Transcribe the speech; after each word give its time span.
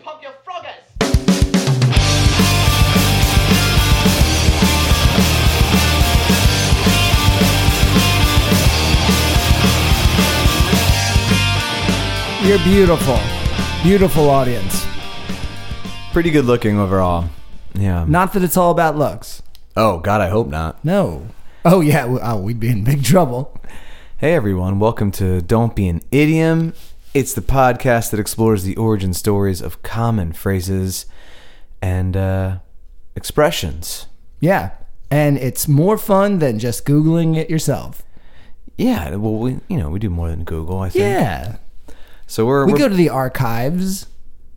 pump 0.00 0.22
your 0.22 0.32
froggers! 0.46 0.84
You're 12.44 12.58
beautiful. 12.60 13.18
Beautiful 13.82 14.30
audience. 14.30 14.86
Pretty 16.12 16.30
good 16.30 16.46
looking 16.46 16.78
overall. 16.78 17.28
Yeah. 17.74 18.06
Not 18.08 18.32
that 18.32 18.42
it's 18.42 18.56
all 18.56 18.70
about 18.70 18.96
looks. 18.96 19.42
oh 19.76 19.98
God, 19.98 20.22
I 20.22 20.28
hope 20.28 20.48
not. 20.48 20.82
No. 20.82 21.26
Oh, 21.64 21.80
yeah. 21.82 22.06
Oh, 22.22 22.38
we'd 22.40 22.58
be 22.60 22.68
in 22.68 22.84
big 22.84 23.04
trouble. 23.04 23.60
Hey 24.16 24.34
everyone, 24.34 24.78
welcome 24.78 25.10
to 25.12 25.42
Don't 25.42 25.76
Be 25.76 25.88
an 25.88 26.00
Idiom. 26.10 26.72
It's 27.18 27.32
the 27.34 27.40
podcast 27.40 28.12
that 28.12 28.20
explores 28.20 28.62
the 28.62 28.76
origin 28.76 29.12
stories 29.12 29.60
of 29.60 29.82
common 29.82 30.32
phrases 30.32 31.04
and 31.82 32.16
uh, 32.16 32.58
expressions. 33.16 34.06
Yeah. 34.38 34.70
And 35.10 35.36
it's 35.36 35.66
more 35.66 35.98
fun 35.98 36.38
than 36.38 36.60
just 36.60 36.84
Googling 36.84 37.36
it 37.36 37.50
yourself. 37.50 38.04
Yeah, 38.76 39.16
well, 39.16 39.34
we 39.34 39.58
you 39.68 39.78
know 39.78 39.90
we 39.90 39.98
do 39.98 40.10
more 40.10 40.30
than 40.30 40.44
Google. 40.44 40.78
I 40.78 40.90
think. 40.90 41.02
Yeah. 41.02 41.56
So 42.28 42.46
we're, 42.46 42.64
We 42.66 42.72
we're 42.74 42.78
go 42.78 42.88
to 42.88 42.94
the 42.94 43.08
archives. 43.08 44.06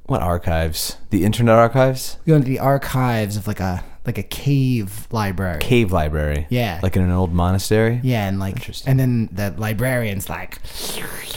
what 0.06 0.22
archives? 0.22 0.98
The 1.10 1.26
Internet 1.26 1.56
Archives, 1.56 2.18
We 2.28 2.34
go 2.34 2.38
to 2.38 2.46
the 2.46 2.60
archives 2.60 3.38
of 3.38 3.48
like 3.48 3.60
a 3.60 3.84
like 4.06 4.18
a 4.18 4.24
cave 4.24 5.08
library. 5.12 5.60
cave 5.60 5.92
library. 5.92 6.48
Yeah. 6.50 6.80
like 6.82 6.96
in 6.96 7.04
an 7.04 7.12
old 7.12 7.32
monastery. 7.34 8.00
Yeah, 8.04 8.28
and 8.28 8.40
like, 8.40 8.56
Interesting. 8.56 8.90
and 8.92 9.00
then 9.00 9.30
the 9.32 9.52
librarian's 9.58 10.28
like, 10.30 10.60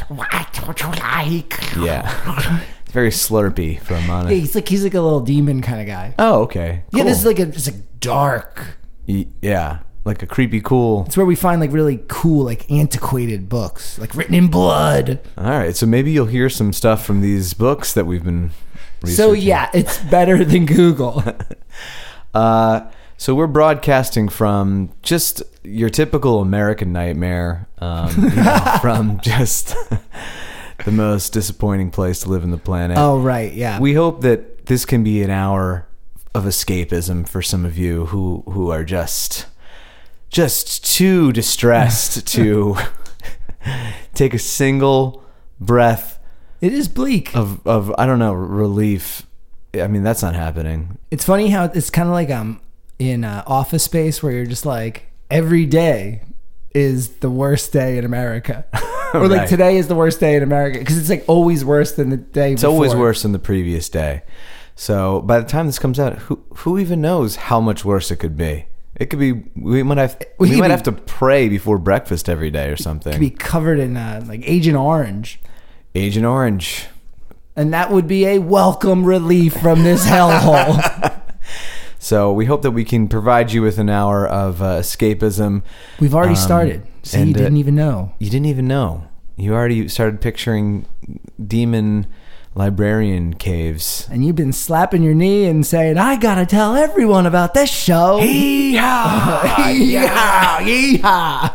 "What 0.09 0.67
would 0.67 0.81
you 0.81 0.89
like?" 0.89 1.59
Yeah. 1.77 2.63
it's 2.87 2.93
very 2.93 3.11
slurpy 3.11 3.81
for 3.81 3.95
a 3.95 4.01
Yeah, 4.01 4.07
monastery. 4.07 4.41
he's 4.41 4.55
like 4.55 4.69
he's 4.69 4.85
like 4.85 4.95
a 4.95 5.01
little 5.01 5.21
demon 5.21 5.61
kind 5.63 5.81
of 5.81 5.87
guy. 5.87 6.15
Oh, 6.19 6.43
okay. 6.43 6.85
Yeah, 6.93 7.05
this 7.05 7.19
is 7.19 7.27
like 7.27 7.39
a 7.39 7.43
it's 7.49 7.67
like 7.67 8.01
dark. 8.01 8.79
Y- 9.07 9.27
yeah, 9.43 9.81
like 10.07 10.23
a 10.23 10.27
creepy 10.27 10.61
cool. 10.63 11.05
It's 11.07 11.17
where 11.17 11.27
we 11.27 11.35
find 11.37 11.61
like 11.61 11.73
really 11.73 12.03
cool, 12.09 12.45
like 12.47 12.71
antiquated 12.71 13.49
books, 13.51 13.99
like 13.99 14.15
written 14.15 14.35
in 14.35 14.49
blood. 14.49 15.21
All 15.37 15.45
right, 15.45 15.77
so 15.77 15.85
maybe 15.87 16.13
you'll 16.13 16.27
hear 16.27 16.49
some 16.49 16.73
stuff 16.73 17.05
from 17.05 17.21
these 17.21 17.53
books 17.53 17.93
that 17.93 18.07
we've 18.07 18.25
been. 18.25 18.51
Reading. 19.03 19.17
So 19.17 19.33
yeah, 19.33 19.69
it's 19.75 19.99
better 20.05 20.45
than 20.47 20.65
Google. 20.65 21.23
Uh, 22.35 22.91
so 23.17 23.35
we're 23.35 23.47
broadcasting 23.47 24.29
from 24.29 24.91
just 25.03 25.43
your 25.63 25.89
typical 25.89 26.41
American 26.41 26.93
nightmare, 26.93 27.69
um, 27.79 28.11
you 28.17 28.31
know, 28.37 28.79
from 28.81 29.21
just 29.21 29.75
the 30.85 30.91
most 30.91 31.33
disappointing 31.33 31.91
place 31.91 32.21
to 32.21 32.29
live 32.29 32.43
in 32.43 32.51
the 32.51 32.59
planet. 32.59 32.99
oh 32.99 33.19
right, 33.21 33.53
yeah. 33.53 33.79
We 33.81 33.95
hope 33.95 34.23
that 34.23 34.67
this 34.67 34.85
can 34.85 35.05
be 35.05 35.23
an 35.23 35.31
hour 35.31 35.87
of 36.35 36.45
escapism 36.45 37.29
for 37.29 37.41
some 37.41 37.65
of 37.65 37.79
you 37.79 38.07
who 38.07 38.43
who 38.47 38.71
are 38.71 38.85
just 38.85 39.47
just 40.29 40.85
too 40.85 41.33
distressed 41.33 42.27
to 42.35 42.77
take 44.15 44.35
a 44.35 44.39
single 44.39 45.23
breath 45.61 46.19
it 46.61 46.73
is 46.73 46.89
bleak. 46.89 47.37
of 47.37 47.65
of 47.67 47.95
I 47.99 48.07
don't 48.07 48.19
know 48.19 48.33
relief. 48.33 49.27
I 49.75 49.87
mean 49.87 50.03
that's 50.03 50.23
not 50.23 50.35
happening. 50.35 50.99
It's 51.15 51.25
funny 51.25 51.49
how 51.49 51.67
it's 51.67 51.91
kind 51.91 52.09
of 52.09 52.13
like 52.13 52.29
um 52.31 52.61
in 52.99 53.23
uh, 53.23 53.45
Office 53.47 53.85
Space 53.85 54.21
where 54.21 54.33
you're 54.33 54.47
just 54.47 54.67
like 54.67 55.13
every 55.31 55.65
day 55.65 56.23
is 56.75 57.09
the 57.19 57.31
worst 57.31 57.73
day 57.73 57.99
in 57.99 58.05
America, 58.05 58.65
or 59.15 59.29
like 59.29 59.49
today 59.49 59.77
is 59.77 59.87
the 59.87 59.95
worst 59.95 60.19
day 60.19 60.35
in 60.35 60.43
America 60.43 60.81
because 60.81 60.99
it's 60.99 61.09
like 61.09 61.25
always 61.29 61.65
worse 61.65 61.93
than 61.93 62.11
the 62.11 62.17
day. 62.17 62.53
It's 62.53 62.65
always 62.65 62.97
worse 62.97 63.23
than 63.23 63.31
the 63.31 63.39
previous 63.39 63.89
day. 63.89 64.25
So 64.75 65.21
by 65.21 65.39
the 65.39 65.47
time 65.47 65.67
this 65.67 65.79
comes 65.79 66.01
out, 66.01 66.19
who 66.19 66.43
who 66.57 66.79
even 66.81 67.01
knows 67.01 67.37
how 67.37 67.61
much 67.61 67.85
worse 67.85 68.11
it 68.11 68.17
could 68.17 68.37
be? 68.37 68.67
It 68.97 69.07
could 69.07 69.21
be 69.21 69.35
we 69.55 69.85
might 69.85 69.99
have 69.99 70.21
We 70.41 70.51
we, 70.51 70.57
might 70.57 70.67
be- 70.67 70.73
have 70.73 70.83
to 70.83 70.93
pray 70.93 71.49
before 71.49 71.79
breakfast 71.79 72.29
every 72.29 72.51
day 72.51 72.71
or 72.71 72.77
something. 72.77 73.13
Could 73.13 73.21
be 73.21 73.31
covered 73.31 73.79
in 73.79 73.97
uh, 73.97 74.25
like 74.27 74.43
Agent 74.47 74.77
Orange. 74.77 75.39
Agent 75.95 76.27
Orange. 76.27 76.89
And 77.57 77.73
that 77.73 77.91
would 77.91 78.07
be 78.09 78.27
a 78.27 78.39
welcome 78.39 79.05
relief 79.05 79.55
from 79.55 79.83
this 79.85 80.05
hellhole. 80.09 81.21
So 81.99 82.33
we 82.33 82.45
hope 82.47 82.63
that 82.63 82.73
we 82.73 82.85
can 82.85 83.09
provide 83.09 83.53
you 83.53 83.63
with 83.63 83.79
an 83.79 83.89
hour 83.89 84.27
of 84.27 84.61
uh, 84.61 84.81
escapism. 84.81 85.63
We've 86.01 86.15
already 86.15 86.31
Um, 86.35 86.37
started. 86.37 86.87
See, 87.03 87.17
you 87.19 87.23
and, 87.25 87.37
uh, 87.37 87.39
didn't 87.39 87.57
even 87.59 87.75
know. 87.75 88.13
You 88.19 88.29
didn't 88.29 88.47
even 88.47 88.67
know. 88.67 89.05
You 89.37 89.55
already 89.55 89.89
started 89.89 90.21
picturing 90.21 90.87
demon 91.45 92.07
librarian 92.55 93.35
caves. 93.35 94.07
And 94.11 94.25
you've 94.25 94.37
been 94.37 94.53
slapping 94.53 95.03
your 95.03 95.15
knee 95.15 95.47
and 95.47 95.65
saying, 95.67 95.97
I 95.99 96.17
gotta 96.17 96.47
tell 96.47 96.77
everyone 96.77 97.27
about 97.27 97.55
this 97.55 97.71
show. 97.71 98.21
Yeehaw! 98.21 99.41
Yeehaw! 100.61 101.55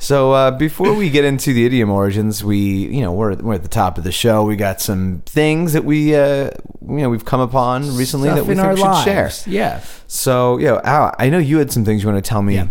So 0.00 0.32
uh, 0.32 0.50
before 0.52 0.94
we 0.94 1.10
get 1.10 1.24
into 1.24 1.52
the 1.52 1.66
idiom 1.66 1.90
origins, 1.90 2.44
we 2.44 2.58
you 2.58 3.00
know 3.00 3.12
we're 3.12 3.34
we're 3.34 3.54
at 3.54 3.62
the 3.62 3.68
top 3.68 3.98
of 3.98 4.04
the 4.04 4.12
show. 4.12 4.44
We 4.44 4.54
got 4.56 4.80
some 4.80 5.22
things 5.26 5.72
that 5.72 5.84
we 5.84 6.14
uh, 6.14 6.50
you 6.82 6.98
know 6.98 7.10
we've 7.10 7.24
come 7.24 7.40
upon 7.40 7.96
recently 7.96 8.28
Stuff 8.28 8.38
that 8.38 8.44
we 8.46 8.54
think 8.54 8.68
we 8.70 8.76
should 8.76 9.04
share. 9.04 9.30
Yeah. 9.52 9.80
So 10.06 10.58
yeah, 10.58 10.80
Al, 10.84 11.14
I 11.18 11.30
know 11.30 11.38
you 11.38 11.58
had 11.58 11.72
some 11.72 11.84
things 11.84 12.02
you 12.02 12.08
want 12.08 12.22
to 12.24 12.28
tell 12.28 12.42
me 12.42 12.54
Yeah. 12.54 12.68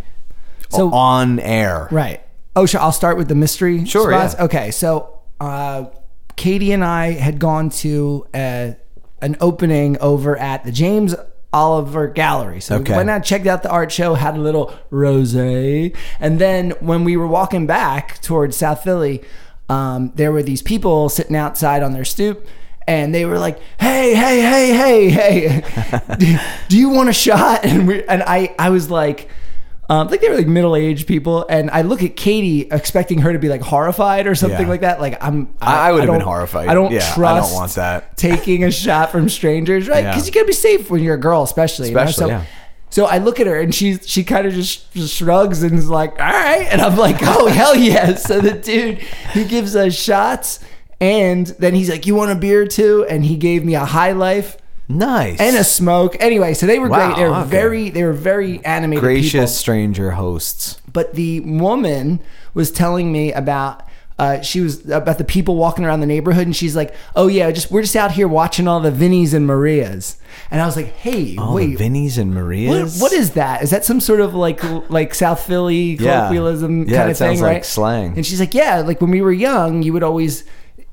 So- 0.70 0.92
on 0.94 1.40
air. 1.40 1.88
Right. 1.92 2.22
Oh, 2.56 2.66
sure. 2.66 2.82
I'll 2.82 2.92
start 2.92 3.18
with 3.18 3.28
the 3.28 3.36
mystery. 3.36 3.86
Sure, 3.86 4.10
spots. 4.12 4.34
yeah. 4.36 4.44
Okay. 4.46 4.72
So, 4.72 5.20
uh, 5.40 5.86
Katie 6.38 6.72
and 6.72 6.84
I 6.84 7.12
had 7.12 7.38
gone 7.40 7.70
to 7.70 8.26
a, 8.34 8.76
an 9.22 9.38
opening 9.40 9.98
over 10.00 10.36
at 10.36 10.64
the 10.64 10.72
James 10.72 11.14
Oliver 11.54 12.08
Gallery. 12.08 12.60
So 12.62 12.76
Okay. 12.78 12.92
we 12.94 12.98
went 12.98 13.10
out, 13.10 13.24
checked 13.24 13.48
out 13.48 13.64
the 13.64 13.70
art 13.70 13.92
show, 13.92 14.16
had 14.16 14.36
a 14.36 14.40
little 14.42 14.74
rose, 14.90 15.34
and 15.36 15.94
then 16.40 16.72
when 16.80 17.04
we 17.04 17.16
were 17.18 17.28
walking 17.28 17.66
back 17.66 18.22
towards 18.22 18.58
South 18.58 18.84
Philly, 18.84 19.22
um, 19.70 20.12
there 20.16 20.32
were 20.32 20.44
these 20.44 20.62
people 20.62 21.10
sitting 21.10 21.36
outside 21.36 21.84
on 21.84 21.94
their 21.94 22.06
stoop. 22.06 22.46
And 22.90 23.14
they 23.14 23.26
were 23.26 23.38
like, 23.38 23.60
"Hey, 23.82 24.16
hey, 24.16 24.40
hey, 24.40 25.10
hey, 25.10 25.10
hey! 25.10 26.00
do, 26.18 26.38
do 26.70 26.78
you 26.78 26.88
want 26.88 27.10
a 27.10 27.14
shot?" 27.14 27.66
And 27.66 27.86
we 27.86 28.02
and 28.06 28.24
I, 28.24 28.56
I 28.58 28.70
was 28.70 28.90
like, 28.90 29.28
um, 29.90 30.08
like 30.10 30.20
they 30.22 30.30
were 30.30 30.36
like 30.36 30.48
middle 30.48 30.76
aged 30.76 31.08
people, 31.08 31.46
and 31.50 31.72
I 31.72 31.82
look 31.82 32.04
at 32.04 32.16
Katie 32.16 32.62
expecting 32.70 33.20
her 33.20 33.32
to 33.32 33.40
be 33.40 33.48
like 33.48 33.62
horrified 33.62 34.28
or 34.28 34.36
something 34.36 34.62
Yeah. 34.62 34.68
like 34.68 34.82
that. 34.82 35.00
Like 35.00 35.24
I'm, 35.24 35.54
I, 35.62 35.90
I 35.90 35.92
would 35.94 36.04
have 36.04 36.12
been 36.12 36.22
horrified. 36.22 36.68
I 36.68 36.74
don't 36.74 36.92
yeah, 36.92 37.14
trust. 37.14 37.46
I 37.46 37.48
don't 37.50 37.54
want 37.54 37.72
that. 37.76 38.18
taking 38.18 38.64
a 38.66 38.72
shot 38.72 39.12
from 39.12 39.30
strangers, 39.30 39.88
right? 39.88 40.04
Yeah. 40.04 40.12
Because 40.12 40.28
you 40.28 40.34
gotta 40.34 40.46
be 40.48 40.54
safe 40.54 40.90
when 40.90 41.02
you're 41.04 41.16
a 41.16 41.20
girl, 41.20 41.44
especially. 41.44 41.90
you 41.90 41.96
know? 41.96 42.02
Especially, 42.02 42.32
so, 42.32 42.38
yeah. 42.38 42.46
So 42.90 43.06
I 43.06 43.18
look 43.18 43.40
at 43.40 43.48
her 43.48 43.60
and 43.60 43.74
she 43.76 43.98
she 43.98 44.24
kind 44.24 44.48
of 44.48 44.54
just, 44.54 44.94
just 44.94 45.14
shrugs 45.14 45.62
and 45.64 45.78
is 45.78 45.90
like, 45.90 46.12
"All 46.12 46.26
right," 46.26 46.68
and 46.72 46.82
I'm 46.82 46.96
like, 46.98 47.18
"Oh 47.22 47.48
hell 47.52 47.76
yes!" 47.76 48.24
So 48.24 48.40
the 48.42 48.54
dude 48.54 49.00
he 49.34 49.44
gives 49.46 49.76
us 49.76 49.94
shots, 49.94 50.60
and 51.02 51.48
then 51.60 51.76
he's 51.76 51.90
like, 51.90 52.06
"You 52.06 52.16
want 52.16 52.32
a 52.32 52.36
beer 52.36 52.66
too?" 52.66 53.06
And 53.10 53.26
he 53.26 53.36
gave 53.36 53.64
me 53.66 53.76
a 53.76 53.86
High 53.86 54.14
Life 54.14 54.58
Nice 54.90 55.40
and 55.40 55.56
a 55.58 55.64
smoke. 55.64 56.16
Anyway, 56.20 56.54
so 56.54 56.66
they 56.66 56.80
were 56.80 56.88
Wow, 56.88 57.08
great. 57.14 57.18
They 57.24 57.30
were 57.30 57.36
okay. 57.36 57.50
very 57.50 57.90
they 57.90 58.04
were 58.04 58.14
very 58.14 58.64
animated. 58.64 59.02
gracious 59.04 59.32
people. 59.34 59.48
stranger 59.48 60.12
hosts. 60.12 60.82
But 60.92 61.14
the 61.14 61.42
woman 61.42 62.20
was 62.54 62.72
telling 62.72 63.12
me 63.12 63.34
about 63.34 63.84
uh, 64.20 64.42
she 64.42 64.62
was 64.62 64.90
about 64.90 65.20
the 65.20 65.24
people 65.24 65.58
walking 65.58 65.86
around 65.86 66.00
the 66.00 66.08
neighborhood, 66.08 66.48
and 66.48 66.56
she's 66.56 66.76
like, 66.76 66.96
"Oh 67.16 67.28
yeah, 67.28 67.52
just 67.52 67.70
we're 67.70 67.84
just 67.84 67.96
out 67.96 68.14
here 68.14 68.28
watching 68.28 68.68
all 68.68 68.80
the 68.80 68.90
Vinnies 68.90 69.34
and 69.36 69.46
Marias." 69.46 70.18
And 70.50 70.60
I 70.60 70.66
was 70.66 70.76
like, 70.76 70.88
"Hey, 70.96 71.36
All 71.38 71.54
wait, 71.54 71.78
the 71.78 71.84
Vinnies 71.88 72.18
and 72.18 72.34
what, 72.34 72.42
Marias. 72.42 73.00
what 73.00 73.12
is 73.14 73.32
that? 73.34 73.62
Is 73.62 73.70
that 73.70 73.86
some 73.86 74.00
sort 74.00 74.22
of 74.22 74.34
like 74.34 74.60
like 74.90 75.14
South 75.14 75.46
Philly 75.46 75.98
colloquialism 75.98 76.88
Yeah, 76.88 76.98
kind 76.98 77.10
it 77.10 77.12
of 77.12 77.18
thing, 77.18 77.28
sounds 77.38 77.42
like 77.42 77.54
right?" 77.58 77.66
slang. 77.66 78.14
And 78.16 78.26
she's 78.26 78.40
like, 78.40 78.54
"Yeah, 78.56 78.80
like 78.80 79.02
when 79.02 79.12
we 79.12 79.22
were 79.22 79.34
young, 79.34 79.84
you 79.84 79.94
would 79.94 80.04
always." 80.04 80.46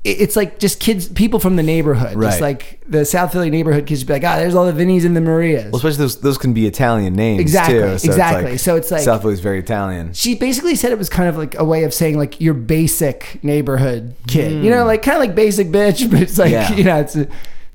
It- 0.05 0.21
It's 0.21 0.35
like 0.35 0.59
just 0.59 0.79
kids, 0.79 1.07
people 1.09 1.39
from 1.39 1.55
the 1.55 1.63
neighborhood, 1.63 2.15
Right. 2.15 2.29
just 2.29 2.41
like 2.41 2.79
the 2.87 3.03
South 3.03 3.31
Philly 3.33 3.49
neighborhood 3.49 3.85
kids 3.87 4.01
would 4.01 4.07
be 4.07 4.13
like, 4.13 4.23
ah, 4.23 4.37
there's 4.37 4.55
all 4.55 4.71
the 4.71 4.73
Vinnies 4.85 5.03
and 5.05 5.15
the 5.17 5.21
Marias. 5.21 5.65
Well, 5.65 5.77
especially 5.77 5.97
those 5.97 6.17
those 6.21 6.37
can 6.37 6.53
be 6.53 6.67
Italian 6.67 7.13
names 7.15 7.41
Exactly, 7.41 7.79
too. 7.79 7.97
So 7.97 8.09
exactly. 8.11 8.43
It's 8.43 8.51
like, 8.51 8.59
So 8.59 8.75
it's 8.77 8.91
like- 8.91 9.01
South 9.01 9.21
Philly's 9.23 9.39
very 9.39 9.59
Italian. 9.59 10.13
she 10.13 10.35
basically 10.35 10.75
said 10.75 10.91
it 10.91 10.97
was 10.97 11.09
kind 11.09 11.27
of 11.27 11.37
like 11.37 11.55
a 11.57 11.63
way 11.65 11.83
of 11.83 11.93
saying 11.93 12.17
like 12.17 12.39
your 12.39 12.53
basic 12.53 13.39
neighborhood 13.43 14.13
kid, 14.27 14.63
you 14.63 14.69
know, 14.69 14.85
like 14.85 15.01
kind 15.01 15.17
of 15.17 15.21
like 15.21 15.35
basic 15.35 15.67
bitch, 15.67 16.09
but 16.11 16.21
it's 16.21 16.37
like. 16.37 16.51
Yeah. 16.51 16.71
you 16.73 16.83
know, 16.83 16.97
it's, 16.99 17.15
a, 17.15 17.27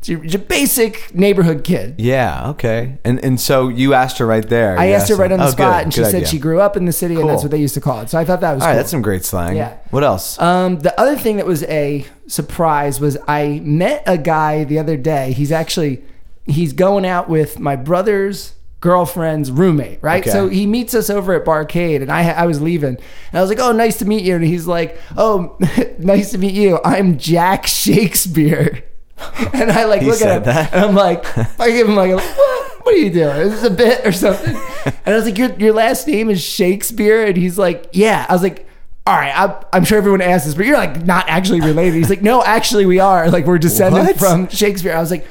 your, 0.09 0.25
your 0.25 0.41
basic 0.41 1.15
neighborhood 1.15 1.63
kid. 1.65 1.97
Yeah. 1.99 2.51
Okay. 2.51 2.99
And 3.05 3.23
and 3.25 3.39
so 3.41 3.69
you 3.69 3.93
asked 3.95 4.19
her 4.19 4.27
right 4.27 4.49
there. 4.49 4.79
I 4.79 4.87
You 4.89 4.95
asked 4.95 5.09
her 5.11 5.17
right 5.17 5.31
on 5.31 5.39
the 5.39 5.47
Oh, 5.47 5.51
spot, 5.51 5.79
good, 5.79 5.85
and 5.85 5.95
she 5.95 6.01
good 6.01 6.07
said 6.11 6.15
idea. 6.17 6.29
she 6.29 6.39
grew 6.39 6.61
up 6.61 6.77
in 6.77 6.87
the 6.87 6.93
city, 6.93 7.15
and 7.17 7.29
that's 7.29 7.43
Cool. 7.43 7.45
what 7.45 7.51
they 7.51 7.59
used 7.61 7.75
to 7.75 7.81
call 7.81 8.01
it. 8.01 8.09
So 8.11 8.19
I 8.19 8.25
thought 8.25 8.41
that 8.41 8.53
was 8.55 8.63
All 8.63 8.69
right, 8.69 8.73
cool. 8.75 8.79
that's 8.79 8.91
some 8.91 9.03
great 9.03 9.25
slang. 9.25 9.57
Yeah. 9.57 9.77
What 9.91 10.03
else? 10.05 10.41
Um, 10.41 10.79
the 10.81 10.99
other 10.99 11.17
thing 11.17 11.37
that 11.37 11.47
was 11.47 11.65
a 11.65 12.07
surprise 12.29 12.99
was 13.01 13.19
I 13.29 13.61
met 13.63 14.03
a 14.07 14.17
guy 14.17 14.65
the 14.65 14.79
other 14.79 14.97
day. 14.97 15.33
He's 15.33 15.53
actually 15.53 16.03
he's 16.47 16.73
going 16.73 17.05
out 17.05 17.29
with 17.29 17.59
my 17.61 17.77
brother's 17.77 18.55
girlfriend's 18.81 19.51
roommate, 19.51 19.99
right? 20.03 20.23
Okay. 20.23 20.31
So 20.31 20.49
he 20.49 20.67
meets 20.67 20.95
us 20.95 21.11
over 21.11 21.35
at 21.35 21.45
Barcade, 21.45 22.01
and 22.01 22.11
I 22.11 22.31
I 22.31 22.47
was 22.47 22.63
leaving, 22.63 22.97
and 22.97 23.35
I 23.39 23.43
was 23.43 23.51
like, 23.51 23.59
"Oh, 23.61 23.73
nice 23.73 23.99
to 23.99 24.07
meet 24.07 24.25
you," 24.25 24.35
and 24.37 24.45
he's 24.45 24.67
like, 24.67 24.99
"Oh, 25.19 25.59
nice 25.99 26.31
to 26.31 26.39
meet 26.39 26.55
you. 26.55 26.81
I'm 26.85 27.19
Jack 27.19 27.67
Shakespeare." 27.67 28.85
And 29.55 29.71
I 29.71 29.85
like 29.85 30.03
He 30.03 30.09
look 30.09 30.21
at 30.23 30.39
him 30.39 30.43
that? 30.45 30.73
and 30.73 30.85
I'm 30.85 30.95
like, 30.95 31.25
I 31.61 31.71
give 31.71 31.89
him 31.89 31.97
like, 31.97 32.15
what? 32.15 32.85
What 32.85 32.95
are 32.95 32.99
you 32.99 33.11
doing? 33.11 33.37
Is 33.37 33.61
this 33.61 33.65
a 33.65 33.75
bit 33.75 34.07
or 34.07 34.13
something? 34.13 34.55
And 35.05 35.15
I 35.15 35.17
was 35.17 35.25
like, 35.27 35.37
your 35.39 35.51
your 35.59 35.73
last 35.75 36.07
name 36.07 36.31
is 36.31 36.43
Shakespeare, 36.43 37.27
and 37.27 37.37
he's 37.37 37.59
like, 37.59 37.89
yeah. 37.93 38.27
I 38.29 38.33
was 38.33 38.43
like. 38.43 38.67
All 39.07 39.17
right, 39.17 39.33
I'm, 39.35 39.55
I'm 39.73 39.85
sure 39.85 39.97
everyone 39.99 40.21
asks 40.21 40.45
this, 40.47 40.55
but 40.55 40.67
you're 40.67 40.77
like 40.77 41.05
not 41.05 41.25
actually 41.29 41.63
related. 41.63 41.95
He's 41.97 42.11
like, 42.11 42.21
no, 42.23 42.45
actually 42.45 42.85
we 42.87 43.01
are. 43.01 43.31
Like 43.31 43.47
we're 43.47 43.59
descended 43.59 44.05
What? 44.05 44.19
from 44.19 44.47
Shakespeare. 44.49 44.95
I 44.95 45.01
was 45.01 45.11
like, 45.11 45.27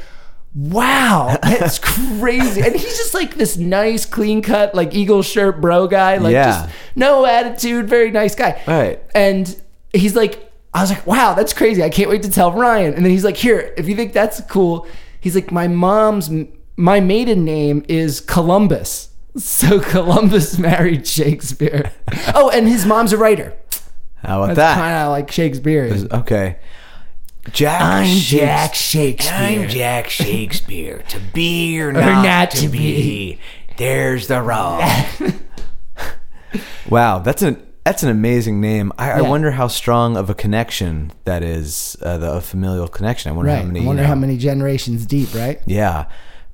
wow, 0.56 1.38
that's 1.42 1.80
crazy. 1.80 2.62
And 2.62 2.74
he's 2.75 2.97
just 2.97 3.13
like 3.13 3.35
this 3.35 3.57
nice, 3.57 4.06
clean 4.06 4.42
cut, 4.42 4.74
like 4.75 4.94
eagle 4.94 5.21
shirt 5.21 5.62
bro 5.62 5.88
guy. 5.88 6.18
Like 6.18 6.33
Yeah. 6.33 6.45
just 6.63 6.69
no 6.95 7.25
attitude, 7.25 7.88
very 7.88 8.12
nice 8.12 8.35
guy. 8.35 8.62
Right. 8.68 9.01
And 9.13 9.56
he's 9.94 10.15
like, 10.15 10.48
I 10.74 10.81
was 10.81 10.89
like, 10.92 11.06
wow, 11.07 11.33
that's 11.33 11.54
crazy. 11.54 11.83
I 11.83 11.89
can't 11.89 12.10
wait 12.10 12.24
to 12.24 12.31
tell 12.31 12.51
Ryan. 12.51 12.94
And 12.94 13.04
then 13.04 13.12
he's 13.12 13.24
like, 13.24 13.38
here, 13.38 13.74
if 13.77 13.88
you 13.89 13.95
think 13.95 14.13
that's 14.13 14.39
cool, 14.42 14.88
he's 15.19 15.33
like, 15.36 15.51
my 15.51 15.68
mom's, 15.68 16.30
my 16.77 17.00
maiden 17.00 17.44
name 17.45 17.83
is 17.88 18.19
Columbus. 18.21 19.07
So 19.38 19.80
Columbus 19.80 20.57
married 20.60 21.06
Shakespeare. 21.07 21.92
Oh, 22.33 22.50
and 22.50 22.68
his 22.68 22.86
mom's 22.86 23.13
a 23.13 23.18
writer. 23.18 23.56
How 24.18 24.44
about 24.44 24.56
That's 24.56 24.57
that? 24.57 24.75
kind 24.75 24.95
of 25.04 25.12
like 25.12 25.31
Shakespeare. 25.31 25.95
Okay. 26.12 26.57
Jack. 27.51 27.80
I'm 27.81 28.07
Shakes- 28.07 28.25
Jack 28.30 28.74
Shakespeare. 28.75 29.33
I'm 29.63 29.69
Jack 29.69 30.10
Shakespeare. 30.10 31.04
to 31.10 31.19
be 31.33 31.80
or 31.80 31.89
Or 31.89 31.94
not, 31.94 32.24
not 32.24 32.51
to, 32.51 32.62
to 32.62 32.68
be, 32.69 33.39
there's 33.77 34.27
the 34.27 34.42
wrong. 34.42 34.81
wow, 36.89 37.19
that's 37.19 37.42
an 37.44 37.62
that's 37.85 38.03
an 38.03 38.09
amazing 38.09 38.61
name. 38.61 38.91
I, 38.97 39.11
I 39.11 39.21
wonder 39.21 39.51
how 39.51 39.67
strong 39.67 40.15
of 40.17 40.29
a 40.29 40.35
connection 40.35 41.11
that 41.25 41.43
is, 41.43 41.97
uh, 42.03 42.17
the 42.17 42.31
a 42.33 42.41
familial 42.41 42.87
connection. 42.87 43.31
I 43.31 43.35
wonder 43.35 43.51
Right. 43.51 43.59
how 43.59 43.65
many. 43.65 43.79
I 43.79 43.81
you 43.81 43.87
wonder 43.87 44.03
know- 44.03 44.07
how 44.09 44.15
many 44.15 44.37
generations 44.37 45.05
deep, 45.05 45.33
right? 45.33 45.59
Yeah, 45.65 46.05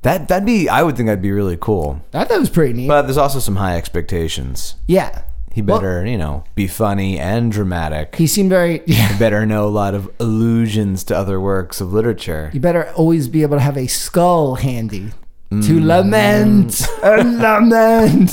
that 0.03 0.27
that'd 0.27 0.45
be. 0.45 0.69
I 0.69 0.83
would 0.83 0.95
think 0.95 1.07
that'd 1.07 1.21
be 1.21 1.31
really 1.31 1.57
cool. 1.59 2.01
I 2.13 2.23
thought 2.25 2.37
it 2.37 2.39
was 2.39 2.49
pretty 2.49 2.73
neat. 2.73 2.87
But 2.87 3.03
there's 3.03 3.17
also 3.17 3.39
some 3.39 3.55
high 3.57 3.75
expectations. 3.77 4.75
yeah. 4.87 5.23
He 5.53 5.61
Well, 5.61 5.77
better, 5.79 6.05
you 6.05 6.17
know, 6.17 6.43
be 6.53 6.67
funny 6.67 7.17
and 7.17 7.49
dramatic. 7.49 8.15
he 8.17 8.27
seemed 8.27 8.49
very, 8.49 8.81
yeah. 8.85 9.07
He 9.13 9.17
better 9.17 9.45
know 9.45 9.65
a 9.65 9.71
lot 9.71 9.93
of 9.93 10.11
allusions 10.19 11.05
to 11.05 11.17
other 11.17 11.39
works 11.39 11.79
of 11.79 11.93
literature. 11.93 12.49
You 12.53 12.59
better 12.59 12.91
always 12.97 13.29
be 13.29 13.41
able 13.41 13.55
to 13.55 13.61
have 13.61 13.77
a 13.77 13.87
skull 13.87 14.55
handy 14.55 15.11
to 15.51 15.55
Mm. 15.79 15.85
lament 15.85 16.85
and 17.01 17.39
lament. 17.39 18.31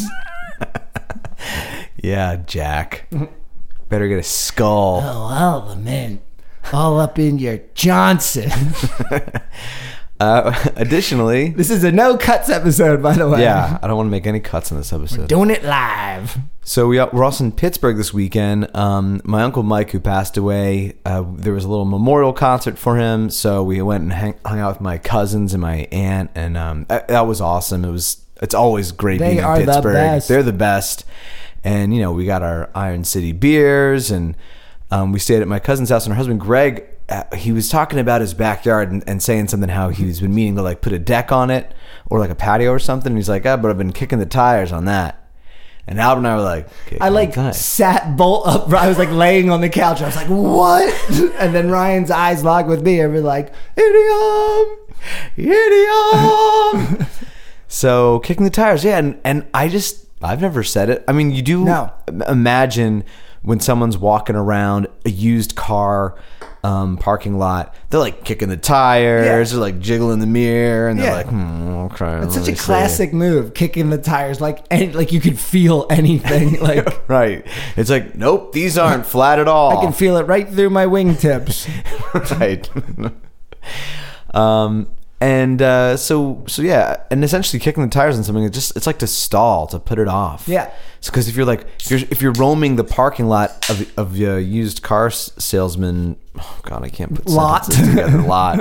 Yeah, 2.02 2.36
Jack. 2.46 3.08
better 3.88 4.08
get 4.08 4.18
a 4.18 4.22
skull. 4.22 5.00
Oh, 5.04 5.28
I'll 5.30 5.66
lament 5.68 6.20
all 6.72 6.98
up 7.00 7.18
in 7.18 7.38
your 7.38 7.60
Johnson. 7.74 8.50
Uh, 10.20 10.54
additionally, 10.76 11.48
this 11.48 11.68
is 11.68 11.82
a 11.82 11.90
no 11.90 12.16
cuts 12.16 12.48
episode, 12.48 13.02
by 13.02 13.12
the 13.12 13.28
way. 13.28 13.40
yeah, 13.42 13.76
I 13.82 13.88
don't 13.88 13.96
want 13.96 14.06
to 14.06 14.10
make 14.12 14.24
any 14.24 14.38
cuts 14.38 14.70
in 14.70 14.76
this 14.76 14.92
episode. 14.92 15.26
Doing 15.26 15.50
it 15.50 15.64
live. 15.64 16.38
So 16.62 16.86
we, 16.86 16.98
we're 16.98 17.24
also 17.24 17.42
in 17.42 17.50
Pittsburgh 17.50 17.96
this 17.96 18.14
weekend. 18.14 18.72
Um, 18.76 19.20
my 19.24 19.42
uncle 19.42 19.64
Mike, 19.64 19.90
who 19.90 19.98
passed 19.98 20.36
away, 20.36 20.94
uh, 21.04 21.24
there 21.34 21.52
was 21.52 21.64
a 21.64 21.68
little 21.68 21.86
memorial 21.86 22.32
concert 22.32 22.78
for 22.78 22.98
him. 22.98 23.30
So 23.30 23.64
we 23.64 23.82
went 23.82 24.02
and 24.04 24.12
hang, 24.12 24.34
hung 24.46 24.60
out 24.60 24.74
with 24.74 24.80
my 24.80 24.96
cousins 24.96 25.54
and 25.54 25.60
my 25.60 25.88
aunt, 25.90 26.30
and 26.36 26.56
um, 26.56 26.84
that, 26.88 27.08
that 27.08 27.26
was 27.26 27.40
awesome. 27.40 27.84
It 27.84 27.90
was. 27.90 28.24
It's 28.40 28.54
always 28.54 28.92
great 28.92 29.18
They 29.18 29.26
being 29.26 29.38
in 29.38 29.44
are 29.44 29.58
the 29.58 29.64
Pittsburgh. 29.66 29.94
best. 29.94 30.28
They're 30.28 30.42
the 30.44 30.52
best, 30.52 31.04
and 31.64 31.94
you 31.94 32.00
know 32.00 32.12
we 32.12 32.24
got 32.24 32.42
our 32.42 32.70
Iron 32.74 33.04
City 33.04 33.32
beers, 33.32 34.10
and 34.10 34.36
um, 34.90 35.12
we 35.12 35.18
stayed 35.18 35.42
at 35.42 35.48
my 35.48 35.58
cousin's 35.58 35.90
house. 35.90 36.04
And 36.04 36.12
her 36.12 36.16
husband 36.16 36.40
Greg, 36.40 36.84
uh, 37.08 37.24
he 37.34 37.50
was 37.50 37.68
talking 37.68 37.98
about 37.98 38.20
his 38.20 38.34
backyard 38.34 38.90
and, 38.90 39.02
and 39.06 39.22
saying 39.22 39.48
something 39.48 39.70
how 39.70 39.88
he's 39.88 40.20
been 40.20 40.34
meaning 40.34 40.56
to 40.56 40.62
like 40.62 40.82
put 40.82 40.92
a 40.92 40.98
deck 40.98 41.32
on 41.32 41.50
it 41.50 41.72
or 42.10 42.18
like 42.18 42.30
a 42.30 42.34
patio 42.34 42.70
or 42.70 42.78
something. 42.78 43.12
And 43.12 43.16
he's 43.16 43.28
like, 43.28 43.46
ah, 43.46 43.56
but 43.56 43.70
I've 43.70 43.78
been 43.78 43.92
kicking 43.92 44.18
the 44.18 44.26
tires 44.26 44.70
on 44.70 44.84
that. 44.84 45.18
And 45.86 45.98
Albert 45.98 46.18
and 46.18 46.28
I 46.28 46.36
were 46.36 46.42
like, 46.42 46.68
I 47.00 47.08
like 47.08 47.30
"Kicking 47.30 47.42
the 47.42 47.50
tires." 47.50 47.56
sat 47.56 48.16
bolt 48.16 48.46
up. 48.46 48.72
I 48.72 48.86
was 48.86 48.98
like 48.98 49.10
laying 49.10 49.50
on 49.50 49.60
the 49.60 49.68
couch. 49.68 50.00
I 50.00 50.06
was 50.06 50.14
like, 50.14 50.28
"What?" 50.28 50.94
And 51.38 51.54
then 51.54 51.70
Ryan's 51.70 52.10
eyes 52.10 52.44
locked 52.44 52.68
with 52.68 52.82
me, 52.82 53.00
and 53.00 53.12
we're 53.12 53.20
like, 53.20 53.52
"Idiom, 53.76 54.76
idiom. 55.36 57.06
so 57.68 58.20
kicking 58.20 58.44
the 58.44 58.50
tires, 58.50 58.84
yeah, 58.84 58.98
and 58.98 59.20
and 59.24 59.44
I 59.52 59.68
just 59.68 60.01
I've 60.22 60.40
never 60.40 60.62
said 60.62 60.88
it. 60.90 61.04
I 61.08 61.12
mean, 61.12 61.30
you 61.32 61.42
do 61.42 61.64
No. 61.64 61.92
imagine 62.28 63.04
when 63.42 63.58
someone's 63.60 63.98
walking 63.98 64.36
around 64.36 64.86
a 65.04 65.10
used 65.10 65.56
car 65.56 66.14
um, 66.64 66.96
parking 66.96 67.38
lot, 67.38 67.74
they're 67.90 67.98
like 67.98 68.22
kicking 68.22 68.48
the 68.48 68.56
tires, 68.56 69.26
Yeah. 69.26 69.42
they're 69.58 69.60
like 69.60 69.80
jiggling 69.80 70.20
the 70.20 70.28
mirror, 70.28 70.88
and 70.88 70.96
they're 70.96 71.08
Yeah. 71.08 71.16
like, 71.16 71.26
hmm, 71.26 71.68
okay. 71.90 72.18
It's 72.24 72.34
such 72.34 72.46
a 72.46 72.52
me 72.52 72.56
see." 72.56 72.64
classic 72.64 73.12
move, 73.12 73.52
kicking 73.52 73.90
the 73.90 73.98
tires 73.98 74.40
like 74.40 74.64
and 74.70 74.94
like 74.94 75.10
you 75.10 75.20
can 75.20 75.34
feel 75.34 75.86
anything. 75.90 76.60
Like 76.62 77.08
Right. 77.08 77.44
It's 77.76 77.90
like, 77.90 78.14
nope, 78.14 78.52
these 78.52 78.78
aren't 78.78 79.06
flat 79.06 79.40
at 79.40 79.48
all. 79.48 79.76
I 79.76 79.82
can 79.82 79.92
feel 79.92 80.16
it 80.18 80.28
right 80.28 80.48
through 80.48 80.70
my 80.70 80.86
wingtips. 80.86 81.66
right. 82.40 82.70
um, 84.34 84.88
and 85.22 85.62
uh, 85.62 85.96
so 85.96 86.42
so 86.48 86.62
yeah, 86.62 86.96
and 87.10 87.22
essentially 87.22 87.60
kicking 87.60 87.84
the 87.84 87.88
tires 87.88 88.16
on 88.18 88.24
something, 88.24 88.42
it 88.42 88.52
just 88.52 88.76
it's 88.76 88.88
like 88.88 88.98
to 88.98 89.06
stall 89.06 89.68
to 89.68 89.78
put 89.78 90.00
it 90.00 90.08
off. 90.08 90.48
Yeah. 90.48 90.72
because 91.04 91.28
if 91.28 91.36
you're 91.36 91.46
like 91.46 91.64
if 91.78 91.90
you're, 91.90 92.00
if 92.10 92.20
you're 92.22 92.32
roaming 92.32 92.74
the 92.74 92.82
parking 92.82 93.28
lot 93.28 93.70
of 93.70 93.98
of 93.98 94.20
a 94.20 94.40
used 94.42 94.82
car 94.82 95.10
salesman, 95.12 96.16
oh 96.40 96.58
god, 96.62 96.82
I 96.84 96.88
can't 96.88 97.14
put 97.14 97.28
Lot. 97.28 97.70
together. 97.70 98.22
Lot. 98.26 98.58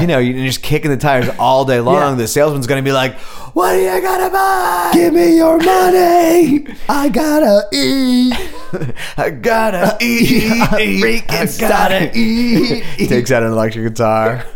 you 0.00 0.06
know, 0.06 0.18
you're 0.18 0.46
just 0.46 0.62
kicking 0.62 0.90
the 0.90 0.96
tires 0.96 1.28
all 1.38 1.66
day 1.66 1.80
long. 1.80 2.12
Yeah. 2.12 2.14
The 2.14 2.26
salesman's 2.28 2.66
gonna 2.66 2.80
be 2.82 2.92
like, 2.92 3.18
"What 3.54 3.74
are 3.74 3.78
you 3.96 4.00
gonna 4.00 4.30
buy? 4.30 4.90
Give 4.94 5.12
me 5.12 5.36
your 5.36 5.58
money. 5.58 6.66
I 6.88 7.10
gotta 7.10 7.68
eat. 7.74 8.32
I 9.16 9.30
gotta 9.30 9.94
uh, 9.94 9.98
eat, 10.00 10.30
eat, 10.30 11.24
I 11.28 11.46
gotta 11.58 12.16
eat. 12.16 13.08
Takes 13.08 13.30
out 13.30 13.42
an 13.42 13.52
electric 13.52 13.88
guitar. 13.88 14.44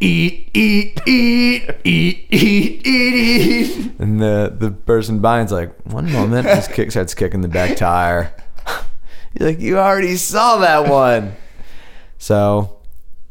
Eat, 0.00 0.50
eat, 0.52 1.00
eat, 1.06 1.70
eat, 1.84 2.26
eat, 2.30 2.86
eat, 2.86 2.86
eat. 2.86 3.92
And 3.98 4.20
the 4.20 4.54
the 4.58 4.70
person 4.70 5.20
buying's 5.20 5.52
like, 5.52 5.74
one 5.86 6.10
moment, 6.10 6.46
just 6.46 6.72
kick 6.72 6.90
starts 6.90 7.14
kicking 7.14 7.40
the 7.40 7.48
back 7.48 7.76
tire. 7.76 8.34
You're 9.38 9.48
like, 9.48 9.60
you 9.60 9.78
already 9.78 10.16
saw 10.16 10.58
that 10.58 10.90
one. 10.90 11.34
So 12.18 12.80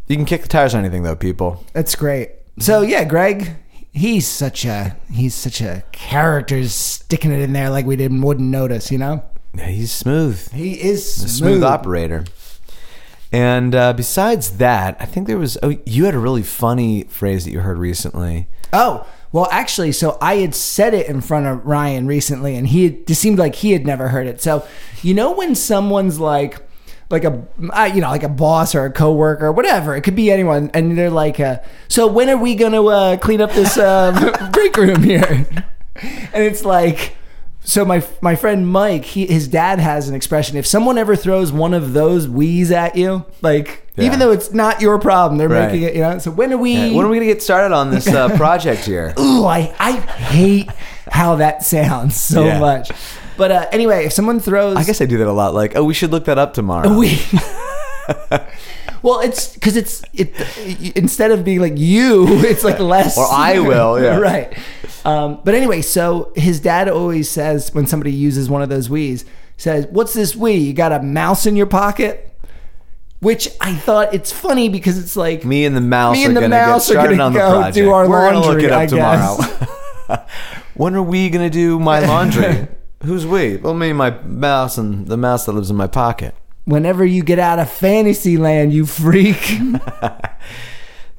you 0.07 0.15
can 0.15 0.25
kick 0.25 0.41
the 0.43 0.47
tires 0.47 0.73
on 0.73 0.81
anything 0.81 1.03
though, 1.03 1.15
people. 1.15 1.63
That's 1.73 1.95
great. 1.95 2.31
So 2.59 2.81
mm-hmm. 2.81 2.91
yeah, 2.91 3.03
Greg, 3.03 3.55
he's 3.91 4.27
such 4.27 4.65
a 4.65 4.95
he's 5.11 5.35
such 5.35 5.61
a 5.61 5.83
character 5.91 6.67
sticking 6.67 7.31
it 7.31 7.41
in 7.41 7.53
there 7.53 7.69
like 7.69 7.85
we 7.85 7.95
didn't 7.95 8.21
wouldn't 8.21 8.49
notice, 8.49 8.91
you 8.91 8.97
know? 8.97 9.23
He's 9.59 9.91
smooth. 9.91 10.51
He 10.53 10.81
is 10.81 11.05
A 11.05 11.27
smooth. 11.27 11.29
smooth 11.31 11.63
operator. 11.63 12.23
And 13.31 13.73
uh, 13.75 13.93
besides 13.93 14.57
that, 14.57 14.97
I 14.99 15.05
think 15.05 15.27
there 15.27 15.37
was 15.37 15.57
oh 15.63 15.77
you 15.85 16.05
had 16.05 16.15
a 16.15 16.19
really 16.19 16.43
funny 16.43 17.03
phrase 17.05 17.45
that 17.45 17.51
you 17.51 17.61
heard 17.61 17.77
recently. 17.77 18.47
Oh, 18.73 19.05
well, 19.33 19.47
actually, 19.51 19.93
so 19.93 20.17
I 20.21 20.35
had 20.37 20.53
said 20.53 20.93
it 20.93 21.07
in 21.07 21.21
front 21.21 21.45
of 21.47 21.65
Ryan 21.65 22.05
recently, 22.07 22.55
and 22.55 22.67
he 22.67 22.85
it 22.87 23.09
seemed 23.15 23.39
like 23.39 23.55
he 23.55 23.71
had 23.71 23.85
never 23.85 24.09
heard 24.09 24.27
it. 24.27 24.41
So, 24.41 24.65
you 25.01 25.13
know, 25.13 25.31
when 25.31 25.55
someone's 25.55 26.19
like, 26.19 26.59
like 27.09 27.23
a, 27.23 27.45
uh, 27.73 27.89
you 27.93 28.01
know, 28.01 28.09
like 28.09 28.23
a 28.23 28.29
boss 28.29 28.75
or 28.75 28.83
a 28.85 28.91
coworker 28.91 29.45
or 29.47 29.51
whatever, 29.53 29.95
it 29.95 30.01
could 30.01 30.15
be 30.15 30.29
anyone, 30.31 30.69
and 30.73 30.97
they're 30.97 31.09
like, 31.09 31.39
uh, 31.39 31.59
"So 31.87 32.07
when 32.07 32.29
are 32.29 32.37
we 32.37 32.55
gonna 32.55 32.83
uh, 32.83 33.17
clean 33.17 33.39
up 33.39 33.51
this 33.53 33.77
uh, 33.77 34.49
break 34.53 34.75
room 34.77 35.03
here?" 35.03 35.45
And 36.33 36.43
it's 36.43 36.65
like. 36.65 37.15
So 37.63 37.85
my 37.85 38.03
my 38.21 38.35
friend 38.35 38.67
Mike, 38.67 39.05
he, 39.05 39.25
his 39.27 39.47
dad 39.47 39.79
has 39.79 40.09
an 40.09 40.15
expression. 40.15 40.57
If 40.57 40.65
someone 40.65 40.97
ever 40.97 41.15
throws 41.15 41.51
one 41.51 41.73
of 41.73 41.93
those 41.93 42.27
wheeze 42.27 42.71
at 42.71 42.95
you, 42.95 43.23
like 43.41 43.85
Yeah. 43.95 44.05
even 44.05 44.17
though 44.19 44.31
it's 44.31 44.51
not 44.51 44.81
your 44.81 44.97
problem, 44.99 45.37
they're 45.37 45.47
Right. 45.47 45.67
making 45.71 45.83
it. 45.83 45.93
You 45.95 46.01
know. 46.01 46.17
So 46.19 46.31
when 46.31 46.51
are 46.51 46.57
we? 46.57 46.73
Yeah, 46.73 46.91
when 46.95 47.05
are 47.05 47.09
we 47.09 47.17
gonna 47.17 47.27
get 47.27 47.43
started 47.43 47.73
on 47.73 47.91
this 47.91 48.07
uh, 48.07 48.29
project 48.37 48.83
here? 48.85 49.13
ooh, 49.19 49.45
I, 49.45 49.73
I 49.79 49.91
hate 49.99 50.69
how 51.11 51.35
that 51.35 51.63
sounds 51.63 52.15
so 52.19 52.45
Yeah. 52.45 52.59
much. 52.59 52.91
But 53.37 53.51
uh, 53.51 53.65
anyway, 53.71 54.05
if 54.05 54.13
someone 54.13 54.39
throws, 54.39 54.75
I 54.77 54.83
guess 54.83 54.99
I 54.99 55.05
do 55.05 55.17
that 55.19 55.27
a 55.27 55.31
lot. 55.31 55.53
Like, 55.53 55.75
oh, 55.75 55.83
we 55.83 55.93
should 55.93 56.11
look 56.11 56.25
that 56.25 56.37
up 56.39 56.53
tomorrow. 56.53 56.91
we. 56.97 57.19
well, 59.01 59.19
it's 59.19 59.53
because 59.53 59.75
it's 59.75 60.03
it 60.13 60.95
instead 60.95 61.31
of 61.31 61.43
being 61.43 61.59
like 61.59 61.77
you, 61.77 62.25
it's 62.43 62.63
like 62.63 62.79
less. 62.79 63.17
Or 63.17 63.27
I 63.31 63.59
will, 63.59 64.01
yeah. 64.01 64.17
right. 64.19 64.57
Um, 65.05 65.39
but 65.43 65.55
anyway, 65.55 65.81
so 65.81 66.31
his 66.35 66.59
dad 66.59 66.87
always 66.87 67.29
says 67.29 67.73
when 67.73 67.87
somebody 67.87 68.11
uses 68.11 68.49
one 68.49 68.61
of 68.61 68.69
those 68.69 68.89
Wii's, 68.89 69.25
says, 69.57 69.87
"What's 69.89 70.13
this 70.13 70.35
Wii? 70.35 70.63
You 70.63 70.73
got 70.73 70.91
a 70.91 71.01
mouse 71.01 71.45
in 71.45 71.55
your 71.55 71.67
pocket?" 71.67 72.27
Which 73.19 73.49
I 73.61 73.75
thought 73.75 74.15
it's 74.15 74.31
funny 74.31 74.67
because 74.67 74.97
it's 74.97 75.15
like 75.15 75.45
Me 75.45 75.65
and 75.65 75.75
the 75.75 75.81
mouse 75.81 76.15
Me 76.15 76.25
and 76.25 76.35
the 76.35 76.49
mouse 76.49 76.89
get 76.89 76.97
are 76.97 77.21
on 77.21 77.33
the 77.33 77.39
go 77.39 77.51
project. 77.51 77.75
do 77.75 77.91
our 77.91 78.09
We're 78.09 78.31
gonna 78.31 78.45
look 78.45 78.63
it 78.63 78.71
up 78.71 78.89
tomorrow. 78.89 80.25
when 80.73 80.95
are 80.95 81.03
we 81.03 81.29
gonna 81.29 81.51
do 81.51 81.79
my 81.79 81.99
laundry? 81.99 82.67
Who's 83.03 83.25
we? 83.25 83.57
Well, 83.57 83.73
me, 83.73 83.89
and 83.89 83.97
my 83.97 84.11
mouse, 84.21 84.77
and 84.77 85.07
the 85.07 85.17
mouse 85.17 85.45
that 85.45 85.53
lives 85.53 85.69
in 85.69 85.75
my 85.75 85.87
pocket. 85.87 86.35
Whenever 86.65 87.05
you 87.05 87.23
get 87.23 87.39
out 87.39 87.59
of 87.59 87.69
fantasy 87.69 88.37
land, 88.37 88.73
you 88.73 88.85
freak. 88.85 89.59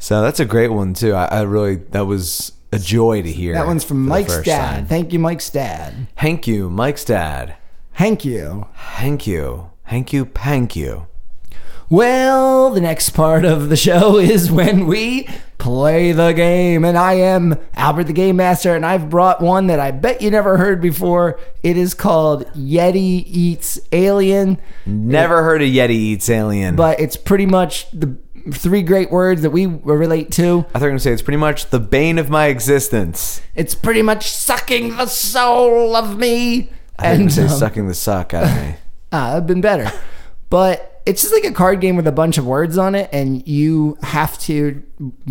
So 0.03 0.21
that's 0.21 0.41
a 0.41 0.45
great 0.45 0.73
one 0.73 0.95
too. 0.95 1.15
I, 1.15 1.27
I 1.27 1.43
really 1.43 1.77
that 1.77 2.07
was 2.07 2.51
a 2.73 2.79
joy 2.81 3.23
to 3.23 3.31
hear. 3.31 3.55
That 3.55 3.69
one's 3.69 3.85
from 3.85 4.05
Mike's 4.05 4.43
dad. 4.43 4.75
time. 4.75 4.87
Thank 4.87 5.13
you, 5.13 5.21
Mike's 5.21 5.49
dad. 5.49 6.09
Thank 6.17 6.49
you, 6.49 6.69
Mike's 6.69 7.05
dad. 7.05 7.55
Thank 7.95 8.25
you. 8.25 8.67
Thank 8.97 9.29
you. 9.29 9.71
Thank 9.89 10.13
you. 10.13 10.25
Thank 10.25 10.75
you. 10.75 11.07
Well, 11.89 12.71
the 12.71 12.81
next 12.81 13.11
part 13.11 13.45
of 13.45 13.69
the 13.69 13.77
show 13.77 14.19
is 14.19 14.51
when 14.51 14.89
we 14.89 15.29
play 15.63 16.11
the 16.11 16.33
game. 16.33 16.85
And 16.85 16.99
I 16.99 17.15
am 17.15 17.57
Albert 17.75 18.05
the 18.05 18.13
Game 18.13 18.37
Master, 18.37 18.75
and 18.75 18.85
I've 18.85 19.09
brought 19.09 19.41
one 19.41 19.69
that 19.69 19.79
I 19.79 19.93
bet 19.93 20.21
you 20.21 20.31
never 20.31 20.57
heard 20.59 20.81
before. 20.83 21.39
It 21.63 21.77
is 21.77 21.95
called 21.95 22.45
Yeti 22.53 23.23
Eats 23.27 23.79
Alien, 23.93 24.59
Never 24.85 25.45
heard 25.45 25.63
of 25.63 25.69
Yeti 25.69 25.91
eats 25.91 26.29
alien. 26.29 26.75
but 26.75 26.99
it's 26.99 27.17
pretty 27.17 27.47
much 27.47 27.89
the 27.93 28.17
three 28.51 28.83
great 28.83 29.13
words 29.13 29.43
that 29.43 29.51
we 29.51 29.67
relate 29.67 30.33
to. 30.33 30.67
I 30.75 30.79
thought 30.79 30.81
you 30.81 30.85
were 30.87 30.91
gonna 30.91 30.99
say 30.99 31.13
it's 31.13 31.23
pretty 31.23 31.37
much 31.39 31.71
the 31.71 31.79
bane 31.79 32.19
of 32.19 32.29
my 32.29 32.47
existence. 32.47 33.41
It's 33.55 33.77
pretty 33.77 34.03
much 34.03 34.29
sucking 34.29 34.97
the 34.97 35.07
soul 35.07 35.95
of 35.95 36.19
me. 36.19 36.71
I 36.99 37.13
think 37.17 37.25
you 37.25 37.31
say 37.31 37.43
um, 37.45 37.49
sucking 37.49 37.87
the 37.87 37.95
suck 37.95 38.35
out 38.35 38.45
of 38.45 38.57
me. 38.57 38.75
Ah, 39.15 39.33
it'd 39.37 39.47
been 39.47 39.61
better. 39.61 39.93
But 40.49 40.92
it's 41.07 41.23
just 41.23 41.35
like 41.35 41.45
a 41.45 41.53
card 41.53 41.81
game 41.81 41.97
with 41.97 42.07
a 42.07 42.13
bunch 42.13 42.39
of 42.39 42.47
words 42.47 42.79
on 42.79 42.95
it, 42.95 43.09
and 43.13 43.47
you 43.47 43.99
have 44.03 44.39
to 44.41 44.83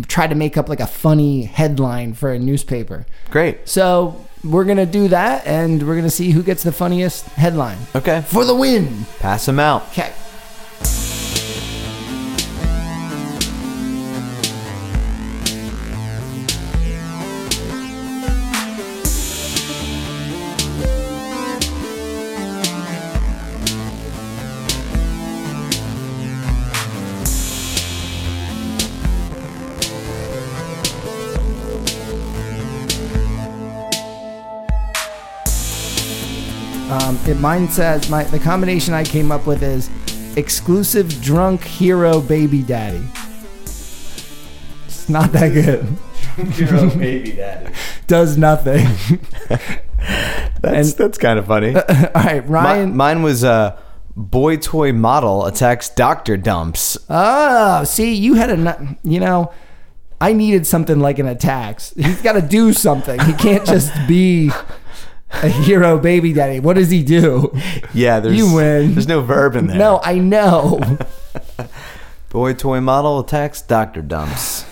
try 0.06 0.26
to 0.26 0.34
make 0.34 0.56
up 0.56 0.68
like 0.68 0.80
a 0.80 0.86
funny 0.86 1.44
headline 1.44 2.14
for 2.14 2.32
a 2.32 2.38
newspaper. 2.38 3.06
Great. 3.30 3.68
So 3.68 4.24
we're 4.44 4.64
gonna 4.64 4.86
do 4.86 5.08
that, 5.08 5.46
and 5.46 5.86
we're 5.86 5.96
gonna 5.96 6.10
see 6.10 6.30
who 6.32 6.42
gets 6.42 6.62
the 6.62 6.72
funniest 6.72 7.24
headline 7.26 7.78
Okay. 7.94 8.22
for 8.26 8.44
the 8.44 8.54
win. 8.54 9.06
Pass 9.20 9.46
them 9.46 9.58
out. 9.60 9.84
Okay. 9.92 10.12
Mine 37.42 37.68
says 37.68 38.08
my 38.08 38.22
the 38.24 38.38
combination 38.38 38.94
I 38.94 39.02
came 39.04 39.30
up 39.32 39.46
with 39.46 39.62
is 39.62 39.90
exclusive 40.36 41.20
drunk 41.20 41.62
hero 41.64 42.20
baby 42.20 42.62
daddy. 42.62 43.02
It's 44.86 45.08
not 45.08 45.32
that 45.32 45.48
good. 45.48 45.86
Drunk 46.36 46.50
hero 46.54 46.88
baby 46.90 47.32
daddy. 47.32 47.74
Does 48.06 48.38
nothing. 48.38 48.86
That's 50.62 50.94
that's 50.94 51.18
kind 51.18 51.38
of 51.40 51.46
funny. 51.46 51.74
All 51.76 51.82
right, 52.14 52.44
Mi- 52.44 52.50
Ryan. 52.52 52.96
mine 52.96 53.22
was 53.22 53.42
uh, 53.42 53.76
boy 54.16 54.56
toy 54.56 54.92
model 54.92 55.44
attacks 55.46 55.88
doctor 55.88 56.36
dumps. 56.36 56.96
Oh, 57.10 57.82
see, 57.84 58.14
you 58.14 58.34
had 58.34 58.50
a, 58.50 58.96
you 59.02 59.18
know, 59.18 59.52
I 60.20 60.32
needed 60.32 60.66
something 60.66 61.00
like 61.00 61.18
an 61.18 61.26
attacks. 61.26 61.92
He's 61.96 62.22
got 62.22 62.32
to 62.34 62.42
do 62.42 62.72
something. 62.72 63.18
He 63.20 63.32
can't 63.32 63.66
just 63.66 63.92
be 64.06 64.50
a 65.32 65.48
hero 65.48 65.98
baby 65.98 66.32
daddy. 66.32 66.60
What 66.60 66.76
does 66.76 66.90
he 66.90 67.02
do? 67.02 67.52
Yeah, 67.94 68.20
there's 68.20 68.36
You 68.36 68.54
win. 68.54 68.94
There's 68.94 69.08
no 69.08 69.20
verb 69.20 69.56
in 69.56 69.66
there. 69.66 69.78
No, 69.78 70.00
I 70.02 70.18
know. 70.18 70.80
Boy 72.30 72.54
toy 72.54 72.80
model 72.80 73.20
attacks 73.20 73.60
doctor 73.60 74.02
dumps. 74.02 74.64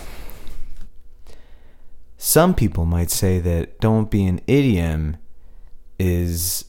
Some 2.17 2.55
people 2.55 2.85
might 2.85 3.11
say 3.11 3.39
that 3.41 3.81
don't 3.81 4.11
be 4.11 4.27
an 4.27 4.41
idiom 4.47 5.17
is 5.99 6.67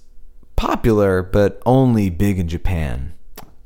popular, 0.56 1.22
but 1.22 1.62
only 1.66 2.10
big 2.10 2.40
in 2.40 2.48
Japan. 2.48 3.14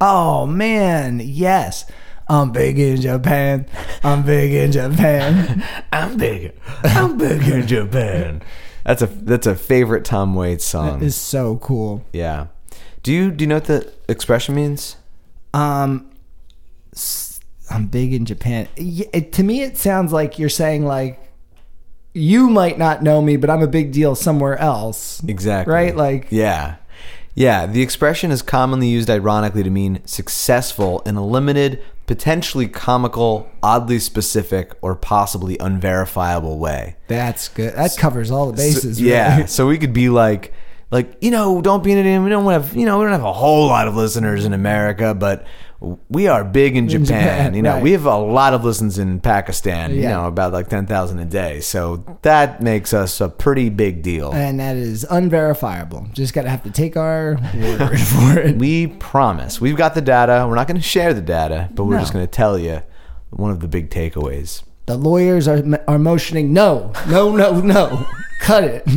Oh 0.02 0.46
man, 0.46 1.22
yes. 1.24 1.86
I'm 2.28 2.52
big 2.52 2.80
in 2.80 3.02
Japan. 3.02 3.68
I'm 4.04 4.24
big 4.24 4.52
in 4.52 4.72
Japan. 4.72 5.64
I'm 5.92 6.18
big. 6.18 6.54
I'm 6.84 7.18
big 7.18 7.48
in 7.48 7.68
Japan. 7.68 8.42
That's 8.86 9.02
a 9.02 9.08
that's 9.08 9.48
a 9.48 9.56
favorite 9.56 10.06
Tom 10.06 10.36
Waits 10.36 10.64
song. 10.64 11.00
That 11.00 11.06
is 11.06 11.16
so 11.16 11.58
cool. 11.58 12.06
yeah. 12.14 12.48
Do 13.04 13.12
you 13.12 13.32
do 13.32 13.44
you 13.44 13.48
know 13.48 13.56
what 13.58 13.66
the 13.66 13.92
expression 14.08 14.56
means? 14.56 14.96
Um, 15.54 16.10
I'm 17.70 17.88
big 17.88 18.14
in 18.14 18.26
Japan. 18.26 18.68
It- 18.76 19.34
to 19.34 19.44
me, 19.44 19.62
it 19.62 19.78
sounds 19.78 20.12
like 20.14 20.38
you're 20.40 20.50
saying 20.50 20.86
like, 20.86 21.20
you 22.14 22.50
might 22.50 22.78
not 22.78 23.04
know 23.04 23.22
me, 23.22 23.36
but 23.38 23.50
I'm 23.50 23.62
a 23.62 23.68
big 23.68 23.92
deal 23.92 24.16
somewhere 24.16 24.58
else. 24.58 25.22
Exactly. 25.28 25.74
Right? 25.74 25.96
Like- 25.96 26.28
yeah. 26.30 26.76
Yeah, 27.38 27.66
the 27.66 27.82
expression 27.82 28.32
is 28.32 28.42
commonly 28.42 28.88
used 28.88 29.10
ironically 29.10 29.64
to 29.64 29.70
mean 29.70 30.00
successful 30.06 31.02
in 31.06 31.16
a 31.18 31.26
limited, 31.26 31.84
potentially 32.08 32.68
comical, 32.68 33.50
oddly 33.64 34.00
specific, 34.00 34.74
or 34.82 34.96
possibly 34.96 35.58
unverifiable 35.58 36.58
way. 36.60 36.96
That's 37.08 37.48
good. 37.48 37.74
That 37.76 37.96
covers 37.98 38.32
all 38.32 38.48
the 38.52 38.58
bases. 38.58 38.98
So- 38.98 39.04
yeah. 39.04 39.36
really. 39.38 39.48
So 39.48 39.68
we 39.68 39.78
could 39.78 39.94
be 39.94 40.10
like, 40.10 40.54
like 40.92 41.18
you 41.22 41.32
know, 41.32 41.62
don't 41.62 41.84
be 41.84 41.92
an 41.92 41.98
idiot. 41.98 42.22
We 42.22 42.30
don't 42.30 42.46
have, 42.52 42.76
you 42.76 42.86
know, 42.86 43.00
we 43.00 43.06
don't 43.06 43.12
have 43.14 43.24
a 43.24 43.34
whole 43.34 43.68
lot 43.68 43.88
of 43.88 43.96
listeners 43.96 44.46
in 44.46 44.54
America, 44.54 45.14
but 45.14 45.46
we 46.10 46.28
are 46.28 46.44
big 46.44 46.76
in 46.76 46.88
Japan. 46.88 47.06
Japan, 47.06 47.54
you 47.54 47.62
know, 47.62 47.74
right. 47.74 47.84
we 47.84 47.92
have 47.92 48.06
a 48.06 48.18
lot 48.18 48.54
of 48.54 48.64
listens 48.64 48.98
in 48.98 49.20
Pakistan. 49.20 49.94
You 49.94 50.04
know, 50.04 50.26
about 50.26 50.54
like 50.54 50.70
ten 50.70 50.86
thousand 50.86 51.20
a 51.20 51.26
day. 51.26 51.60
So 51.62 52.04
that 52.22 52.62
makes 52.62 52.94
us 52.94 53.20
a 53.22 53.30
pretty 53.30 53.70
big 53.70 54.02
deal. 54.02 54.32
And 54.32 54.60
that 54.60 54.78
is 54.78 55.06
unverifiable. 55.10 56.08
Just 56.14 56.34
got 56.34 56.44
to 56.44 56.50
have 56.50 56.64
to 56.64 56.72
take 56.72 56.96
our 56.98 57.38
word 57.56 58.00
for 58.00 58.40
it. 58.40 58.58
We 58.58 58.88
promise. 58.88 59.60
We've 59.60 59.78
got 59.78 59.96
the 59.96 60.02
data. 60.02 60.46
We're 60.48 60.56
not 60.56 60.68
going 60.68 60.78
to 60.78 60.84
share 60.84 61.14
the 61.14 61.22
data, 61.22 61.70
but 61.74 61.84
we're 61.86 61.96
No. 61.96 62.00
just 62.02 62.14
going 62.14 62.26
to 62.26 62.32
tell 62.32 62.58
you 62.58 62.82
one 63.32 63.52
of 63.52 63.60
the 63.60 63.68
big 63.68 63.90
takeaways. 63.90 64.64
The 64.86 64.98
lawyers 64.98 65.48
are 65.48 65.62
are 65.88 66.00
motioning 66.00 66.54
no, 66.54 66.94
no, 67.08 67.36
no, 67.36 67.60
no. 67.60 68.06
Cut 68.42 68.64
it. 68.64 68.88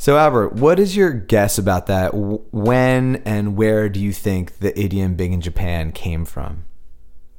So, 0.00 0.16
Albert, 0.16 0.52
what 0.52 0.78
is 0.78 0.94
your 0.94 1.10
guess 1.10 1.58
about 1.58 1.86
that? 1.86 2.14
When 2.14 3.16
and 3.24 3.56
where 3.56 3.88
do 3.88 3.98
you 3.98 4.12
think 4.12 4.60
the 4.60 4.78
idiom 4.78 5.16
big 5.16 5.32
in 5.32 5.40
Japan 5.40 5.90
came 5.90 6.24
from? 6.24 6.66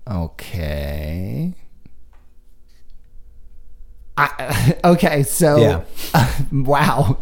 Okay. 0.06 1.54
I, 4.18 4.76
okay, 4.84 5.24
so 5.24 5.58
Yeah. 5.58 5.84
wow. 6.52 7.18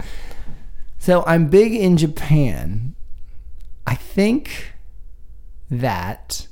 So 0.98 1.24
I'm 1.27 1.50
big 1.50 1.72
in 1.72 1.98
Japan. 1.98 2.96
I 3.86 3.94
think 3.94 4.74
that 5.70 6.48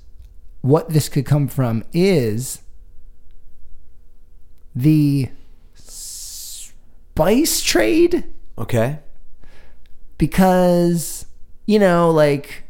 what 0.62 0.90
this 0.90 1.10
could 1.10 1.26
come 1.26 1.48
from 1.48 1.84
is 1.92 2.62
the 4.76 5.30
spice 5.74 7.64
trade 7.64 8.26
Okay. 8.58 9.00
because 10.18 11.26
you 11.66 11.80
know 11.80 12.10
like 12.12 12.64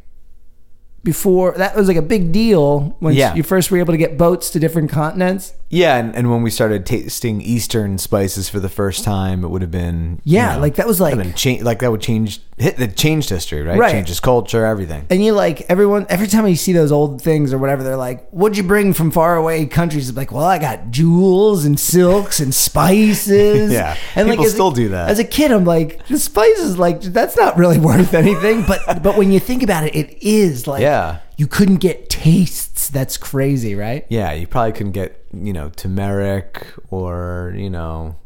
before 1.04 1.52
that 1.56 1.76
was 1.76 1.86
like 1.86 1.96
a 1.96 2.02
big 2.02 2.32
deal 2.32 2.96
when 2.98 3.14
Yeah. 3.14 3.34
you 3.34 3.44
first 3.44 3.70
were 3.70 3.78
able 3.78 3.92
to 3.92 3.96
get 3.98 4.18
boats 4.18 4.50
to 4.50 4.58
different 4.58 4.90
continents 4.90 5.54
Yeah, 5.68 5.96
and, 5.98 6.16
and 6.16 6.30
when 6.30 6.42
we 6.42 6.50
started 6.50 6.84
tasting 6.84 7.40
Eastern 7.40 7.98
spices 7.98 8.48
for 8.48 8.58
the 8.58 8.68
first 8.68 9.04
time, 9.04 9.44
it 9.44 9.48
would 9.48 9.62
have 9.62 9.70
been 9.70 10.20
Yeah, 10.24 10.56
like, 10.56 10.74
that 10.76 10.86
was, 10.88 11.00
like- 11.00 11.36
cha- 11.36 11.58
like 11.62 11.78
that 11.80 11.90
would 11.92 12.00
change 12.00 12.40
hit 12.58 12.78
that 12.78 12.96
changed 12.96 13.28
history, 13.28 13.62
right? 13.62 13.78
Right. 13.78 13.92
Changes 13.92 14.18
culture, 14.18 14.64
everything. 14.64 15.06
and 15.10 15.22
you 15.22 15.32
like 15.32 15.60
everyone 15.68 16.06
every 16.08 16.26
time 16.26 16.46
you 16.48 16.56
see 16.56 16.72
those 16.72 16.90
old 16.90 17.20
things 17.20 17.52
or 17.52 17.58
whatever 17.58 17.82
they're 17.82 17.96
like 17.98 18.26
what'd 18.30 18.56
you 18.56 18.62
bring 18.64 18.94
from 18.94 19.10
far 19.10 19.36
away 19.36 19.66
countries 19.66 20.08
it's 20.08 20.16
like 20.16 20.32
well 20.32 20.44
i 20.44 20.58
got 20.58 20.90
jewels 20.90 21.64
and 21.66 21.78
silks 21.78 22.40
and 22.40 22.54
spices 22.54 23.70
Yeah, 23.80 23.94
and 24.14 24.28
people 24.30 24.46
a- 24.46 24.48
still 24.48 24.70
do 24.70 24.88
that. 24.88 25.10
as 25.10 25.18
a 25.18 25.24
kid 25.24 25.50
i'm 25.52 25.64
like 25.64 26.06
the 26.08 26.18
spices 26.18 26.78
like 26.78 27.02
that's 27.02 27.36
not 27.36 27.58
really 27.58 27.78
worth 27.90 28.14
anything 28.14 28.64
but 28.66 28.80
but 29.02 29.16
when 29.18 29.30
you 29.32 29.38
think 29.40 29.62
about 29.62 29.84
it 29.84 29.94
it 29.94 30.16
is 30.26 30.66
like 30.66 30.80
Yeah. 30.80 31.18
you 31.36 31.46
couldn't 31.46 31.76
get 31.76 32.08
tastes 32.08 32.88
that's 32.88 33.16
crazy 33.18 33.74
right 33.74 34.06
Yeah, 34.08 34.32
you 34.32 34.46
probably 34.46 34.72
couldn't 34.72 34.92
get 34.92 35.22
you 35.34 35.52
know 35.52 35.68
turmeric 35.76 36.66
or 36.90 37.52
you 37.56 37.68
know 37.68 38.16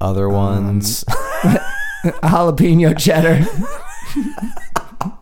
other 0.00 0.26
Um, 0.28 0.34
ones. 0.34 1.04
jalapeno 2.04 2.96
cheddar 2.98 3.44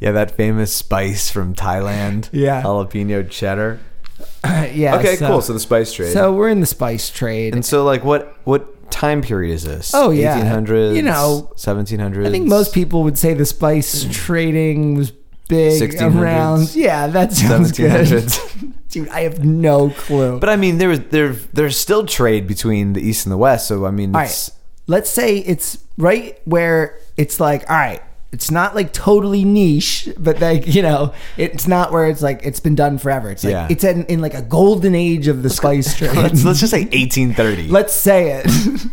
yeah, 0.00 0.12
that 0.12 0.30
famous 0.32 0.72
spice 0.74 1.30
from 1.30 1.54
Thailand. 1.54 2.28
Yeah. 2.32 2.62
jalapeno 2.62 3.28
cheddar. 3.30 3.80
yeah 4.44 4.96
Okay, 4.98 5.16
so- 5.16 5.26
cool. 5.26 5.42
So 5.42 5.52
the 5.52 5.60
spice 5.60 5.92
trade. 5.92 6.12
so 6.12 6.32
we're 6.32 6.48
in 6.48 6.60
the 6.60 6.66
spice 6.66 7.10
trade 7.10 7.54
and 7.54 7.64
so 7.64 7.84
like 7.84 8.04
what 8.04 8.36
what 8.44 8.90
time 8.90 9.22
period 9.22 9.52
is 9.54 9.62
this? 9.62 9.92
Oh, 9.94 10.10
yeah. 10.10 10.40
1800s. 10.40 10.96
You 10.96 11.02
know, 11.02 11.52
1700s. 11.54 12.26
I 12.26 12.30
think 12.30 12.48
most 12.48 12.74
people 12.74 13.04
would 13.04 13.16
say 13.16 13.34
the 13.34 13.46
spice 13.46 14.04
trading 14.10 14.96
was 14.96 15.12
big 15.48 15.80
1600s. 15.80 16.20
around. 16.20 16.74
Yeah, 16.74 17.06
that 17.06 17.32
sounds 17.32 17.72
good. 17.72 18.32
Dude, 18.88 19.08
I 19.10 19.20
have 19.20 19.44
no 19.44 19.90
clue. 19.90 20.40
But 20.40 20.48
I 20.48 20.56
mean, 20.56 20.78
there 20.78 20.88
was 20.88 21.00
there 21.10 21.32
there's 21.52 21.76
still 21.76 22.04
trade 22.04 22.48
between 22.48 22.94
the 22.94 23.00
east 23.00 23.24
and 23.24 23.32
the 23.32 23.36
west. 23.36 23.68
So 23.68 23.86
I 23.86 23.92
mean, 23.92 24.10
it's, 24.10 24.50
right, 24.50 24.59
let's 24.86 25.10
say 25.10 25.38
it's 25.38 25.78
right 25.98 26.38
where 26.44 26.98
it's 27.16 27.38
like, 27.40 27.68
all 27.70 27.76
right, 27.76 28.02
it's 28.32 28.50
not 28.50 28.74
like 28.74 28.92
totally 28.92 29.44
niche, 29.44 30.08
but 30.18 30.40
like 30.40 30.66
you 30.72 30.82
know, 30.82 31.12
it's 31.36 31.66
not 31.66 31.92
where 31.92 32.06
it's 32.06 32.22
like 32.22 32.40
it's 32.44 32.60
been 32.60 32.74
done 32.76 32.98
forever. 32.98 33.30
It's 33.30 33.42
like 33.44 33.52
Yeah. 33.52 33.66
it's 33.70 33.82
in, 33.84 34.04
in 34.06 34.20
like 34.20 34.34
a 34.34 34.42
golden 34.42 34.94
age 34.94 35.26
of 35.28 35.42
the 35.42 35.50
spice 35.50 35.94
trade. 35.98 36.14
let's 36.16 36.44
let's 36.44 36.60
just 36.60 36.70
say 36.70 36.82
1830. 36.84 37.68
Let's 37.68 37.94
say 37.94 38.40
it. 38.42 38.46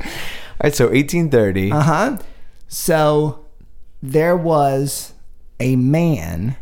All 0.00 0.06
right, 0.64 0.74
so 0.74 0.86
1830. 0.86 1.72
Uh 1.72 1.80
huh. 1.80 2.18
So 2.68 3.44
there 4.02 4.36
was 4.36 5.12
a 5.60 5.76
man 5.76 6.56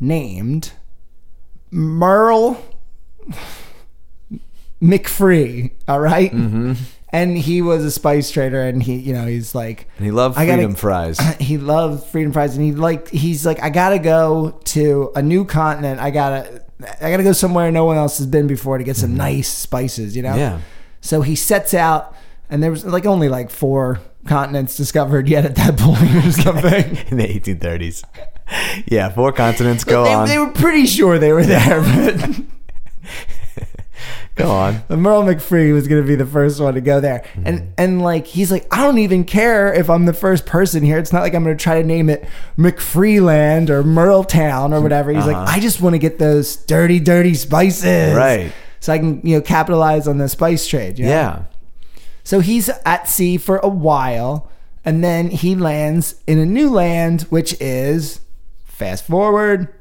named 0.00 0.72
Merle 1.70 2.62
McFree. 4.82 5.72
All 5.86 6.00
right? 6.00 6.32
Mm-hmm. 6.32 6.72
And 7.10 7.38
he 7.38 7.62
was 7.62 7.84
a 7.84 7.90
spice 7.90 8.30
trader, 8.30 8.62
and 8.62 8.82
he, 8.82 8.96
you 8.96 9.14
know, 9.14 9.26
he's 9.26 9.54
like, 9.54 9.88
and 9.96 10.04
he 10.04 10.10
loved 10.10 10.36
I 10.36 10.44
gotta- 10.44 10.58
freedom 10.58 10.74
fries. 10.74 11.18
he 11.40 11.56
loved 11.56 12.04
freedom 12.04 12.32
fries, 12.32 12.54
and 12.54 12.64
he 12.64 12.72
like, 12.72 13.08
he's 13.08 13.46
like, 13.46 13.62
I 13.62 13.70
gotta 13.70 13.98
go 13.98 14.60
to 14.64 15.10
a 15.16 15.22
new 15.22 15.44
continent. 15.46 16.00
I 16.00 16.10
gotta, 16.10 16.62
I 17.00 17.10
gotta 17.10 17.22
go 17.22 17.32
somewhere 17.32 17.70
no 17.72 17.86
one 17.86 17.96
else 17.96 18.18
has 18.18 18.26
been 18.26 18.46
before 18.46 18.76
to 18.76 18.84
get 18.84 18.96
some 18.96 19.16
nice 19.16 19.48
spices. 19.48 20.16
You 20.16 20.22
know? 20.22 20.30
Mm-hmm. 20.30 20.38
Yeah. 20.38 20.60
So 21.00 21.22
he 21.22 21.34
sets 21.34 21.72
out, 21.72 22.14
and 22.50 22.62
there 22.62 22.70
was 22.70 22.84
like 22.84 23.06
only 23.06 23.28
like 23.30 23.48
four 23.50 24.00
continents 24.26 24.76
discovered 24.76 25.28
yet 25.28 25.46
at 25.46 25.56
that 25.56 25.76
point 25.78 26.26
or 26.26 26.30
something. 26.32 26.96
in 27.10 27.16
the 27.16 27.26
1830s. 27.40 28.04
Yeah, 28.86 29.08
four 29.08 29.32
continents. 29.32 29.84
Go 29.84 30.04
they, 30.04 30.14
on. 30.14 30.28
they 30.28 30.38
were 30.38 30.50
pretty 30.50 30.86
sure 30.86 31.18
they 31.18 31.32
were 31.32 31.44
there, 31.44 31.80
but 31.80 32.40
Go 34.38 34.50
on. 34.50 34.82
Merle 34.88 35.24
McFree 35.24 35.72
was 35.74 35.86
going 35.88 36.00
to 36.00 36.06
be 36.08 36.14
the 36.14 36.24
first 36.26 36.60
one 36.60 36.74
to 36.74 36.80
go 36.80 37.00
there. 37.00 37.20
Mm-hmm. 37.34 37.46
And 37.46 37.74
and 37.76 38.02
like 38.02 38.26
he's 38.26 38.50
like, 38.50 38.66
I 38.72 38.82
don't 38.82 38.98
even 38.98 39.24
care 39.24 39.72
if 39.74 39.90
I'm 39.90 40.06
the 40.06 40.12
first 40.14 40.46
person 40.46 40.82
here. 40.82 40.96
It's 40.98 41.12
not 41.12 41.20
like 41.22 41.34
I'm 41.34 41.44
going 41.44 41.56
to 41.56 41.62
try 41.62 41.80
to 41.82 41.86
name 41.86 42.08
it 42.08 42.26
McFreeland 42.56 43.68
or 43.70 43.82
Merle 43.82 44.24
Town 44.24 44.72
or 44.72 44.80
whatever. 44.80 45.10
He's 45.10 45.24
Uh-huh. 45.26 45.32
like, 45.44 45.48
I 45.56 45.60
just 45.60 45.80
want 45.80 45.94
to 45.94 45.98
get 45.98 46.18
those 46.18 46.56
dirty, 46.56 47.00
dirty 47.00 47.34
spices, 47.34 48.14
Right. 48.16 48.52
So 48.80 48.92
I 48.92 48.98
can 48.98 49.20
you 49.24 49.34
know 49.36 49.40
capitalize 49.42 50.06
on 50.06 50.18
the 50.18 50.28
spice 50.28 50.66
trade. 50.66 50.98
you 50.98 51.06
know? 51.06 51.10
Yeah. 51.10 51.42
So 52.22 52.40
he's 52.40 52.68
at 52.86 53.08
sea 53.08 53.38
for 53.38 53.56
a 53.58 53.68
while, 53.68 54.50
and 54.84 55.02
then 55.02 55.30
he 55.30 55.54
lands 55.56 56.14
in 56.26 56.38
a 56.38 56.46
new 56.46 56.70
land, 56.70 57.22
which 57.22 57.56
is 57.60 58.20
fast 58.64 59.04
forward, 59.06 59.74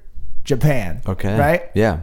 Japan. 0.43 1.01
Okay. 1.05 1.37
Right? 1.37 1.69
Yeah. 1.75 1.99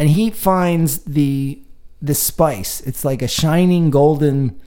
And 0.00 0.08
he 0.08 0.30
finds 0.30 1.00
the 1.00 1.60
the 2.00 2.14
spice. 2.14 2.80
It's 2.80 3.04
like 3.04 3.20
a 3.20 3.28
shining 3.28 3.90
golden, 3.90 4.58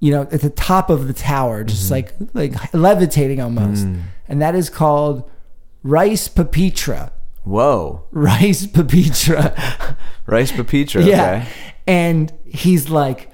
you 0.00 0.10
know, 0.10 0.22
at 0.32 0.40
the 0.40 0.50
top 0.50 0.90
of 0.90 1.06
the 1.06 1.12
tower, 1.12 1.62
just 1.62 1.92
mm-hmm. 1.92 2.24
like 2.34 2.52
like 2.52 2.74
levitating 2.74 3.40
almost. 3.40 3.86
Mm. 3.86 4.02
And 4.26 4.42
that 4.42 4.56
is 4.56 4.68
called 4.68 5.30
rice 5.84 6.28
papitra. 6.28 7.12
Whoa. 7.44 8.04
Rice 8.10 8.66
papitra. 8.66 9.96
Rice 10.26 10.50
papitra. 10.50 11.06
Yeah. 11.06 11.22
Okay. 11.22 11.48
And 11.86 12.32
he's 12.44 12.90
like, 12.90 13.30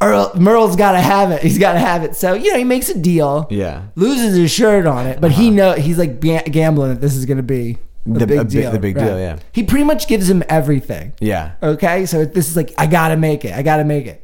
Earl, 0.00 0.30
Merle's 0.36 0.76
got 0.76 0.92
to 0.92 1.00
have 1.00 1.32
it. 1.32 1.42
He's 1.42 1.58
got 1.58 1.72
to 1.72 1.80
have 1.80 2.04
it. 2.04 2.14
So, 2.14 2.34
you 2.34 2.52
know, 2.52 2.58
he 2.58 2.64
makes 2.64 2.88
a 2.88 2.96
deal. 2.96 3.48
Yeah. 3.50 3.86
Loses 3.96 4.36
his 4.36 4.50
shirt 4.52 4.86
on 4.86 5.08
it, 5.08 5.20
but 5.20 5.32
he 5.32 5.48
uh-huh. 5.48 5.56
know 5.56 5.72
he's 5.72 5.98
like 5.98 6.20
gambling 6.20 6.90
that 6.90 7.00
this 7.00 7.16
is 7.16 7.24
going 7.24 7.38
to 7.38 7.42
be 7.42 7.78
The- 8.06 8.26
big 8.26 8.48
deal. 8.48 8.70
the 8.72 8.78
big 8.78 8.94
deal, 8.96 9.18
yeah. 9.18 9.38
He 9.52 9.62
pretty 9.62 9.84
much 9.84 10.08
gives 10.08 10.30
him 10.30 10.42
everything. 10.48 11.12
Yeah. 11.20 11.52
Okay. 11.62 12.06
So 12.06 12.24
this 12.24 12.48
is 12.48 12.56
like, 12.56 12.72
I 12.78 12.86
got 12.86 13.08
to 13.08 13.16
make 13.16 13.44
it. 13.44 13.52
I 13.54 13.62
got 13.62 13.76
to 13.78 13.84
make 13.84 14.06
it. 14.06 14.22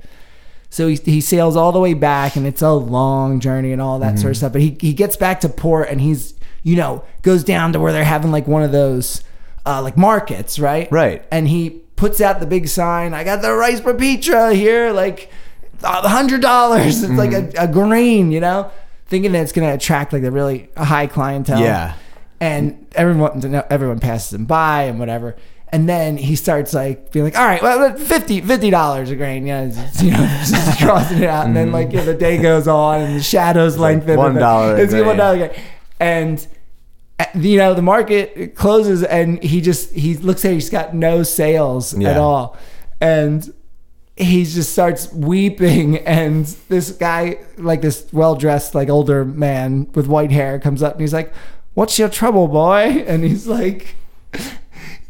So 0.71 0.89
he, 0.89 0.97
he 0.97 1.21
sails 1.21 1.55
all 1.55 1.71
the 1.71 1.79
way 1.81 1.95
back 1.95 2.35
and 2.37 2.47
it's 2.47 2.63
a 2.63 2.73
long 2.73 3.41
journey 3.41 3.73
and 3.73 3.81
all 3.83 3.99
that 4.01 4.15
Mm-hmm. 4.15 4.17
sort 4.23 4.31
of 4.33 4.37
stuff. 4.39 4.53
But 4.53 4.63
he, 4.63 4.77
he 4.81 4.93
gets 4.93 5.17
back 5.17 5.41
to 5.41 5.49
port 5.49 5.89
and 5.89 6.01
he's, 6.01 6.35
you 6.63 6.77
know, 6.77 7.05
goes 7.23 7.45
down 7.45 7.73
to 7.75 7.81
where 7.81 7.93
they're 7.93 8.05
having 8.05 8.33
like 8.33 8.47
one 8.49 8.63
of 8.63 8.73
those 8.73 9.23
uh, 9.67 9.81
like 9.83 9.97
markets, 9.97 10.59
right? 10.59 10.91
Right. 10.91 11.25
And 11.31 11.47
he 11.47 11.71
puts 11.97 12.21
out 12.21 12.41
the 12.41 12.47
big 12.47 12.67
sign, 12.69 13.15
I 13.15 13.23
got 13.23 13.41
the 13.43 13.53
rice 13.55 13.81
papitra 13.81 14.55
here, 14.55 14.91
like 14.93 15.31
a 15.83 16.09
hundred 16.09 16.41
dollars. 16.41 17.03
It's 17.05 17.13
like 17.13 17.31
Mm-hmm. 17.31 17.57
a, 17.59 17.65
a 17.65 17.69
grain, 17.73 18.33
you 18.33 18.41
know? 18.41 18.71
Thinking 19.07 19.33
that 19.33 19.43
it's 19.43 19.53
gonna 19.53 19.75
attract 19.75 20.13
like 20.13 20.23
a 20.25 20.31
really 20.31 20.71
high 20.77 21.07
clientele. 21.07 21.61
Yeah. 21.61 21.95
And 22.45 22.87
everyone 22.95 23.65
everyone 23.71 24.01
passes 24.01 24.35
him 24.35 24.45
by 24.45 24.83
and 24.85 24.99
whatever. 24.99 25.37
And 25.69 25.89
then 25.89 26.17
he 26.17 26.37
starts 26.37 26.73
like 26.73 27.11
being 27.11 27.25
like, 27.25 27.37
all 27.37 27.47
right, 27.47 27.61
well, 27.63 27.97
50 27.97 28.71
dollars 28.71 29.11
a 29.11 29.17
grain, 29.17 29.47
yeah, 29.47 29.65
you 30.01 30.11
know, 30.11 30.19
just 30.47 30.79
crossing 30.83 31.23
it 31.23 31.29
out. 31.29 31.47
And 31.47 31.57
then 31.57 31.73
like 31.73 31.91
you 31.91 31.99
know, 31.99 32.05
the 32.05 32.15
day 32.15 32.39
goes 32.41 32.69
on 32.69 33.01
and 33.01 33.17
the 33.19 33.23
shadows 33.23 33.77
lengthen. 33.79 34.11
Mm-hmm. 34.11 34.19
one 34.19 34.35
dollar 34.35 34.77
It's 34.79 34.93
one 34.93 35.17
dollar. 35.17 35.53
And 35.99 36.47
uh, 37.19 37.25
you 37.35 37.59
know 37.59 37.75
the 37.75 37.83
market 37.83 38.57
closes 38.57 39.03
and 39.05 39.43
he 39.43 39.61
just 39.61 39.93
he 39.93 40.15
looks 40.17 40.45
at 40.45 40.51
it, 40.51 40.55
he's 40.55 40.71
got 40.71 40.95
no 40.95 41.23
sales 41.23 41.95
at 41.95 42.17
all 42.17 42.57
and 43.01 43.55
he 44.17 44.45
just 44.45 44.73
starts 44.73 45.13
weeping 45.13 45.97
and 46.07 46.47
this 46.69 46.91
guy 46.91 47.39
like 47.57 47.83
this 47.83 48.07
well-dressed 48.13 48.75
like 48.75 48.89
older 48.89 49.25
man 49.25 49.89
with 49.95 50.09
white 50.09 50.33
hair 50.33 50.59
comes 50.59 50.83
up 50.83 50.93
and 50.95 51.01
he's 51.03 51.13
like 51.13 51.33
what's 51.75 51.99
your 51.99 52.09
trouble 52.09 52.49
boy 52.49 53.05
and 53.07 53.25
he's 53.25 53.47
like 53.47 53.95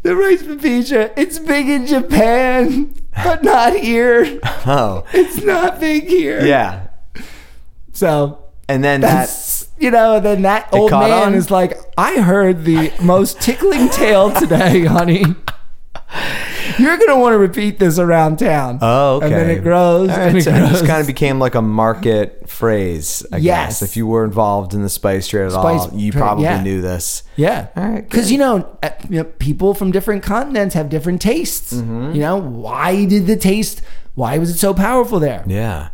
the 0.03 0.15
rice 0.17 0.43
papitra 0.43 1.13
it's 1.17 1.39
big 1.39 1.69
in 1.69 1.87
japan 1.87 2.95
but 3.23 3.43
not 3.45 3.75
here 3.75 4.41
Oh. 4.67 5.05
it's 5.13 5.43
not 5.43 5.81
big 5.81 6.05
here 6.09 6.45
Yeah. 6.45 6.89
so 7.93 8.45
And 8.69 8.83
then 8.83 9.01
that. 9.03 9.09
that's 9.27 9.69
you 9.79 9.91
know 9.91 10.21
then 10.21 10.43
that 10.43 10.69
old 10.73 10.91
man 10.91 11.11
on? 11.29 11.35
is 11.35 11.51
like 11.51 11.77
i 11.99 12.21
heard 12.21 12.65
the 12.65 12.93
most 13.03 13.41
tickling 13.41 13.89
tale 13.89 14.31
today 14.31 14.85
honey 14.85 15.25
you're 16.79 16.97
gonna 16.97 17.19
want 17.19 17.33
to 17.35 17.39
repeat 17.39 17.79
this 17.79 17.99
around 17.99 18.39
town 18.39 18.79
Oh, 18.83 19.17
okay. 19.17 19.27
and 19.27 19.35
then 19.35 19.51
it 19.51 19.63
grows 19.63 20.11
and 20.11 20.37
it 20.39 20.43
so 20.43 20.51
grows 20.53 20.71
just 20.71 20.87
kind 20.87 21.01
of 21.01 21.07
became 21.07 21.39
like 21.39 21.55
a 21.55 21.63
market 21.63 22.49
phrase, 22.49 23.25
I 23.33 23.39
Yes. 23.39 23.81
guess. 23.81 23.83
If 23.91 23.97
you 23.97 24.07
were 24.07 24.25
involved 24.25 24.75
in 24.75 24.83
the 24.83 24.89
spice 24.89 25.29
trade 25.29 25.47
at 25.47 25.53
Spice 25.53 25.81
all, 25.83 25.95
you 25.95 26.13
probably 26.13 26.45
yeah. 26.45 26.63
knew 26.63 26.81
this. 26.81 27.23
yeah 27.37 27.69
All 27.77 27.85
right, 27.89 28.03
because 28.09 28.31
you 28.33 28.39
know, 28.39 28.77
uh, 28.83 28.91
you 29.09 29.19
know 29.19 29.25
people 29.25 29.75
from 29.75 29.91
different 29.93 30.23
continents 30.23 30.75
have 30.75 30.89
different 30.89 31.21
tastes 31.23 31.73
Mm-hmm. 31.73 32.13
you 32.15 32.21
know 32.21 32.37
why 32.37 33.05
did 33.05 33.27
the 33.27 33.37
taste 33.37 33.83
why 34.15 34.39
was 34.39 34.51
it 34.51 34.59
so 34.59 34.73
powerful 34.75 35.19
there 35.21 35.43
Yeah. 35.47 35.89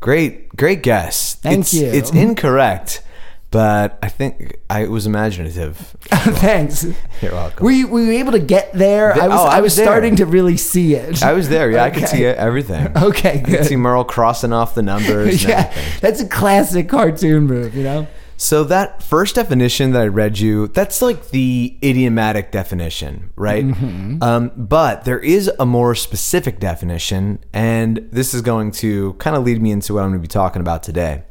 Great, 0.00 0.54
great 0.56 0.82
guess. 0.84 1.34
Thank 1.34 1.58
it's, 1.60 1.74
you. 1.74 1.86
It's 1.86 2.12
incorrect, 2.12 3.02
but 3.50 3.98
I 4.02 4.08
think 4.08 4.58
I 4.68 4.86
was 4.88 5.06
imaginative. 5.06 5.76
thanks 6.08 6.84
You're 7.22 7.32
welcome. 7.32 7.64
were 7.64 7.70
you, 7.70 7.88
were 7.88 8.00
you 8.02 8.12
able 8.12 8.32
to 8.32 8.38
get 8.38 8.72
there 8.74 9.14
The- 9.14 9.22
i 9.22 9.28
was 9.28 9.40
oh, 9.40 9.44
I 9.44 9.56
i 9.56 9.60
was 9.60 9.76
there. 9.76 9.86
starting 9.86 10.16
to 10.16 10.26
really 10.26 10.56
see 10.56 10.94
it 10.94 11.22
I 11.22 11.32
was 11.32 11.48
there. 11.48 11.70
Yeah, 11.70 11.84
I 11.84 11.90
could 11.90 12.04
Okay. 12.04 12.16
see 12.18 12.24
everything. 12.24 12.96
okay 12.96 13.38
I 13.44 13.50
could 13.50 13.64
see 13.66 13.76
Merle 13.76 14.04
crossing 14.04 14.52
off 14.52 14.74
the 14.74 14.82
numbers. 14.82 15.42
Yeah, 15.48 15.70
everything. 15.70 16.00
that's 16.00 16.20
a 16.20 16.28
classic 16.28 16.88
cartoon 16.88 17.46
move, 17.46 17.74
you 17.74 17.84
know. 17.84 18.06
So 18.40 18.62
that 18.64 19.02
first 19.02 19.34
definition 19.34 19.90
that 19.92 20.02
I 20.02 20.06
read 20.06 20.38
you, 20.38 20.68
that's 20.68 21.02
like 21.02 21.30
the 21.30 21.76
idiomatic 21.82 22.52
definition, 22.52 23.32
right? 23.34 23.64
Mm-hmm. 23.64 24.22
Um, 24.22 24.52
but 24.56 25.04
there 25.04 25.18
is 25.18 25.50
a 25.58 25.66
more 25.66 25.96
specific 25.96 26.60
definition, 26.60 27.40
and 27.52 28.08
this 28.12 28.34
is 28.34 28.42
going 28.42 28.70
to 28.72 29.14
kind 29.14 29.34
of 29.34 29.42
lead 29.42 29.60
me 29.60 29.72
into 29.72 29.92
what 29.94 30.04
I'm 30.04 30.10
going 30.10 30.20
to 30.20 30.22
be 30.22 30.28
talking 30.28 30.60
about 30.60 30.84
today. 30.84 31.24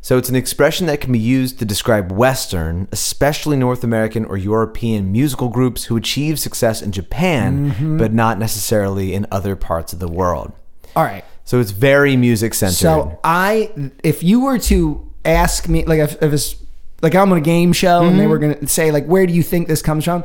So 0.00 0.16
it's 0.16 0.28
an 0.28 0.36
expression 0.36 0.86
that 0.86 1.00
can 1.00 1.12
be 1.12 1.18
used 1.18 1.58
to 1.58 1.64
describe 1.64 2.12
Western, 2.12 2.88
especially 2.92 3.56
North 3.56 3.82
American 3.84 4.24
or 4.24 4.36
European 4.36 5.10
musical 5.12 5.48
groups 5.48 5.84
who 5.84 5.96
achieve 5.96 6.38
success 6.38 6.80
in 6.82 6.92
Japan, 6.92 7.70
Mm-hmm. 7.72 7.98
but 7.98 8.12
not 8.12 8.38
necessarily 8.38 9.12
in 9.12 9.26
other 9.30 9.56
parts 9.56 9.92
of 9.92 9.98
the 9.98 10.08
world. 10.08 10.52
All 10.96 11.04
right. 11.04 11.24
So 11.44 11.60
it's 11.60 11.72
very 11.72 12.16
music 12.16 12.54
centered. 12.54 12.76
So 12.76 13.18
I, 13.24 13.70
if 14.04 14.22
you 14.22 14.40
were 14.40 14.58
to 14.60 15.10
ask 15.24 15.68
me, 15.68 15.84
like 15.84 15.98
if, 16.00 16.22
if 16.22 16.32
it's 16.32 16.56
like 17.02 17.14
I'm 17.14 17.30
on 17.32 17.38
a 17.38 17.42
game 17.42 17.72
show 17.72 18.02
and 18.04 18.18
they 18.18 18.22
Mm-hmm. 18.22 18.30
were 18.30 18.38
going 18.38 18.58
to 18.58 18.66
say 18.68 18.90
like, 18.90 19.06
where 19.06 19.26
do 19.26 19.32
you 19.32 19.42
think 19.42 19.66
this 19.68 19.82
comes 19.82 20.04
from? 20.04 20.24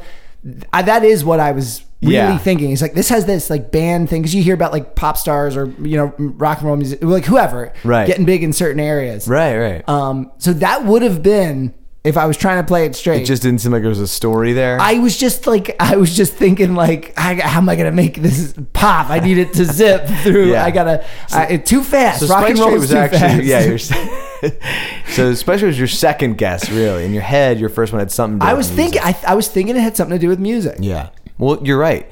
I, 0.71 0.81
that 0.81 1.03
is 1.03 1.23
what 1.23 1.39
I 1.39 1.51
was 1.53 1.83
really 2.01 2.15
Yeah. 2.15 2.37
thinking. 2.37 2.71
It's 2.71 2.81
like 2.81 2.93
this 2.95 3.09
has 3.09 3.25
this 3.25 3.49
like 3.49 3.71
band 3.71 4.09
thing 4.09 4.21
because 4.21 4.35
you 4.35 4.43
hear 4.43 4.53
about 4.55 4.71
like 4.73 4.95
pop 4.95 5.17
stars 5.17 5.55
or 5.55 5.67
you 5.81 5.95
know 5.97 6.13
rock 6.17 6.57
and 6.59 6.67
roll 6.67 6.75
music, 6.75 7.03
like 7.03 7.25
whoever, 7.25 7.71
Right. 7.83 8.05
getting 8.05 8.25
big 8.25 8.43
in 8.43 8.51
certain 8.53 8.79
areas. 8.81 9.27
right, 9.27 9.57
right. 9.57 9.89
Um. 9.89 10.31
So 10.37 10.51
that 10.53 10.85
would 10.85 11.01
have 11.01 11.23
been 11.23 11.73
if 12.03 12.17
I 12.17 12.25
was 12.25 12.35
trying 12.35 12.61
to 12.61 12.67
play 12.67 12.85
it 12.85 12.95
straight. 12.95 13.21
it 13.21 13.25
just 13.25 13.41
didn't 13.41 13.59
seem 13.61 13.71
like 13.71 13.81
there 13.81 13.89
was 13.89 13.99
a 14.01 14.07
story 14.07 14.51
there. 14.53 14.77
I 14.81 14.95
was 14.99 15.17
just 15.17 15.47
like, 15.47 15.75
I 15.79 15.95
was 15.95 16.15
just 16.15 16.33
thinking, 16.33 16.75
like, 16.75 17.13
I, 17.17 17.35
how 17.35 17.59
am 17.59 17.69
I 17.69 17.75
gonna 17.77 17.91
make 17.93 18.17
this 18.17 18.53
pop? 18.73 19.09
I 19.09 19.19
need 19.19 19.37
it 19.37 19.53
to 19.53 19.65
zip 19.79 20.05
through. 20.23 20.51
Yeah. 20.51 20.65
I 20.65 20.71
gotta 20.71 21.05
I, 21.31 21.45
it, 21.47 21.65
too 21.65 21.81
fast. 21.83 22.19
So 22.21 22.27
Rock 22.27 22.49
and 22.49 22.59
roll 22.59 22.71
was 22.73 22.93
actually 22.93 23.19
fast. 23.19 23.43
yeah. 23.43 23.61
Your, 23.63 23.77
so 25.07 25.33
Trade 25.35 25.61
was 25.63 25.77
your 25.77 25.87
second 25.87 26.37
guess, 26.37 26.69
really. 26.69 27.05
In 27.05 27.13
your 27.13 27.23
head, 27.23 27.59
your 27.59 27.69
first 27.69 27.93
one 27.93 27.99
had 27.99 28.11
something. 28.11 28.39
To 28.39 28.45
do 28.45 28.49
I 28.49 28.53
with 28.53 28.57
was 28.69 28.75
music. 28.77 28.93
thinking, 29.01 29.15
I, 29.25 29.31
I 29.31 29.35
was 29.35 29.47
thinking 29.47 29.75
it 29.77 29.81
had 29.81 29.95
something 29.95 30.17
to 30.17 30.21
do 30.21 30.27
with 30.29 30.39
music. 30.39 30.77
yeah. 30.79 31.09
Well, 31.37 31.59
you're 31.63 31.79
right. 31.79 32.07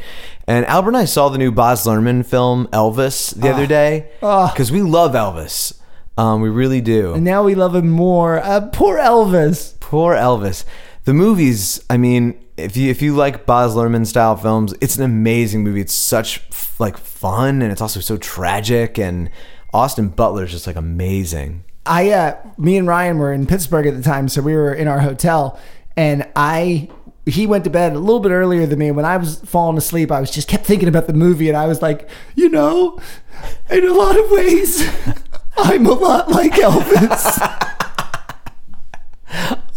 And 0.47 0.65
Albert 0.65 0.89
and 0.89 0.97
I 0.97 1.05
saw 1.05 1.29
the 1.29 1.37
new 1.37 1.51
Baz 1.51 1.85
Luhrmann 1.85 2.25
film 2.25 2.67
Elvis 2.73 3.35
the 3.39 3.49
other 3.49 3.67
day 3.67 4.09
Ah. 4.23 4.51
because 4.51 4.71
we 4.71 4.81
love 4.81 5.11
Elvis. 5.13 5.77
Um, 6.17 6.41
we 6.41 6.49
really 6.49 6.81
do. 6.81 7.13
And 7.13 7.23
now 7.23 7.43
we 7.43 7.53
love 7.55 7.75
him 7.75 7.89
more. 7.89 8.39
Uh, 8.39 8.61
poor 8.73 8.97
Elvis. 8.97 9.75
Poor 9.91 10.15
Elvis. 10.15 10.63
The 11.03 11.13
movies, 11.13 11.83
I 11.89 11.97
mean, 11.97 12.39
if 12.55 12.77
you 12.77 12.89
if 12.89 13.01
you 13.01 13.13
like 13.13 13.45
Baz 13.45 13.75
Luhrmann 13.75 14.07
style 14.07 14.37
films, 14.37 14.73
it's 14.79 14.95
an 14.95 15.03
amazing 15.03 15.65
movie. 15.65 15.81
It's 15.81 15.93
such 15.93 16.41
like 16.79 16.95
fun 16.95 17.61
and 17.61 17.73
it's 17.73 17.81
also 17.81 17.99
so 17.99 18.15
tragic 18.15 18.97
and 18.97 19.29
Austin 19.73 20.07
Butler 20.07 20.45
is 20.45 20.51
just 20.51 20.65
like 20.65 20.77
amazing. 20.77 21.65
I 21.85 22.09
uh 22.11 22.37
me 22.57 22.77
and 22.77 22.87
Ryan 22.87 23.17
were 23.17 23.33
in 23.33 23.45
Pittsburgh 23.45 23.85
at 23.85 23.97
the 23.97 24.01
time, 24.01 24.29
so 24.29 24.41
we 24.41 24.53
were 24.53 24.73
in 24.73 24.87
our 24.87 25.01
hotel 25.01 25.59
and 25.97 26.25
I 26.37 26.87
he 27.25 27.45
went 27.45 27.65
to 27.65 27.69
bed 27.69 27.91
a 27.91 27.99
little 27.99 28.21
bit 28.21 28.31
earlier 28.31 28.65
than 28.65 28.79
me. 28.79 28.91
When 28.91 29.03
I 29.03 29.17
was 29.17 29.41
falling 29.41 29.77
asleep, 29.77 30.09
I 30.09 30.21
was 30.21 30.31
just 30.31 30.47
kept 30.47 30.65
thinking 30.65 30.87
about 30.87 31.07
the 31.07 31.13
movie 31.13 31.49
and 31.49 31.57
I 31.57 31.67
was 31.67 31.81
like, 31.81 32.09
you 32.33 32.47
know, 32.47 32.97
in 33.69 33.85
a 33.85 33.93
lot 33.93 34.17
of 34.17 34.31
ways, 34.31 34.89
I'm 35.57 35.85
a 35.85 35.91
lot 35.91 36.29
like 36.29 36.53
Elvis. 36.53 37.77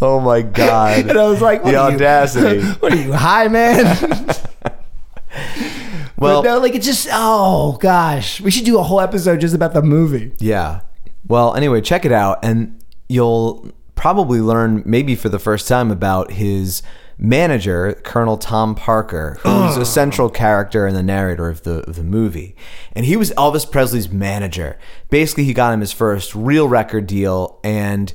Oh 0.02 0.20
my 0.20 0.42
god. 0.42 1.08
and 1.10 1.18
I 1.18 1.28
was 1.28 1.40
like, 1.40 1.62
what 1.64 1.70
The 1.72 1.76
are 1.78 1.88
you- 1.90 1.94
audacity. 1.96 2.62
what 2.80 2.92
are 2.92 2.96
you, 2.96 3.12
high 3.12 3.48
man? 3.48 3.74
well, 6.16 6.42
but 6.42 6.48
no, 6.48 6.58
like 6.58 6.74
it's 6.74 6.86
just 6.86 7.08
oh 7.10 7.76
gosh. 7.80 8.40
We 8.40 8.50
should 8.50 8.64
do 8.64 8.78
a 8.78 8.82
whole 8.82 9.00
episode 9.00 9.40
just 9.40 9.54
about 9.54 9.72
the 9.74 9.82
movie. 9.82 10.32
Yeah. 10.38 10.80
Well, 11.26 11.54
anyway, 11.54 11.80
check 11.80 12.04
it 12.04 12.12
out, 12.12 12.44
and 12.44 12.82
you'll 13.08 13.70
probably 13.94 14.40
learn, 14.40 14.82
maybe 14.84 15.14
for 15.14 15.28
the 15.30 15.38
first 15.38 15.66
time, 15.66 15.90
about 15.90 16.32
his 16.32 16.82
manager, 17.16 17.94
Colonel 18.04 18.36
Tom 18.36 18.74
Parker, 18.74 19.38
who's 19.40 19.76
a 19.78 19.86
central 19.86 20.28
character 20.28 20.86
and 20.86 20.94
the 20.96 21.02
narrator 21.02 21.48
of 21.48 21.62
the 21.62 21.78
of 21.88 21.96
the 21.96 22.02
movie. 22.04 22.54
And 22.92 23.06
he 23.06 23.16
was 23.16 23.30
Elvis 23.32 23.68
Presley's 23.70 24.10
manager. 24.10 24.78
Basically, 25.10 25.44
he 25.44 25.54
got 25.54 25.72
him 25.72 25.80
his 25.80 25.92
first 25.92 26.34
real 26.34 26.68
record 26.68 27.06
deal, 27.06 27.58
and 27.64 28.12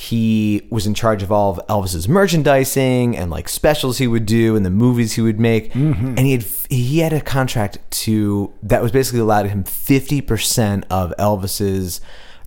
he 0.00 0.66
was 0.70 0.86
in 0.86 0.94
charge 0.94 1.22
of 1.22 1.30
all 1.30 1.50
of 1.50 1.60
Elvis's 1.68 2.08
merchandising 2.08 3.14
and 3.18 3.30
like 3.30 3.50
specials 3.50 3.98
he 3.98 4.06
would 4.06 4.24
do 4.24 4.56
and 4.56 4.64
the 4.64 4.70
movies 4.70 5.12
he 5.12 5.20
would 5.20 5.38
make. 5.38 5.74
And 5.74 6.18
he 6.18 6.32
had 6.32 6.44
he 6.70 7.00
had 7.00 7.12
a 7.12 7.20
contract 7.20 7.78
to 8.04 8.50
that 8.62 8.82
was 8.82 8.92
basically 8.92 9.20
allowed 9.20 9.46
him 9.46 9.62
fifty 9.62 10.22
percent 10.22 10.86
of 10.88 11.12
Elvis's 11.18 12.00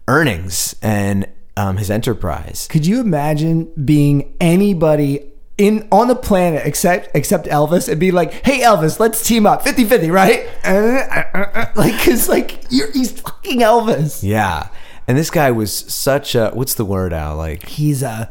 earnings 0.08 0.76
and 0.82 1.28
um, 1.56 1.78
his 1.78 1.92
enterprise. 1.92 2.68
Could 2.72 2.88
you 2.88 3.00
imagine 3.00 3.72
being 3.86 4.36
anybody 4.42 5.30
in 5.60 5.88
on 5.92 6.08
the 6.08 6.16
planet 6.16 6.64
except 6.66 7.16
except 7.16 7.46
Elvis 7.46 7.88
and 7.88 8.00
be 8.00 8.10
like, 8.10 8.34
"Hey 8.44 8.62
Elvis, 8.62 9.00
let's 9.00 9.24
team 9.24 9.46
up 9.46 9.64
50-50, 9.64 10.12
right?" 10.12 10.48
Uh, 10.66 10.70
uh, 10.70 11.52
uh, 11.54 11.66
like 11.76 12.02
cuz 12.02 12.28
like 12.28 12.64
you're 12.72 12.92
he's 12.92 13.12
fucking 13.12 13.60
Elvis. 13.60 14.24
Yeah, 14.24 14.70
and 15.08 15.18
this 15.18 15.30
guy 15.30 15.52
was 15.52 15.74
such 15.74 16.36
a 16.36 16.52
what's 16.54 16.74
the 16.76 16.86
word 16.86 17.14
Al 17.14 17.36
like 17.36 17.68
He's 17.68 18.04
a 18.04 18.30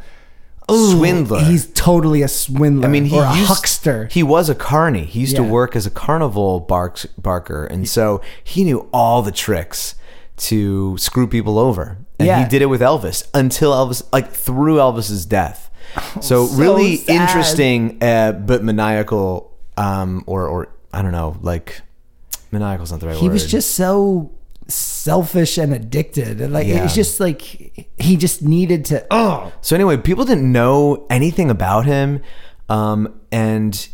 ooh, 0.71 0.93
Swindler. 0.97 1.41
He's 1.45 1.67
totally 1.73 2.23
a 2.23 2.29
swindler. 2.29 2.87
I 2.87 2.91
mean, 2.91 3.05
he 3.07 3.17
or 3.19 3.25
a 3.25 3.35
used, 3.37 3.49
huckster. 3.49 4.07
He 4.07 4.23
was 4.23 4.49
a 4.49 4.55
carny. 4.55 5.05
He 5.05 5.21
used 5.21 5.37
to 5.37 5.43
work 5.43 5.75
as 5.77 5.87
a 5.87 5.91
carnival 5.91 6.61
barks, 6.61 7.05
barker, 7.19 7.65
and 7.67 7.89
so 7.89 8.21
he 8.43 8.65
knew 8.65 8.89
all 8.93 9.23
the 9.23 9.33
tricks 9.33 9.95
to 10.39 10.97
screw 10.99 11.27
people 11.27 11.59
over. 11.59 11.99
And 12.19 12.27
Yeah. 12.27 12.43
he 12.43 12.49
did 12.49 12.63
it 12.63 12.67
with 12.67 12.81
Elvis 12.81 13.29
until 13.35 13.73
Elvis, 13.73 14.03
like 14.13 14.31
through 14.33 14.77
Elvis's 14.77 15.27
death. 15.27 15.71
so, 16.21 16.43
Oh, 16.43 16.47
so 16.47 16.57
really 16.57 16.97
sad. 16.97 17.21
interesting, 17.21 17.99
uh, 18.03 18.33
but 18.33 18.63
maniacal, 18.65 19.51
um, 19.77 20.23
or 20.27 20.47
or 20.47 20.69
I 20.93 21.03
don't 21.03 21.13
know, 21.13 21.37
like 21.43 21.83
maniacal 22.51 22.85
is 22.85 22.93
not 22.93 23.01
the 23.01 23.09
right 23.09 23.17
he 23.17 23.23
word. 23.23 23.31
He 23.31 23.33
was 23.33 23.47
just 23.47 23.73
so 23.73 24.31
selfish 24.69 25.59
and 25.59 25.73
addicted. 25.75 26.41
And 26.41 26.53
like 26.53 26.67
Yeah. 26.67 26.85
it's 26.85 26.95
just 26.95 27.21
like 27.21 27.41
he 27.99 28.17
just 28.17 28.43
needed 28.43 28.85
to 28.87 29.05
oh 29.11 29.53
So 29.61 29.75
anyway, 29.77 29.97
people 29.97 30.25
didn't 30.25 30.51
know 30.51 31.07
anything 31.11 31.51
about 31.51 31.87
him, 31.87 32.21
um, 32.69 33.21
and 33.31 33.89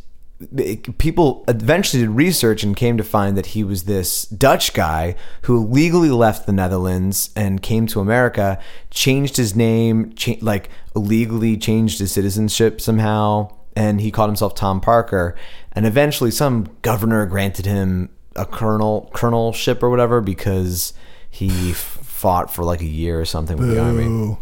people 0.98 1.44
eventually 1.48 2.02
did 2.02 2.10
research 2.10 2.62
and 2.62 2.76
came 2.76 2.96
to 2.96 3.02
find 3.02 3.36
that 3.36 3.46
he 3.46 3.64
was 3.64 3.84
this 3.84 4.24
Dutch 4.26 4.72
guy 4.72 5.16
who 5.42 5.66
legally 5.66 6.10
left 6.10 6.46
the 6.46 6.52
Netherlands 6.52 7.30
and 7.34 7.60
came 7.60 7.88
to 7.88 8.00
America, 8.00 8.58
changed 8.90 9.36
his 9.36 9.56
name, 9.56 10.12
cha- 10.14 10.36
like 10.40 10.70
illegally 10.94 11.56
changed 11.56 11.98
his 11.98 12.12
citizenship 12.12 12.80
somehow, 12.80 13.48
and 13.74 14.00
he 14.00 14.12
called 14.12 14.28
himself 14.30 14.54
Tom 14.54 14.80
Parker. 14.80 15.34
And 15.72 15.86
eventually, 15.86 16.30
some 16.30 16.68
governor 16.82 17.26
granted 17.26 17.66
him 17.66 18.10
a 18.38 18.46
colonel 18.46 19.10
colonelship 19.14 19.82
or 19.82 19.90
whatever 19.90 20.20
because 20.20 20.92
he 21.30 21.72
fought 21.72 22.52
for 22.54 22.64
like 22.64 22.80
a 22.80 22.86
year 22.86 23.20
or 23.20 23.24
something 23.24 23.56
with 23.56 23.68
the 23.70 23.80
army. 23.80 24.36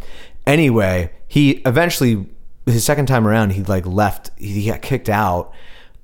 Anyway, 0.46 1.10
he 1.28 1.50
eventually 1.66 2.26
his 2.66 2.84
second 2.84 3.06
time 3.06 3.26
around 3.26 3.50
he 3.50 3.62
like 3.62 3.86
left 3.86 4.30
he 4.38 4.66
got 4.66 4.82
kicked 4.82 5.08
out 5.08 5.52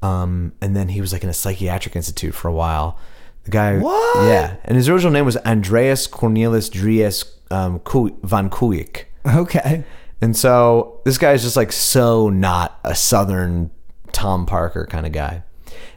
um, 0.02 0.52
and 0.60 0.74
then 0.76 0.88
he 0.88 1.00
was 1.00 1.12
like 1.12 1.22
in 1.22 1.28
a 1.30 1.34
psychiatric 1.34 1.94
institute 1.96 2.34
for 2.34 2.48
a 2.48 2.52
while. 2.52 2.98
The 3.44 3.50
guy 3.50 3.78
What? 3.78 4.26
Yeah. 4.26 4.56
And 4.64 4.76
his 4.76 4.88
original 4.88 5.12
name 5.12 5.24
was 5.24 5.36
Andreas 5.38 6.06
Cornelis 6.08 6.70
Dries 6.70 7.24
um, 7.50 7.78
Ku- 7.80 8.16
van 8.22 8.50
Kuijk. 8.50 9.04
okay. 9.26 9.84
And 10.20 10.36
so 10.36 11.00
this 11.04 11.18
guy 11.18 11.32
is 11.32 11.42
just 11.42 11.56
like 11.56 11.72
so 11.72 12.28
not 12.28 12.78
a 12.84 12.94
southern 12.94 13.70
Tom 14.12 14.46
Parker 14.46 14.86
kind 14.86 15.06
of 15.06 15.12
guy. 15.12 15.42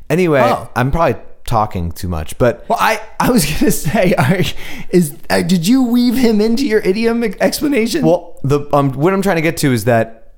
Anyway, 0.09 0.41
Oh. 0.43 0.69
I'm 0.75 0.91
probably 0.91 1.21
talking 1.45 1.91
too 1.91 2.07
much, 2.07 2.37
but 2.37 2.65
Well, 2.67 2.79
I, 2.81 2.99
I 3.19 3.29
was 3.31 3.45
gonna 3.59 3.71
say, 3.71 4.13
are, 4.15 4.41
is 4.89 5.15
uh, 5.29 5.41
did 5.41 5.67
you 5.67 5.83
weave 5.83 6.15
him 6.15 6.41
into 6.41 6.65
your 6.65 6.79
idiom 6.81 7.23
explanation? 7.23 8.05
Well, 8.05 8.39
the 8.43 8.67
um, 8.73 8.93
what 8.93 9.13
I'm 9.13 9.21
trying 9.21 9.35
to 9.37 9.41
get 9.43 9.57
to 9.57 9.71
is 9.71 9.85
that 9.85 10.33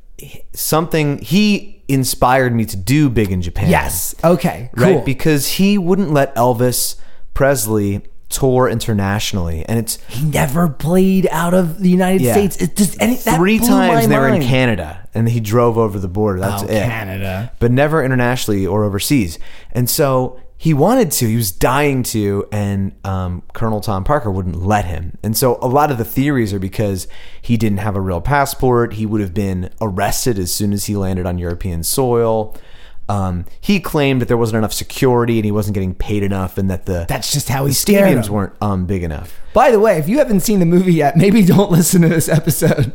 something 0.53 1.19
he 1.19 1.83
inspired 1.87 2.53
me 2.53 2.65
to 2.65 2.75
do 2.77 3.09
big 3.09 3.31
in 3.31 3.41
Japan. 3.41 3.69
yes. 3.69 4.15
Okay. 4.23 4.69
Cool. 4.75 4.95
right? 4.95 5.05
Because 5.05 5.47
he 5.47 5.77
wouldn't 5.77 6.11
let 6.11 6.35
Elvis 6.35 6.95
Presley 7.33 8.01
tour 8.29 8.67
internationally, 8.67 9.63
and 9.67 9.79
it's 9.79 9.99
he 10.09 10.25
never 10.25 10.67
played 10.67 11.27
out 11.31 11.53
of 11.53 11.79
the 11.79 11.89
United 11.89 12.21
Yeah. 12.21 12.33
States. 12.33 12.57
It 12.57 12.75
does 12.75 12.97
any 12.99 13.15
that 13.15 13.37
three 13.37 13.59
times 13.59 14.07
they 14.09 14.17
were 14.17 14.27
in. 14.27 14.41
Canada, 14.41 15.07
and 15.13 15.29
he 15.29 15.39
drove 15.39 15.77
over 15.77 15.97
the 15.97 16.09
border. 16.09 16.39
That's 16.41 16.63
Oh, 16.63 16.65
it. 16.65 16.83
Canada. 16.83 17.53
but 17.59 17.71
never 17.71 18.03
internationally 18.03 18.67
or 18.67 18.83
overseas. 18.83 19.39
And 19.71 19.89
so 19.89 20.39
he 20.59 20.73
wanted 20.73 21.11
to, 21.11 21.27
he 21.27 21.35
was 21.35 21.51
dying 21.51 22.01
to, 22.03 22.47
and 22.51 22.93
um, 23.05 23.43
Colonel 23.53 23.79
Tom 23.79 24.03
Parker 24.03 24.31
wouldn't 24.31 24.55
let 24.55 24.85
him. 24.85 25.17
And 25.21 25.37
so 25.37 25.59
a 25.61 25.67
lot 25.67 25.91
of 25.91 25.99
the 25.99 26.05
theories 26.05 26.51
are 26.51 26.59
because 26.59 27.07
he 27.41 27.57
didn't 27.57 27.77
have 27.77 27.95
a 27.95 28.01
real 28.01 28.21
passport. 28.21 28.93
He 28.93 29.05
would 29.05 29.21
have 29.21 29.35
been 29.35 29.69
arrested 29.79 30.39
as 30.39 30.51
soon 30.51 30.73
as 30.73 30.85
he 30.85 30.95
landed 30.95 31.27
on 31.27 31.37
European 31.37 31.83
soil. 31.83 32.57
Um, 33.07 33.45
he 33.61 33.79
claimed 33.79 34.19
that 34.21 34.27
there 34.27 34.37
wasn't 34.37 34.57
enough 34.57 34.73
security 34.73 35.37
and 35.37 35.45
he 35.45 35.51
wasn't 35.51 35.75
getting 35.75 35.93
paid 35.93 36.23
enough, 36.23 36.57
and 36.57 36.69
that 36.69 36.87
the 36.87 37.05
That's 37.07 37.31
just 37.31 37.49
how 37.49 37.65
he 37.65 37.71
scared 37.73 38.17
stadiums 38.17 38.27
him. 38.27 38.33
weren't 38.33 38.53
um, 38.59 38.85
big 38.85 39.03
enough. 39.03 39.39
By 39.53 39.71
the 39.71 39.79
way, 39.79 39.97
if 39.97 40.09
you 40.09 40.17
haven't 40.17 40.41
seen 40.41 40.59
the 40.59 40.65
movie 40.65 40.93
yet, 40.93 41.15
maybe 41.17 41.43
don't 41.43 41.71
listen 41.71 42.01
to 42.01 42.09
this 42.09 42.27
episode. 42.27 42.91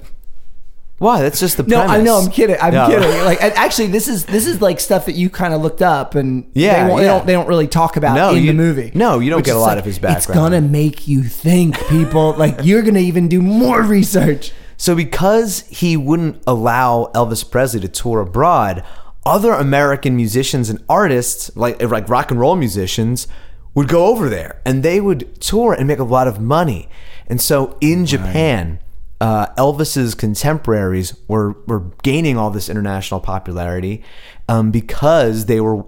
Why? 1.02 1.20
That's 1.20 1.40
just 1.40 1.56
the 1.56 1.64
No, 1.64 1.78
premise. 1.80 1.90
I 1.98 2.00
know. 2.02 2.16
I'm 2.20 2.30
kidding. 2.30 2.56
I'm 2.60 2.72
No. 2.72 2.86
kidding. 2.86 3.24
Like, 3.24 3.40
actually, 3.42 3.88
this 3.88 4.06
is 4.06 4.24
this 4.24 4.46
is 4.46 4.60
like 4.62 4.78
stuff 4.78 5.06
that 5.06 5.16
you 5.16 5.28
kind 5.30 5.52
of 5.52 5.60
looked 5.60 5.82
up, 5.82 6.14
and 6.14 6.48
Yeah, 6.54 6.84
they, 6.84 6.90
won't, 6.90 7.00
they 7.02 7.06
don't 7.08 7.26
they 7.26 7.32
don't 7.32 7.48
really 7.48 7.66
talk 7.66 7.96
about 7.96 8.14
No, 8.14 8.30
in 8.30 8.42
you- 8.44 8.46
the 8.52 8.54
movie. 8.56 8.92
no, 8.94 9.18
you 9.18 9.28
don't 9.30 9.44
get 9.44 9.56
a 9.56 9.58
lot 9.58 9.66
like, 9.70 9.78
of 9.78 9.84
his 9.84 9.98
background. 9.98 10.18
It's 10.18 10.26
gonna 10.26 10.60
make 10.60 11.08
you 11.08 11.24
think, 11.24 11.76
people. 11.88 12.34
like 12.38 12.60
you're 12.62 12.82
gonna 12.82 13.00
even 13.00 13.26
do 13.28 13.42
more 13.42 13.82
research. 13.82 14.52
So 14.76 14.94
because 14.94 15.60
he 15.68 15.96
wouldn't 15.96 16.42
allow 16.46 17.10
Elvis 17.14 17.48
Presley 17.48 17.80
to 17.80 17.88
tour 17.88 18.20
abroad, 18.20 18.84
other 19.26 19.52
American 19.52 20.14
musicians 20.16 20.70
and 20.70 20.82
artists, 20.88 21.50
like 21.56 21.82
like 21.82 22.08
rock 22.08 22.30
and 22.30 22.38
roll 22.38 22.54
musicians, 22.56 23.26
would 23.74 23.88
go 23.88 24.06
over 24.06 24.28
there 24.28 24.60
and 24.64 24.82
they 24.84 25.00
would 25.00 25.40
tour 25.40 25.72
and 25.72 25.88
make 25.88 25.98
a 25.98 26.04
lot 26.04 26.28
of 26.28 26.40
money. 26.40 26.88
And 27.26 27.40
so 27.40 27.76
in 27.80 28.06
Japan, 28.06 28.78
uh, 29.22 29.46
Elvis's 29.56 30.14
contemporaries 30.16 31.14
were 31.28 31.54
were 31.68 31.84
gaining 32.02 32.36
all 32.36 32.50
this 32.50 32.68
international 32.68 33.20
popularity 33.20 34.02
um, 34.48 34.70
because 34.72 35.46
they 35.46 35.60
were 35.60 35.84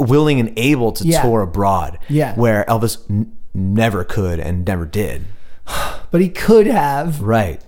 willing 0.00 0.40
and 0.40 0.52
able 0.58 0.90
to 0.92 1.04
Yeah. 1.06 1.22
tour 1.22 1.40
abroad. 1.42 1.98
Yeah. 2.08 2.34
where 2.34 2.64
Elvis 2.68 2.98
n- 3.08 3.32
never 3.54 4.02
could 4.02 4.40
and 4.40 4.66
never 4.66 4.86
did. 4.86 5.24
But 6.10 6.20
he 6.20 6.28
could 6.28 6.66
have. 6.68 7.20
Right. 7.22 7.60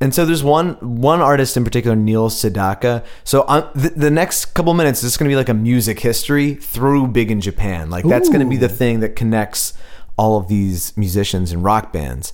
And 0.00 0.14
so 0.14 0.24
there's 0.26 0.44
one 0.44 0.74
one 0.80 1.20
artist 1.20 1.56
in 1.56 1.64
particular, 1.64 1.96
Neil 1.96 2.28
Sedaka. 2.30 3.02
So 3.24 3.42
on 3.42 3.68
the, 3.74 3.88
the 3.90 4.10
next 4.10 4.46
couple 4.54 4.72
minutes 4.74 5.00
this 5.00 5.12
is 5.12 5.16
going 5.16 5.28
to 5.28 5.32
be 5.32 5.36
like 5.36 5.48
a 5.48 5.54
music 5.54 6.00
history 6.00 6.54
through 6.54 7.08
Big 7.08 7.30
in 7.30 7.40
Japan. 7.40 7.90
Like 7.90 8.04
that's 8.06 8.28
going 8.28 8.40
to 8.40 8.46
be 8.46 8.56
the 8.58 8.68
thing 8.68 9.00
that 9.00 9.16
connects 9.16 9.72
all 10.16 10.36
of 10.38 10.48
these 10.48 10.96
musicians 10.96 11.52
and 11.52 11.64
rock 11.64 11.92
bands. 11.92 12.32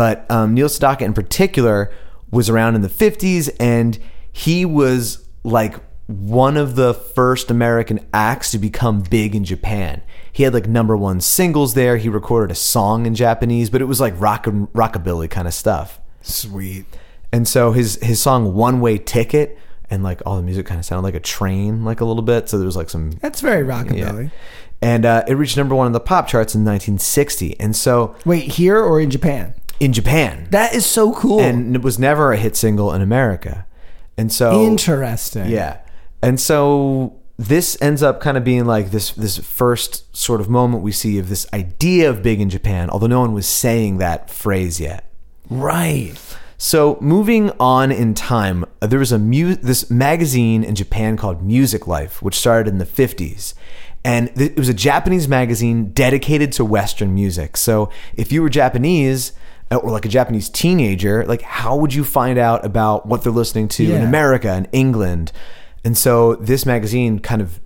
But 0.00 0.24
um, 0.30 0.54
Neil 0.54 0.68
Sedaka 0.68 1.02
in 1.02 1.12
particular 1.12 1.92
was 2.30 2.48
around 2.48 2.74
in 2.74 2.80
the 2.80 2.88
50s, 2.88 3.54
and 3.60 3.98
he 4.32 4.64
was 4.64 5.28
like 5.44 5.74
one 6.06 6.56
of 6.56 6.74
the 6.74 6.94
first 6.94 7.50
American 7.50 8.06
acts 8.10 8.50
to 8.52 8.58
become 8.58 9.02
big 9.02 9.34
in 9.34 9.44
Japan. 9.44 10.00
He 10.32 10.44
had 10.44 10.54
like 10.54 10.66
number 10.66 10.96
one 10.96 11.20
singles 11.20 11.74
there. 11.74 11.98
He 11.98 12.08
recorded 12.08 12.50
a 12.50 12.54
song 12.54 13.04
in 13.04 13.14
Japanese, 13.14 13.68
but 13.68 13.82
it 13.82 13.84
was 13.84 14.00
like 14.00 14.18
rock 14.18 14.46
and 14.46 14.72
rockabilly 14.72 15.28
kind 15.28 15.46
of 15.46 15.52
stuff. 15.52 16.00
Sweet. 16.22 16.86
And 17.30 17.46
so 17.46 17.72
his 17.72 17.96
his 17.96 18.22
song 18.22 18.54
One 18.54 18.80
Way 18.80 18.96
Ticket 18.96 19.58
and 19.90 20.02
like 20.02 20.22
all 20.24 20.36
the 20.36 20.42
music 20.42 20.64
kind 20.64 20.78
of 20.78 20.86
sounded 20.86 21.02
like 21.02 21.14
a 21.14 21.20
train 21.20 21.84
like 21.84 22.00
a 22.00 22.06
little 22.06 22.22
bit. 22.22 22.48
So 22.48 22.56
there 22.56 22.64
was 22.64 22.74
like 22.74 22.88
some 22.88 23.10
That's 23.20 23.42
very 23.42 23.66
rockabilly. 23.66 24.24
Yeah. 24.24 24.30
and 24.80 25.04
uh, 25.04 25.24
it 25.28 25.34
reached 25.34 25.58
number 25.58 25.74
one 25.74 25.84
on 25.84 25.92
the 25.92 26.00
pop 26.00 26.26
charts 26.26 26.54
in 26.54 26.62
1960. 26.64 27.60
And 27.60 27.76
so 27.76 28.16
Wait, 28.24 28.52
here 28.52 28.82
or 28.82 28.98
in 28.98 29.10
Japan? 29.10 29.52
In 29.80 29.92
Japan, 29.92 30.46
That 30.50 30.74
is 30.74 30.84
so 30.86 31.12
cool. 31.14 31.40
and 31.40 31.74
it 31.74 31.82
was 31.82 31.98
never 31.98 32.32
a 32.32 32.36
hit 32.36 32.54
single 32.56 32.92
in 32.92 33.00
America. 33.02 33.66
And 34.16 34.30
so 34.32 34.62
Interesting. 34.64 35.48
yeah. 35.48 35.78
And 36.22 36.38
so 36.38 37.14
this 37.38 37.78
ends 37.80 38.02
up 38.02 38.20
kind 38.20 38.36
of 38.36 38.44
being 38.44 38.66
like 38.66 38.90
this 38.90 39.12
this 39.12 39.38
first 39.38 40.14
sort 40.14 40.42
of 40.42 40.50
moment 40.50 40.82
we 40.82 40.92
see 40.92 41.18
of 41.18 41.30
this 41.30 41.46
idea 41.54 42.10
of 42.10 42.22
big 42.22 42.38
in 42.40 42.50
Japan, 42.50 42.90
although 42.90 43.06
no 43.06 43.20
one 43.20 43.32
was 43.32 43.46
saying 43.46 43.96
that 43.98 44.28
phrase 44.28 44.78
yet. 44.78 45.10
Right. 45.48 46.12
So 46.58 46.98
moving 47.00 47.50
on 47.58 47.90
in 47.90 48.12
time, 48.12 48.66
uh, 48.82 48.86
there 48.86 48.98
was 48.98 49.12
a 49.12 49.18
mu- 49.18 49.54
this 49.56 49.90
magazine 49.90 50.62
in 50.62 50.74
Japan 50.74 51.16
called 51.16 51.42
Music 51.42 51.86
Life, 51.86 52.20
which 52.20 52.34
started 52.34 52.68
in 52.70 52.76
the 52.78 52.84
50s. 52.84 53.54
And 54.04 54.34
th- 54.36 54.52
it 54.52 54.58
was 54.58 54.68
a 54.68 54.74
Japanese 54.74 55.26
magazine 55.26 55.92
dedicated 55.92 56.52
to 56.52 56.64
Western 56.66 57.14
music. 57.14 57.56
So 57.56 57.88
if 58.14 58.30
you 58.30 58.42
were 58.42 58.50
Japanese 58.50 59.32
or 59.70 59.90
like 59.90 60.04
a 60.04 60.08
Japanese 60.08 60.48
teenager, 60.48 61.24
like 61.26 61.42
how 61.42 61.76
would 61.76 61.94
you 61.94 62.04
find 62.04 62.38
out 62.38 62.64
about 62.64 63.06
what 63.06 63.22
they're 63.22 63.32
listening 63.32 63.68
to 63.68 63.84
in 63.94 64.02
America 64.02 64.50
and 64.50 64.68
England? 64.72 65.32
And 65.84 65.96
so 65.96 66.34
this 66.36 66.66
magazine 66.66 67.20
kind 67.20 67.40
of 67.40 67.60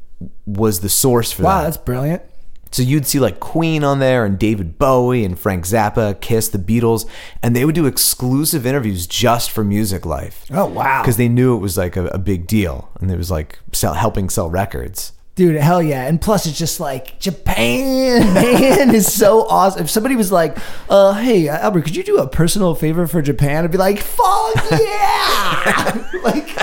was 0.46 0.80
the 0.80 0.88
source 0.88 1.32
for 1.32 1.42
Wow, 1.42 1.48
that. 1.50 1.56
Wow, 1.56 1.64
that's 1.64 1.76
brilliant. 1.78 2.22
So 2.70 2.82
you'd 2.82 3.06
see 3.06 3.20
like 3.20 3.38
Queen 3.38 3.84
on 3.84 4.00
there 4.00 4.24
and 4.24 4.36
David 4.36 4.78
Bowie 4.78 5.24
and 5.24 5.38
Frank 5.38 5.64
Zappa, 5.64 6.20
Kiss, 6.20 6.48
the 6.48 6.58
Beatles, 6.58 7.08
and 7.40 7.54
they 7.54 7.64
would 7.64 7.74
do 7.76 7.86
exclusive 7.86 8.66
interviews 8.66 9.06
just 9.06 9.52
for 9.52 9.62
Music 9.62 10.04
Life. 10.04 10.44
Oh, 10.50 10.66
wow. 10.66 11.00
Because 11.00 11.16
they 11.16 11.28
knew 11.28 11.54
it 11.56 11.60
was 11.60 11.78
like 11.78 11.96
a, 11.96 12.06
a 12.08 12.18
big 12.18 12.48
deal 12.48 12.90
and 13.00 13.10
it 13.12 13.16
was 13.16 13.30
like 13.30 13.60
sell, 13.72 13.94
helping 13.94 14.28
sell 14.28 14.50
records. 14.50 15.12
Dude, 15.34 15.56
hell 15.56 15.82
yeah. 15.82 16.06
And 16.06 16.20
plus, 16.20 16.46
it's 16.46 16.56
just 16.56 16.78
like 16.78 17.18
Japan, 17.18 18.34
man, 18.34 18.94
is 18.94 19.12
so 19.12 19.46
awesome. 19.48 19.82
If 19.82 19.90
somebody 19.90 20.14
was 20.14 20.30
like, 20.30 20.56
uh, 20.88 21.14
hey, 21.14 21.48
Albert, 21.48 21.82
could 21.82 21.96
you 21.96 22.04
do 22.04 22.18
a 22.18 22.28
personal 22.28 22.76
favor 22.76 23.08
for 23.08 23.20
Japan? 23.20 23.64
I'd 23.64 23.72
be 23.72 23.78
like, 23.78 23.98
fuck 23.98 24.54
yeah. 24.70 26.08
like, 26.22 26.56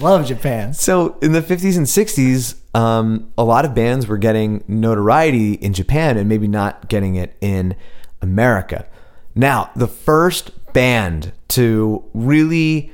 love 0.00 0.26
Japan. 0.26 0.72
So 0.72 1.18
in 1.20 1.32
the 1.32 1.42
50s 1.42 1.76
and 1.76 1.84
60s, 1.84 2.56
um, 2.74 3.30
a 3.36 3.44
lot 3.44 3.66
of 3.66 3.74
bands 3.74 4.06
were 4.06 4.18
getting 4.18 4.64
notoriety 4.66 5.52
in 5.52 5.74
Japan 5.74 6.16
and 6.16 6.30
maybe 6.30 6.48
not 6.48 6.88
getting 6.88 7.16
it 7.16 7.36
in 7.42 7.76
America. 8.22 8.86
Now, 9.34 9.70
the 9.76 9.86
first 9.86 10.72
band 10.72 11.32
to 11.48 12.04
really 12.14 12.90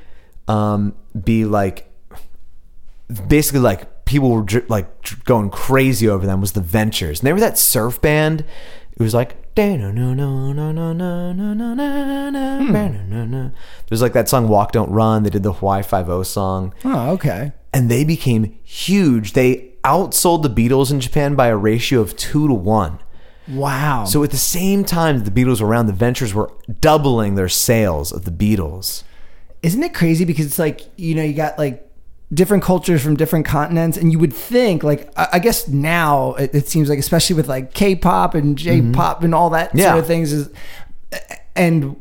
um, 0.48 0.96
be 1.24 1.44
like, 1.44 1.91
basically 3.28 3.60
like 3.60 4.04
people 4.04 4.30
were 4.30 4.44
like 4.68 5.02
dr- 5.02 5.24
going 5.24 5.50
crazy 5.50 6.08
over 6.08 6.26
them 6.26 6.40
was 6.40 6.52
the 6.52 6.60
Ventures. 6.60 7.20
And 7.20 7.26
they 7.26 7.32
were 7.32 7.40
that 7.40 7.58
surf 7.58 8.00
band. 8.00 8.44
It 8.96 9.02
was 9.02 9.14
like. 9.14 9.36
There's 13.88 14.00
like 14.02 14.12
that 14.14 14.28
song 14.28 14.48
"Walk 14.48 14.72
Don't 14.72 14.90
Run." 14.90 15.22
They 15.22 15.30
did 15.30 15.42
the 15.42 15.52
Hawaii 15.52 15.82
Five 15.82 16.08
O 16.08 16.22
song 16.22 16.72
Oh, 16.84 17.10
okay. 17.12 17.52
and 17.72 17.90
they 17.90 18.04
became 18.04 18.58
huge. 18.62 19.32
They 19.34 19.72
outsold 19.84 20.42
the 20.42 20.48
Beatles 20.50 20.90
in 20.90 21.00
Japan 21.00 21.34
by 21.34 21.48
a 21.48 21.56
ratio 21.56 22.00
of 22.00 22.16
two 22.16 22.46
to 22.48 22.54
one. 22.54 22.98
Wow. 23.48 24.04
So 24.04 24.22
at 24.22 24.30
the 24.30 24.36
same 24.36 24.84
time 24.84 25.18
that 25.18 25.30
the 25.34 25.44
Beatles 25.44 25.60
were 25.60 25.66
around, 25.66 25.86
the 25.86 25.92
Ventures 25.92 26.32
were 26.32 26.52
doubling 26.80 27.34
their 27.34 27.48
sales 27.48 28.12
of 28.12 28.24
the 28.24 28.30
Beatles. 28.30 29.02
isn't 29.62 29.82
it 29.82 29.92
crazy 29.94 30.24
because 30.24 30.46
it's 30.46 30.58
like 30.58 30.80
you 30.96 31.14
know 31.14 31.22
you 31.22 31.34
got 31.34 31.58
like 31.58 31.88
different 32.32 32.62
cultures 32.62 33.02
from 33.02 33.14
different 33.16 33.44
continents 33.44 33.96
and 33.98 34.10
you 34.12 34.18
would 34.18 34.32
think 34.32 34.82
like 34.82 35.10
i 35.18 35.28
I 35.34 35.38
guess 35.38 35.68
now 35.68 36.34
it, 36.34 36.54
it 36.54 36.68
seems 36.68 36.88
like 36.88 36.98
especially 36.98 37.36
with 37.36 37.48
like 37.48 37.74
k-pop 37.74 38.34
and 38.34 38.56
j-pop 38.56 39.22
and 39.22 39.34
all 39.34 39.50
that 39.50 39.68
Mm-hmm. 39.70 39.78
Yeah. 39.78 39.90
sort 39.90 39.98
of 40.00 40.06
things 40.06 40.32
is 40.32 40.48
and 41.54 41.96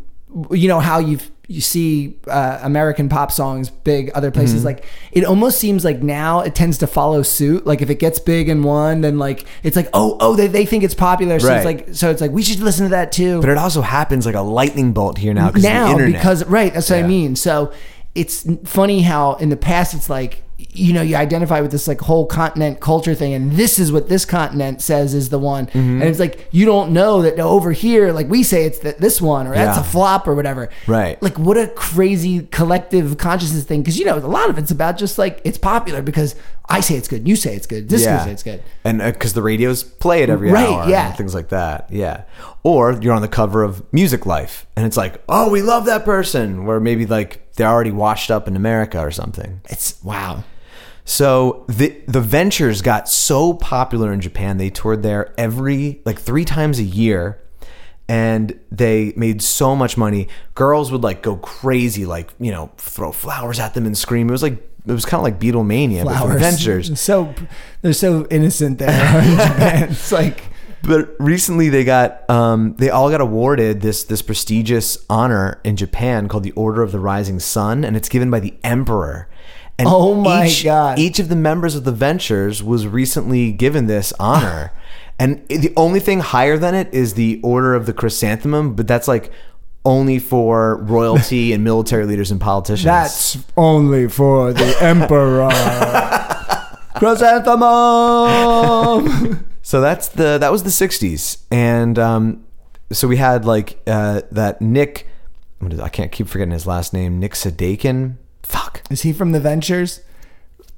you 0.51 0.67
know 0.67 0.79
how 0.79 0.99
you 0.99 1.19
you 1.47 1.59
see 1.59 2.17
uh, 2.27 2.59
american 2.63 3.09
pop 3.09 3.29
songs 3.31 3.69
big 3.69 4.09
other 4.15 4.31
places 4.31 4.57
Mm-hmm. 4.59 4.65
like 4.67 4.85
it 5.11 5.25
almost 5.25 5.57
seems 5.59 5.83
like 5.83 6.01
now 6.01 6.39
it 6.39 6.55
tends 6.55 6.77
to 6.77 6.87
follow 6.87 7.21
suit 7.23 7.65
like 7.67 7.81
if 7.81 7.89
it 7.89 7.99
gets 7.99 8.19
big 8.19 8.47
in 8.47 8.63
one 8.63 9.01
then 9.01 9.17
like 9.19 9.45
it's 9.63 9.75
like 9.75 9.89
oh 9.93 10.15
oh 10.21 10.35
they, 10.35 10.47
they 10.47 10.65
think 10.65 10.83
it's 10.85 10.93
popular 10.95 11.39
so 11.41 11.53
it's 11.53 11.65
like 11.65 11.87
so 11.93 12.09
it's 12.09 12.21
like 12.21 12.31
we 12.31 12.41
should 12.41 12.59
listen 12.59 12.85
to 12.85 12.91
that 12.91 13.11
too 13.11 13.41
But 13.41 13.49
it 13.49 13.57
also 13.57 13.81
happens 13.81 14.25
like 14.25 14.35
a 14.35 14.41
lightning 14.41 14.93
bolt 14.93 15.17
here 15.17 15.33
now 15.33 15.47
because 15.47 15.63
now 15.63 15.91
of 15.91 15.97
the 15.97 16.05
internet. 16.05 16.21
because 16.21 16.45
right 16.45 16.73
that's 16.73 16.89
what 16.89 16.99
i 16.99 17.07
mean 17.07 17.35
so 17.35 17.73
it's 18.15 18.45
funny 18.65 19.01
how 19.01 19.33
in 19.35 19.49
the 19.49 19.57
past 19.57 19.93
it's 19.93 20.09
like 20.09 20.43
you 20.73 20.93
know 20.93 21.01
you 21.01 21.15
identify 21.15 21.59
with 21.59 21.71
this 21.71 21.87
like 21.87 21.99
whole 22.01 22.25
continent 22.27 22.79
culture 22.79 23.15
thing 23.15 23.33
and 23.33 23.53
this 23.53 23.79
is 23.79 23.91
what 23.91 24.09
this 24.09 24.25
continent 24.25 24.79
says 24.81 25.13
is 25.15 25.29
the 25.29 25.39
one 25.39 25.65
Mm-hmm. 25.67 26.01
and 26.01 26.03
it's 26.03 26.19
like 26.19 26.47
you 26.51 26.65
don't 26.67 26.93
know 26.93 27.23
that 27.23 27.39
over 27.39 27.71
here 27.71 28.11
like 28.13 28.29
we 28.29 28.43
say 28.43 28.65
it's 28.65 28.79
that 28.79 28.99
this 28.99 29.19
one 29.19 29.47
or 29.47 29.55
that's 29.55 29.77
a 29.79 29.83
flop 29.83 30.27
or 30.27 30.35
whatever 30.35 30.69
Right. 30.87 31.21
like 31.21 31.39
what 31.39 31.57
a 31.57 31.67
crazy 31.67 32.43
collective 32.51 33.17
consciousness 33.17 33.63
thing 33.63 33.81
because 33.81 33.97
you 33.97 34.05
know 34.05 34.17
a 34.17 34.19
lot 34.19 34.49
of 34.51 34.57
it's 34.59 34.69
about 34.71 34.97
just 34.97 35.17
like 35.17 35.41
it's 35.43 35.57
popular 35.57 36.03
because 36.03 36.35
i 36.69 36.79
say 36.79 36.95
it's 36.95 37.07
good 37.07 37.27
you 37.27 37.35
say 37.35 37.55
it's 37.55 37.65
good 37.67 37.89
this 37.89 38.05
guy 38.05 38.23
say 38.25 38.31
it's 38.31 38.43
good 38.43 38.63
And 38.83 38.99
because 38.99 39.33
the 39.33 39.41
radios 39.41 39.83
play 39.83 40.21
it 40.21 40.29
every 40.29 40.51
Right, 40.51 40.67
hour, 40.69 40.87
yeah. 40.87 41.07
and 41.07 41.17
things 41.17 41.33
like 41.33 41.49
that. 41.49 41.87
Yeah. 41.91 42.23
Or 42.63 42.91
you're 43.01 43.13
on 43.13 43.21
the 43.23 43.27
cover 43.27 43.63
of 43.63 43.81
Music 43.91 44.25
Life, 44.27 44.67
and 44.75 44.85
it's 44.85 44.97
like, 44.97 45.21
oh, 45.27 45.49
we 45.49 45.61
love 45.63 45.85
that 45.85 46.03
person. 46.05 46.65
Where 46.65 46.79
maybe 46.79 47.05
like 47.07 47.50
they're 47.61 47.69
already 47.69 47.91
washed 47.91 48.31
up 48.31 48.47
in 48.47 48.55
America 48.55 48.99
or 48.99 49.11
something. 49.11 49.61
it's 49.69 50.03
wow 50.03 50.43
So 51.05 51.65
the 51.67 51.95
the 52.07 52.21
Ventures 52.21 52.81
got 52.81 53.07
so 53.07 53.53
popular 53.53 54.11
in 54.11 54.19
Japan, 54.21 54.57
they 54.57 54.69
toured 54.69 55.03
there 55.03 55.33
every 55.37 56.01
like 56.05 56.19
three 56.19 56.45
times 56.45 56.79
a 56.79 56.83
year, 56.83 57.39
and 58.07 58.59
they 58.71 59.13
made 59.15 59.41
so 59.41 59.75
much 59.75 59.97
money. 59.97 60.27
Girls 60.55 60.91
would 60.91 61.03
like 61.03 61.21
go 61.21 61.35
crazy, 61.37 62.05
like 62.05 62.29
you 62.39 62.51
know, 62.51 62.71
throw 62.77 63.11
flowers 63.11 63.59
at 63.59 63.73
them 63.73 63.85
and 63.85 63.97
scream. 63.97 64.27
It 64.29 64.31
was 64.31 64.43
like 64.43 64.57
it 64.85 64.91
was 64.91 65.05
kind 65.05 65.19
of 65.19 65.23
like 65.23 65.39
Beatlemania, 65.39 66.03
but 66.03 66.19
for 66.19 66.37
Ventures. 66.37 66.99
so 66.99 67.33
they're 67.81 67.93
so 67.93 68.25
innocent 68.29 68.79
there 68.79 68.89
in 68.89 69.37
Japan. 69.37 69.89
it's 69.91 70.11
like 70.11 70.43
But 70.83 71.15
recently 71.19 71.69
they 71.69 71.83
got 71.83 72.27
um, 72.29 72.75
they 72.77 72.89
all 72.89 73.09
got 73.09 73.21
awarded 73.21 73.81
this 73.81 74.03
this 74.03 74.21
prestigious 74.21 74.97
honor 75.09 75.59
in 75.63 75.75
Japan 75.75 76.27
called 76.27 76.43
the 76.43 76.51
Order 76.51 76.81
of 76.81 76.91
the 76.91 76.99
Rising 76.99 77.39
Sun, 77.39 77.83
and 77.83 77.95
it's 77.95 78.09
given 78.09 78.31
by 78.31 78.39
the 78.39 78.53
Emperor. 78.63 79.27
And 79.77 79.87
Oh 79.89 80.15
my 80.15 80.47
each, 80.47 80.63
God. 80.63 80.99
Each 80.99 81.19
of 81.19 81.29
the 81.29 81.35
members 81.35 81.75
of 81.75 81.83
the 81.83 81.91
Ventures 81.91 82.63
was 82.63 82.87
recently 82.87 83.51
given 83.51 83.87
this 83.87 84.13
honor, 84.19 84.73
and 85.19 85.47
the 85.47 85.73
only 85.77 85.99
thing 85.99 86.19
higher 86.19 86.57
than 86.57 86.73
it 86.73 86.91
is 86.93 87.13
the 87.13 87.39
Order 87.43 87.75
of 87.75 87.85
the 87.85 87.93
Chrysanthemum, 87.93 88.73
but 88.73 88.87
that's 88.87 89.07
like 89.07 89.31
only 89.85 90.19
for 90.19 90.77
royalty 90.83 91.53
and 91.57 91.63
military 91.63 92.05
leaders 92.05 92.31
and 92.31 92.41
politicians. 92.41 92.85
That's 92.85 93.37
only 93.55 94.07
for 94.07 94.53
the 94.53 94.75
emperor. 94.81 95.49
Chrysanthemum. 96.95 99.45
So 99.61 99.79
that's 99.81 100.07
the 100.09 100.37
that 100.39 100.51
was 100.51 100.63
the 100.63 100.69
'60s, 100.69 101.37
and 101.51 101.97
um, 101.99 102.45
so 102.91 103.07
we 103.07 103.17
had 103.17 103.45
like 103.45 103.79
uh, 103.87 104.21
that 104.31 104.61
Nick. 104.61 105.07
Is, 105.69 105.79
I 105.79 105.89
can't 105.89 106.11
keep 106.11 106.27
forgetting 106.27 106.51
his 106.53 106.65
last 106.65 106.93
name. 106.93 107.19
Nick 107.19 107.33
Sadakin. 107.33 108.15
Fuck. 108.43 108.81
Is 108.89 109.03
he 109.03 109.13
from 109.13 109.31
the 109.31 109.39
Ventures? 109.39 110.01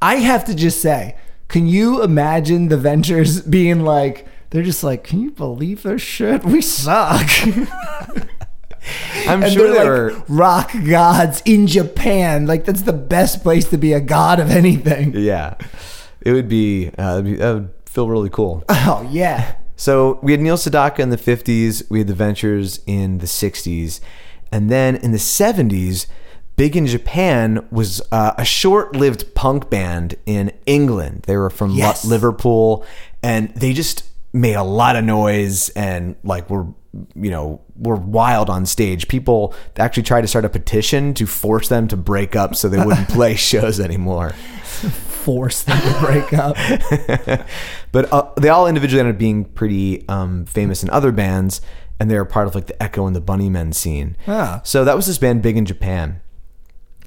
I 0.02 0.16
have 0.18 0.44
to 0.46 0.54
just 0.56 0.82
say, 0.82 1.16
can 1.48 1.66
you 1.68 2.04
imagine 2.04 2.68
the 2.68 2.76
Ventures 2.78 3.42
being 3.58 3.82
like, 3.86 4.28
they're 4.50 4.62
just 4.64 4.84
like, 4.84 5.06
can 5.06 5.22
you 5.22 5.32
believe 5.32 5.84
their 5.84 5.98
shit? 5.98 6.44
We 6.44 6.62
suck. 6.62 7.30
I'm 9.28 9.44
and 9.44 9.54
sure 9.54 9.72
they're 9.72 10.10
they 10.10 10.14
like 10.14 10.28
were. 10.30 10.36
rock 10.36 10.72
gods 10.86 11.42
in 11.46 11.68
Japan. 11.68 12.46
Like 12.46 12.66
that's 12.66 12.82
the 12.82 12.92
best 12.94 13.42
place 13.42 13.70
to 13.70 13.78
be 13.78 13.94
a 13.94 14.02
god 14.02 14.42
of 14.42 14.52
anything. 14.52 15.14
Yeah, 15.16 15.56
it 16.22 16.34
would 16.34 16.50
be. 16.50 16.90
Uh, 16.98 17.14
it'd 17.20 17.26
be 17.26 17.36
that 17.36 17.54
would 17.54 17.83
feel 17.94 18.10
really 18.10 18.30
cool. 18.30 18.64
Oh 18.86 19.08
yeah. 19.12 19.56
So 19.76 20.20
we 20.22 20.32
had 20.34 20.42
Neil 20.42 20.58
Sedaka 20.58 21.00
in 21.00 21.10
the 21.10 21.18
50s, 21.18 21.90
we 21.90 22.00
had 22.00 22.08
the 22.08 22.14
Ventures 22.14 22.80
in 22.86 23.18
the 23.20 23.26
60s, 23.26 24.00
and 24.52 24.70
then 24.70 24.96
in 24.98 25.12
the 25.12 25.18
70s, 25.18 26.06
Big 26.56 26.78
in 26.78 26.86
Japan 26.86 27.66
was 27.72 28.00
uh, 28.12 28.34
a 28.38 28.46
short-lived 28.46 29.34
punk 29.34 29.70
band 29.72 30.16
in 30.28 30.52
England. 30.68 31.24
They 31.28 31.36
were 31.36 31.50
from 31.50 31.72
Yes. 31.72 32.06
Liverpool, 32.06 32.86
and 33.24 33.50
they 33.56 33.74
just 33.74 34.04
made 34.34 34.54
a 34.56 34.64
lot 34.64 34.96
of 34.96 35.04
noise 35.04 35.70
and 35.70 36.16
like 36.24 36.50
were 36.50 36.68
you 37.16 37.32
know 37.32 37.60
were 37.76 37.96
wild 37.96 38.50
on 38.52 38.66
stage. 38.68 39.08
People 39.08 39.56
actually 39.78 40.04
tried 40.04 40.22
to 40.22 40.28
start 40.28 40.46
a 40.46 40.50
petition 40.50 41.14
to 41.16 41.26
force 41.26 41.68
them 41.70 41.88
to 41.88 41.98
break 41.98 42.36
up 42.36 42.56
so 42.56 42.70
they 42.70 42.84
wouldn't 42.84 43.10
play 43.18 43.36
shows 43.36 43.80
anymore. 43.80 44.34
Force 45.24 45.64
them 45.64 45.80
to 45.82 46.00
break 46.06 46.34
up. 46.34 46.56
but 47.92 48.12
uh, 48.12 48.30
they 48.38 48.50
all 48.50 48.68
individually 48.68 49.00
ended 49.00 49.16
up 49.16 49.20
being 49.20 49.46
pretty 49.46 50.08
um, 50.10 50.46
famous 50.46 50.84
in 50.84 50.90
other 50.90 51.12
bands, 51.12 51.62
and 52.00 52.10
they 52.12 52.16
were 52.16 52.26
part 52.26 52.48
of 52.48 52.56
like 52.56 52.68
the 52.68 52.82
Echo 52.84 53.08
and 53.08 53.16
the 53.16 53.22
Bunnymen 53.22 53.74
scene. 53.74 54.18
Ah. 54.28 54.62
So 54.64 54.84
that 54.84 54.96
was 54.96 55.06
this 55.08 55.18
band 55.18 55.42
big 55.42 55.56
in 55.58 55.66
Japan, 55.66 56.20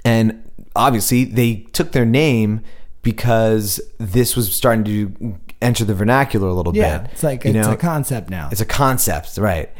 and 0.05 0.51
obviously 0.75 1.25
they 1.25 1.67
took 1.73 1.93
their 1.93 2.05
name 2.07 2.61
because 3.03 3.81
this 3.99 4.35
was 4.35 4.55
starting 4.55 4.85
to 4.85 5.39
enter 5.63 5.85
the 5.85 5.95
vernacular 5.95 6.49
a 6.49 6.53
little 6.55 6.75
Yeah, 6.77 6.99
bit. 6.99 7.11
it's 7.13 7.23
like 7.23 7.45
you 7.45 7.51
it's 7.53 7.67
know? 7.69 7.73
a 7.75 7.77
concept 7.77 8.31
now. 8.31 8.49
It's 8.51 8.61
a 8.61 8.67
concept, 8.67 9.37
right? 9.39 9.71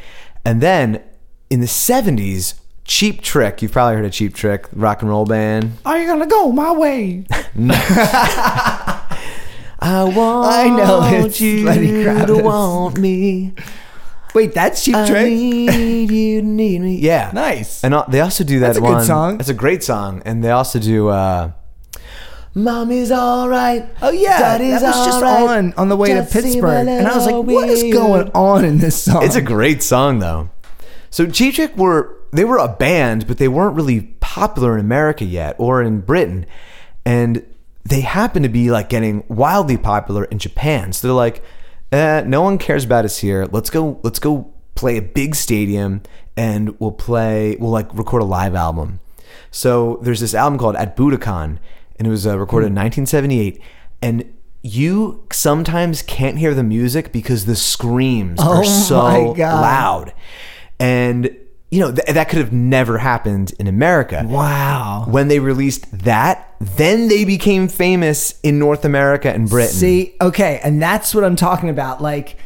And 0.45 0.61
then 0.61 1.03
in 1.51 1.61
the 1.61 1.67
'70s, 1.67 2.55
Cheap 2.87 3.23
Trick. 3.23 3.63
You've 3.63 3.73
probably 3.73 3.97
heard 3.97 4.05
of 4.05 4.13
Cheap 4.13 4.35
Trick, 4.35 4.67
rock 4.73 5.03
and 5.03 5.11
roll 5.11 5.25
band. 5.25 5.73
Are 5.85 5.99
you 5.99 6.07
gonna 6.07 6.27
go 6.27 6.53
my 6.53 6.73
way? 6.73 7.27
I 9.79 10.05
want 10.05 10.53
I 10.53 10.69
know, 10.69 11.25
it's 11.27 11.41
you 11.41 11.65
Lenny 11.65 11.89
to 11.89 12.05
Kravitz. 12.05 12.43
want 12.43 12.99
me. 12.99 13.55
Wait, 14.35 14.53
that's 14.53 14.85
Cheap 14.85 14.95
I 14.95 15.07
Trick. 15.07 15.27
need 15.27 16.11
you, 16.11 16.43
need 16.43 16.81
me. 16.81 16.97
Yeah, 16.97 17.31
Nice. 17.33 17.83
And 17.83 17.95
uh, 17.95 18.05
they 18.09 18.21
also 18.21 18.45
do 18.45 18.61
that 18.61 18.75
That's 18.75 18.79
a 18.79 18.83
good 18.83 19.05
song. 19.05 19.41
It's 19.41 19.49
a 19.49 19.55
great 19.55 19.83
song, 19.83 20.23
and 20.25 20.45
they 20.45 20.51
also 20.51 20.79
do. 20.79 21.09
uh 21.09 21.53
Mommy's 22.55 23.11
all 23.11 23.49
right. 23.51 23.87
Oh 24.01 24.11
yeah, 24.11 24.39
Daddy's 24.39 24.81
that 24.81 24.97
was 24.97 25.07
just 25.07 25.23
right. 25.23 25.59
on 25.59 25.75
on 25.75 25.89
the 25.91 25.97
way 25.97 26.09
Just 26.09 26.33
to 26.33 26.43
Pittsburgh, 26.43 26.89
and 26.89 27.07
I 27.07 27.15
was 27.15 27.27
like, 27.27 27.45
"What 27.45 27.69
is 27.69 27.83
going 27.93 28.31
on 28.33 28.65
in 28.65 28.79
this 28.79 29.03
song?" 29.03 29.23
It's 29.25 29.37
a 29.37 29.43
great 29.43 29.83
song 29.83 30.21
though. 30.21 30.49
So 31.11 31.27
Cheap 31.27 31.55
Trick 31.55 31.77
were 31.77 32.17
they 32.39 32.45
were 32.45 32.59
a 32.59 32.69
band, 32.69 33.27
but 33.27 33.39
they 33.39 33.49
weren't 33.49 33.77
really 33.77 34.03
popular 34.21 34.75
in 34.75 34.81
America 34.85 35.25
yet 35.25 35.57
or 35.59 35.83
in 35.83 36.01
Britain, 36.01 36.47
and 37.05 37.45
they 37.85 38.01
happened 38.01 38.43
to 38.45 38.49
be 38.49 38.71
like 38.71 38.89
getting 38.89 39.25
wildly 39.29 39.77
popular 39.77 40.25
in 40.25 40.39
Japan. 40.39 40.93
So 40.93 41.07
they're 41.07 41.15
like, 41.15 41.43
eh, 41.93 42.23
no 42.27 42.43
one 42.43 42.59
cares 42.59 42.85
about 42.85 43.05
us 43.05 43.19
here. 43.19 43.47
Let's 43.47 43.71
go. 43.71 44.01
Let's 44.03 44.19
go 44.19 44.53
play 44.75 44.97
a 44.97 45.03
big 45.03 45.35
stadium, 45.35 46.03
and 46.37 46.79
we'll 46.81 46.93
play. 46.93 47.57
We'll 47.57 47.71
like 47.71 47.93
record 47.95 48.23
a 48.23 48.27
live 48.27 48.55
album. 48.55 49.01
So 49.51 49.99
there's 50.03 50.21
this 50.21 50.35
album 50.35 50.59
called 50.59 50.77
At 50.77 50.97
Budokan, 50.97 51.59
and 51.99 52.07
it 52.07 52.11
was 52.11 52.27
uh, 52.27 52.39
recorded 52.39 52.67
in 52.67 52.75
1978, 52.75 53.61
and 54.03 54.33
you 54.63 55.25
sometimes 55.33 56.03
can't 56.03 56.39
hear 56.39 56.53
the 56.53 56.65
music 56.65 57.13
because 57.13 57.47
the 57.47 57.55
screams 57.55 58.41
Oh 58.43 58.59
are 58.59 58.65
so 58.65 59.33
loud. 59.33 60.13
And, 60.79 61.37
you 61.71 61.81
know, 61.81 61.93
th- 61.93 62.07
that 62.09 62.29
could 62.29 62.39
have 62.39 62.53
never 62.53 62.99
happened 62.99 63.53
in 63.59 63.67
America. 63.67 64.23
wow. 64.27 65.07
When 65.09 65.29
they 65.29 65.41
released 65.41 66.05
that, 66.05 66.55
then 66.61 67.09
they 67.09 67.25
became 67.25 67.69
famous 67.69 68.39
in 68.43 68.59
North 68.59 68.85
America 68.85 69.33
and 69.33 69.49
Britain. 69.49 69.75
See, 69.75 70.15
okay, 70.21 70.61
and 70.63 70.81
that's 70.81 71.15
what 71.15 71.25
I'm 71.25 71.37
talking 71.37 71.69
about. 71.69 72.01
Like 72.01 72.37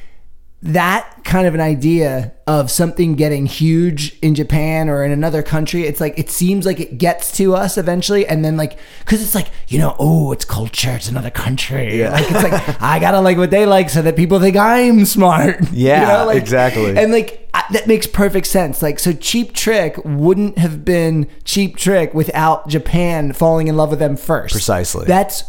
that 0.63 1.21
kind 1.25 1.47
of 1.47 1.55
an 1.55 1.61
idea 1.61 2.33
of 2.47 2.71
something 2.71 3.15
getting 3.15 3.47
huge 3.47 4.19
in 4.21 4.35
Japan 4.35 4.91
or 4.91 5.03
in 5.03 5.11
another 5.11 5.43
country. 5.43 5.85
It's 5.85 6.01
like 6.01 6.19
it 6.19 6.29
seems 6.31 6.67
like 6.67 6.79
it 6.81 6.99
gets 6.99 7.33
to 7.39 7.55
us 7.55 7.79
eventually, 7.79 8.27
and 8.27 8.45
then 8.45 8.57
like 8.59 8.79
because 9.01 9.23
it's 9.23 9.35
like 9.35 9.49
you 9.69 9.79
know, 9.79 9.97
oh, 9.99 10.33
it's 10.33 10.45
culture, 10.45 10.91
it's 10.91 11.09
another 11.09 11.31
country. 11.31 11.99
Yeah. 11.99 12.11
Like 12.13 12.25
it's 12.31 12.43
like 12.43 12.77
I 12.83 12.99
gotta 12.99 13.21
like 13.21 13.39
what 13.39 13.51
they 13.51 13.65
like 13.65 13.89
so 13.89 14.03
that 14.03 14.17
people 14.17 14.39
think 14.39 14.57
I'm 14.57 15.05
smart. 15.07 15.61
Yeah, 15.73 16.01
You 16.03 16.09
know, 16.19 16.27
like- 16.27 16.37
exactly. 16.39 16.97
And 16.97 17.11
like 17.13 17.49
I- 17.55 17.65
that 17.73 17.87
makes 17.87 18.07
perfect 18.07 18.47
sense. 18.47 18.83
Like 18.83 18.99
so, 18.99 19.13
Cheap 19.13 19.55
Trick 19.55 19.97
wouldn't 20.05 20.59
have 20.59 20.85
been 20.85 21.27
Cheap 21.45 21.77
Trick 21.79 22.13
without 22.13 22.69
Japan 22.69 23.33
falling 23.33 23.69
in 23.69 23.77
love 23.77 23.91
with 23.91 23.99
them 23.99 24.17
first. 24.17 24.53
Precisely. 24.53 25.07
That's 25.07 25.43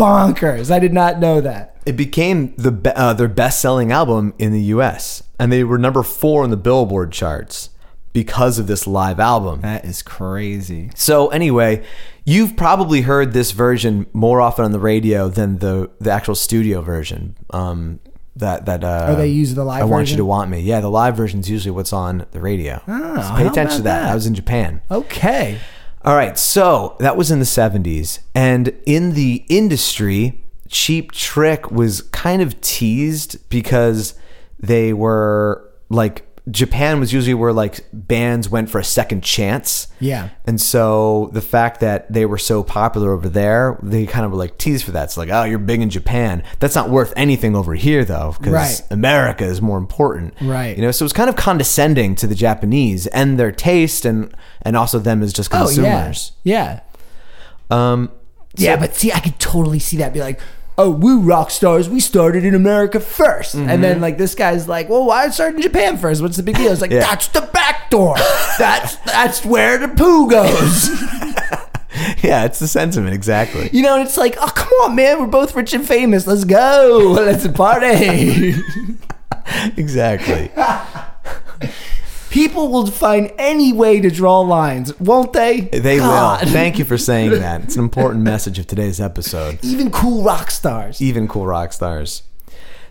bonkers. 0.00 0.70
I 0.70 0.78
did 0.78 0.92
not 0.92 1.18
know 1.18 1.40
that. 1.40 1.76
It 1.86 1.96
became 1.96 2.54
the 2.56 2.92
uh, 2.96 3.12
their 3.14 3.28
best-selling 3.28 3.90
album 3.92 4.34
in 4.38 4.52
the 4.52 4.62
U.S. 4.74 5.22
and 5.38 5.50
they 5.52 5.64
were 5.64 5.78
number 5.78 6.02
four 6.02 6.42
on 6.44 6.50
the 6.50 6.56
Billboard 6.56 7.10
charts 7.12 7.70
because 8.12 8.58
of 8.58 8.66
this 8.66 8.86
live 8.86 9.18
album. 9.20 9.60
That 9.62 9.84
is 9.84 10.02
crazy. 10.02 10.90
So 10.94 11.28
anyway, 11.28 11.84
you've 12.24 12.56
probably 12.56 13.02
heard 13.02 13.32
this 13.32 13.52
version 13.52 14.06
more 14.12 14.40
often 14.40 14.64
on 14.64 14.72
the 14.72 14.80
radio 14.80 15.28
than 15.28 15.58
the 15.58 15.90
the 16.00 16.10
actual 16.10 16.34
studio 16.34 16.80
version. 16.82 17.36
Um, 17.50 18.00
that 18.36 18.66
that 18.66 18.84
uh, 18.84 19.06
Oh, 19.08 19.16
they 19.16 19.28
use 19.28 19.54
the 19.54 19.64
live 19.64 19.80
version. 19.80 19.88
I 19.92 19.96
want 19.96 20.10
you 20.10 20.16
to 20.18 20.24
want 20.24 20.50
me. 20.50 20.60
Yeah, 20.60 20.80
the 20.80 20.90
live 20.90 21.16
version 21.16 21.40
is 21.40 21.50
usually 21.50 21.72
what's 21.72 21.92
on 21.92 22.26
the 22.32 22.40
radio. 22.40 22.82
Oh, 22.86 23.22
So 23.22 23.34
pay 23.36 23.46
attention 23.46 23.78
to 23.78 23.82
that. 23.84 24.02
that? 24.02 24.12
I 24.12 24.14
was 24.14 24.26
in 24.26 24.34
Japan. 24.34 24.82
Okay. 24.90 25.58
All 26.02 26.14
right, 26.14 26.38
so 26.38 26.96
that 26.98 27.16
was 27.16 27.30
in 27.30 27.40
the 27.40 27.44
70s. 27.44 28.20
And 28.34 28.68
in 28.86 29.12
the 29.12 29.44
industry, 29.50 30.42
Cheap 30.68 31.12
Trick 31.12 31.70
was 31.70 32.02
kind 32.02 32.40
of 32.40 32.58
teased 32.62 33.48
because 33.50 34.14
they 34.58 34.94
were 34.94 35.70
like, 35.90 36.26
Japan 36.50 37.00
was 37.00 37.12
usually 37.12 37.34
where 37.34 37.52
like 37.52 37.80
bands 37.92 38.48
went 38.48 38.70
for 38.70 38.78
a 38.78 38.84
second 38.84 39.22
chance. 39.22 39.88
Yeah. 40.00 40.30
And 40.46 40.60
so 40.60 41.30
the 41.32 41.40
fact 41.42 41.80
that 41.80 42.10
they 42.12 42.24
were 42.26 42.38
so 42.38 42.62
popular 42.62 43.12
over 43.12 43.28
there, 43.28 43.78
they 43.82 44.06
kind 44.06 44.24
of 44.24 44.32
were 44.32 44.38
like 44.38 44.56
teased 44.58 44.84
for 44.84 44.90
that. 44.92 45.04
It's 45.04 45.16
like, 45.16 45.28
oh, 45.30 45.44
you're 45.44 45.58
big 45.58 45.80
in 45.82 45.90
Japan. 45.90 46.42
That's 46.58 46.74
not 46.74 46.88
worth 46.90 47.12
anything 47.16 47.54
over 47.54 47.74
here, 47.74 48.04
though, 48.04 48.34
because 48.38 48.52
Right. 48.54 48.82
America 48.90 49.44
is 49.44 49.60
more 49.60 49.78
important. 49.78 50.34
Right. 50.40 50.76
You 50.76 50.82
know, 50.82 50.90
so 50.90 51.02
it 51.02 51.06
was 51.06 51.12
kind 51.12 51.28
of 51.28 51.36
condescending 51.36 52.14
to 52.16 52.26
the 52.26 52.34
Japanese 52.34 53.06
and 53.08 53.38
their 53.38 53.52
taste, 53.52 54.04
and 54.04 54.34
and 54.62 54.76
also 54.76 54.98
them 54.98 55.22
as 55.22 55.32
just 55.32 55.52
Oh 55.54 55.58
consumers. 55.58 56.32
yeah. 56.42 56.80
Um, 57.70 58.10
Yeah. 58.56 58.70
Yeah, 58.72 58.76
but 58.76 58.96
see, 58.96 59.12
I 59.12 59.20
could 59.20 59.38
totally 59.38 59.78
see 59.78 59.98
that. 59.98 60.12
Be 60.12 60.20
like, 60.20 60.40
oh, 60.80 60.90
we 60.90 61.12
rock 61.14 61.50
stars. 61.50 61.88
We 61.88 62.00
started 62.00 62.44
in 62.44 62.54
America 62.54 62.98
1st 62.98 63.54
and 63.54 63.68
Mm-hmm. 63.68 63.82
then 63.82 64.00
like 64.00 64.16
this 64.18 64.34
guy's 64.34 64.66
like, 64.68 64.88
well, 64.88 65.04
why 65.04 65.28
start 65.30 65.54
in 65.54 65.62
Japan 65.62 65.96
first? 65.98 66.22
What's 66.22 66.36
the 66.36 66.42
big 66.42 66.56
deal? 66.56 66.72
It's 66.72 66.80
like 66.80 66.90
Yeah. 66.90 67.00
that's 67.00 67.28
the 67.28 67.42
back 67.52 67.90
door. 67.90 68.16
that's 68.58 68.96
that's 68.96 69.44
where 69.44 69.78
the 69.78 69.88
poo 69.88 70.30
goes. 70.30 70.88
yeah, 72.24 72.44
it's 72.44 72.58
the 72.58 72.68
sentiment 72.68 73.14
exactly. 73.14 73.68
You 73.72 73.82
know, 73.82 73.96
and 73.98 74.06
it's 74.06 74.16
like, 74.16 74.36
oh, 74.40 74.50
come 74.54 74.72
on, 74.84 74.94
man. 74.94 75.20
We're 75.20 75.26
both 75.26 75.54
rich 75.54 75.72
and 75.74 75.86
famous. 75.86 76.26
Let's 76.26 76.44
go. 76.44 77.12
Let's 77.16 77.46
party. 77.48 78.54
exactly. 79.76 80.50
People 82.30 82.68
will 82.68 82.86
find 82.86 83.32
any 83.38 83.72
way 83.72 84.00
to 84.00 84.08
draw 84.08 84.40
lines, 84.40 84.98
won't 85.00 85.32
they? 85.32 85.62
They 85.62 85.98
God. 85.98 86.44
will. 86.44 86.52
Thank 86.52 86.78
you 86.78 86.84
for 86.84 86.96
saying 86.96 87.30
that. 87.32 87.62
It's 87.64 87.74
an 87.76 87.82
important 87.82 88.22
message 88.32 88.58
of 88.60 88.68
today's 88.68 89.00
episode. 89.00 89.58
Even 89.64 89.90
cool 89.90 90.22
rock 90.22 90.50
stars. 90.52 91.02
even 91.02 91.26
cool 91.26 91.46
rock 91.46 91.72
stars. 91.72 92.22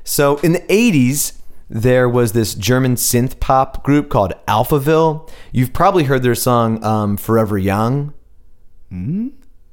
So 0.03 0.37
in 0.37 0.51
the 0.51 0.59
80s, 0.61 1.39
there 1.69 2.09
was 2.09 2.33
this 2.33 2.53
German 2.53 2.95
synth 2.95 3.39
pop 3.39 3.81
group 3.83 4.09
called 4.09 4.33
Alphaville. 4.47 5.29
You've 5.53 5.71
probably 5.71 6.03
heard 6.05 6.21
their 6.23 6.35
song 6.35 6.83
um, 6.83 7.15
Forever 7.15 7.57
Young, 7.57 8.13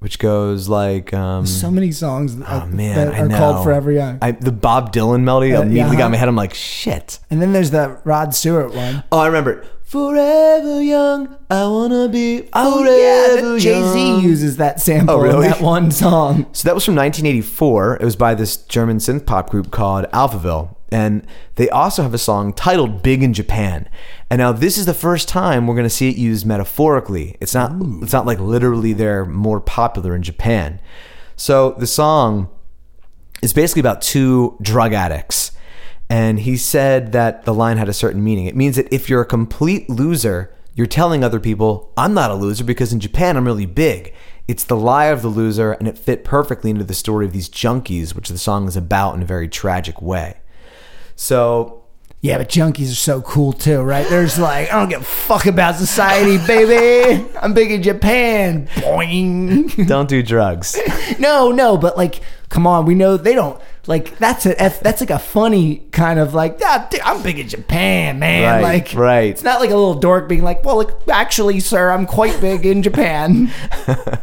which 0.07 0.21
goes 0.21 0.69
like. 0.69 1.13
Um, 1.13 1.47
So 1.47 1.69
many 1.69 1.91
songs 1.91 2.37
oh, 2.39 2.45
uh, 2.47 2.67
man, 2.67 2.95
that 2.95 3.21
are 3.21 3.29
called 3.29 3.65
Forever 3.65 3.91
Young. 3.91 4.19
I, 4.23 4.31
the 4.31 4.53
Bob 4.53 4.93
Dylan 4.93 5.25
melody 5.25 5.53
Uh, 5.53 5.63
immediately 5.63 5.95
yeah. 5.97 5.99
got 5.99 6.07
in 6.07 6.13
my 6.13 6.17
head. 6.17 6.29
I'm 6.29 6.37
like, 6.37 6.55
shit. 6.55 7.19
and 7.29 7.43
then 7.43 7.53
there's 7.53 7.73
the 7.73 7.99
Rod 8.05 8.33
Stewart 8.33 8.73
one. 8.73 9.03
Oh, 9.11 9.19
I 9.19 9.27
remember 9.27 9.51
it. 9.51 9.67
Forever 9.87 10.83
young, 10.83 11.37
I 11.49 11.65
wanna 11.69 12.09
be 12.09 12.39
forever 12.39 12.51
Oh 12.55 13.55
yeah, 13.55 13.59
Jay 13.61 13.81
Z 13.93 14.21
uses 14.21 14.57
that 14.57 14.81
sample 14.81 15.15
Oh, 15.15 15.21
really? 15.21 15.47
in 15.47 15.53
that 15.53 15.61
one 15.61 15.93
song. 15.93 16.47
So 16.51 16.67
that 16.67 16.75
was 16.75 16.85
from 16.85 16.97
1984. 16.97 17.99
It 18.01 18.05
was 18.05 18.17
by 18.17 18.35
this 18.35 18.57
German 18.57 18.97
synth 18.99 19.25
pop 19.27 19.49
group 19.49 19.71
called 19.71 20.07
Alphaville. 20.13 20.75
And 20.91 21.25
they 21.55 21.71
also 21.71 22.03
have 22.03 22.13
a 22.15 22.19
song 22.19 22.53
titled 22.53 23.01
Big 23.05 23.23
in 23.23 23.33
Japan. 23.33 23.89
And 24.29 24.41
now 24.41 24.51
this 24.51 24.77
is 24.77 24.87
the 24.87 24.95
first 24.95 25.29
time 25.29 25.69
we're 25.69 25.77
going 25.77 25.85
to 25.87 25.91
see 25.91 26.09
it 26.09 26.17
used 26.17 26.45
metaphorically. 26.47 27.37
It's 27.41 27.55
not 27.55 27.71
it's 28.03 28.13
not 28.13 28.27
like 28.27 28.41
literally 28.41 28.93
they're 28.93 29.25
more 29.25 29.61
popular 29.61 30.17
in 30.17 30.23
Japan. 30.25 30.81
So 31.37 31.73
the 31.79 31.87
song 31.87 32.49
is 33.41 33.53
basically 33.53 33.81
about 33.81 34.03
two 34.03 34.57
drug 34.61 34.93
addicts. 34.95 35.46
And 36.09 36.41
he 36.41 36.57
said 36.57 37.13
that 37.13 37.45
the 37.45 37.55
line 37.55 37.79
had 37.79 37.89
a 37.89 37.93
certain 37.93 38.23
meaning. 38.23 38.47
It 38.47 38.55
means 38.57 38.77
that 38.77 38.93
if 38.93 39.09
you're 39.09 39.23
a 39.23 39.27
complete 39.27 39.91
loser, 39.91 40.53
you're 40.75 40.87
telling 40.87 41.25
other 41.25 41.41
people, 41.41 41.93
I'm 41.97 42.15
not 42.15 42.31
a 42.31 42.35
loser 42.35 42.63
because 42.65 42.93
in 42.93 43.01
Japan 43.01 43.37
I'm 43.37 43.45
really 43.45 43.67
big. 43.67 44.15
It's 44.47 44.63
the 44.63 44.77
lie 44.77 45.07
of 45.07 45.23
the 45.23 45.29
loser, 45.29 45.73
and 45.73 45.89
it 45.89 45.99
fit 45.99 46.23
perfectly 46.23 46.71
into 46.71 46.85
the 46.85 46.95
story 46.95 47.27
of 47.27 47.33
these 47.33 47.49
junkies, 47.49 48.15
which 48.15 48.29
the 48.29 48.39
song 48.39 48.69
is 48.69 48.77
about 48.77 49.17
in 49.17 49.23
a 49.23 49.27
very 49.27 49.49
tragic 49.49 50.01
way. 50.01 50.37
So 51.17 51.83
Yeah, 52.21 52.39
but 52.39 52.49
junkies 52.49 52.93
are 52.93 52.95
so 52.95 53.21
cool 53.23 53.53
too, 53.53 53.83
right? 53.83 54.07
There's 54.09 54.39
like, 54.39 54.73
I 54.73 54.79
don't 54.79 54.89
give 54.89 55.01
a 55.03 55.05
fuck 55.05 55.47
about 55.47 55.77
society, 55.77 56.39
baby. 56.47 57.25
I'm 57.41 57.55
big 57.55 57.71
in 57.73 57.83
Japan. 57.83 58.69
Boing. 58.77 59.87
Don't 59.87 60.09
do 60.09 60.23
drugs. 60.23 60.79
No, 61.19 61.51
no, 61.51 61.79
but 61.79 61.97
like, 61.97 62.21
come 62.51 62.67
on, 62.67 62.85
we 62.85 62.95
know 62.95 63.17
they 63.17 63.35
don't 63.35 63.61
like. 63.89 64.19
That's 64.19 64.47
a 64.47 64.55
that's 64.55 65.01
like 65.01 65.11
a 65.11 65.19
funny 65.19 65.79
kind 65.93 66.19
of 66.19 66.35
like. 66.35 66.59
Ah, 66.63 66.87
dude, 66.91 67.01
I'm 67.01 67.23
big 67.23 67.39
in 67.39 67.49
Japan, 67.49 68.19
man. 68.19 68.63
Right, 68.63 68.63
like, 68.63 68.95
right. 68.95 69.31
It's 69.31 69.43
not 69.43 69.61
like 69.61 69.71
a 69.71 69.77
little 69.77 69.95
dork 69.95 70.29
being 70.29 70.43
like, 70.43 70.65
well, 70.65 70.79
like, 70.79 70.91
actually, 71.09 71.61
sir, 71.61 71.91
I'm 71.91 72.07
quite 72.07 72.41
big 72.41 72.67
in 72.67 72.83
Japan. 72.83 73.51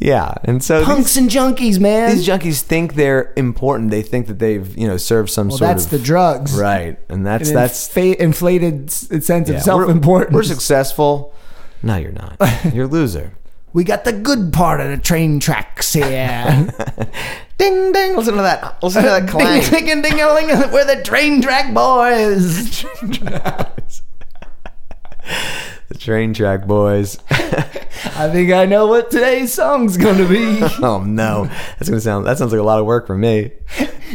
Yeah, 0.00 0.34
and 0.44 0.62
so 0.62 0.78
these, 0.78 0.86
Punks 0.86 1.16
and 1.16 1.28
junkies, 1.28 1.80
man. 1.80 2.14
these 2.14 2.26
junkies 2.26 2.62
think 2.62 2.94
they're 2.94 3.32
important. 3.36 3.90
They 3.90 4.02
think 4.02 4.28
that 4.28 4.38
they've 4.38 4.76
you 4.78 4.86
know 4.86 4.96
served 4.96 5.28
some 5.28 5.48
well, 5.48 5.58
sort 5.58 5.68
that's 5.70 5.86
of 5.86 5.90
the 5.90 5.98
drugs, 5.98 6.56
right, 6.56 6.96
and 7.08 7.26
that's 7.26 7.48
An 7.48 7.56
that's 7.56 7.88
infa- 7.88 8.14
inflated 8.14 8.90
sense 8.92 9.30
yeah, 9.30 9.38
of 9.38 9.46
we're- 9.48 9.60
self-importance. 9.60 10.32
We're, 10.34 10.44
successful. 10.44 11.34
No, 11.82 11.96
you're 11.96 12.12
not. 12.12 12.36
You're 12.72 12.84
a 12.84 12.88
loser. 12.88 13.32
we 13.72 13.82
got 13.82 14.04
the 14.04 14.12
good 14.12 14.52
part 14.52 14.80
of 14.80 14.88
the 14.88 14.98
train 14.98 15.40
tracks 15.40 15.92
here. 15.92 16.72
ding 17.58 17.92
ding. 17.92 18.16
Listen 18.16 18.34
to 18.36 18.42
that. 18.42 18.82
Listen 18.82 19.02
to 19.02 19.08
that 19.08 19.20
ding, 19.26 19.28
clang. 19.28 19.60
ding, 19.62 19.84
ding, 19.86 20.02
ding, 20.02 20.16
ding, 20.16 20.72
we're 20.72 20.84
the 20.84 21.02
train 21.04 21.42
track 21.42 21.74
boys. 21.74 22.82
the 25.88 25.98
train 25.98 26.32
track 26.32 26.66
boys. 26.66 27.18
I 27.30 28.30
think 28.30 28.52
I 28.52 28.64
know 28.64 28.86
what 28.86 29.10
today's 29.10 29.52
song's 29.52 29.96
gonna 29.96 30.28
be. 30.28 30.60
oh 30.82 31.02
no, 31.04 31.44
that's 31.78 31.88
gonna 31.88 32.00
sound. 32.00 32.26
That 32.26 32.38
sounds 32.38 32.52
like 32.52 32.60
a 32.60 32.64
lot 32.64 32.78
of 32.78 32.86
work 32.86 33.06
for 33.06 33.16
me. 33.18 33.52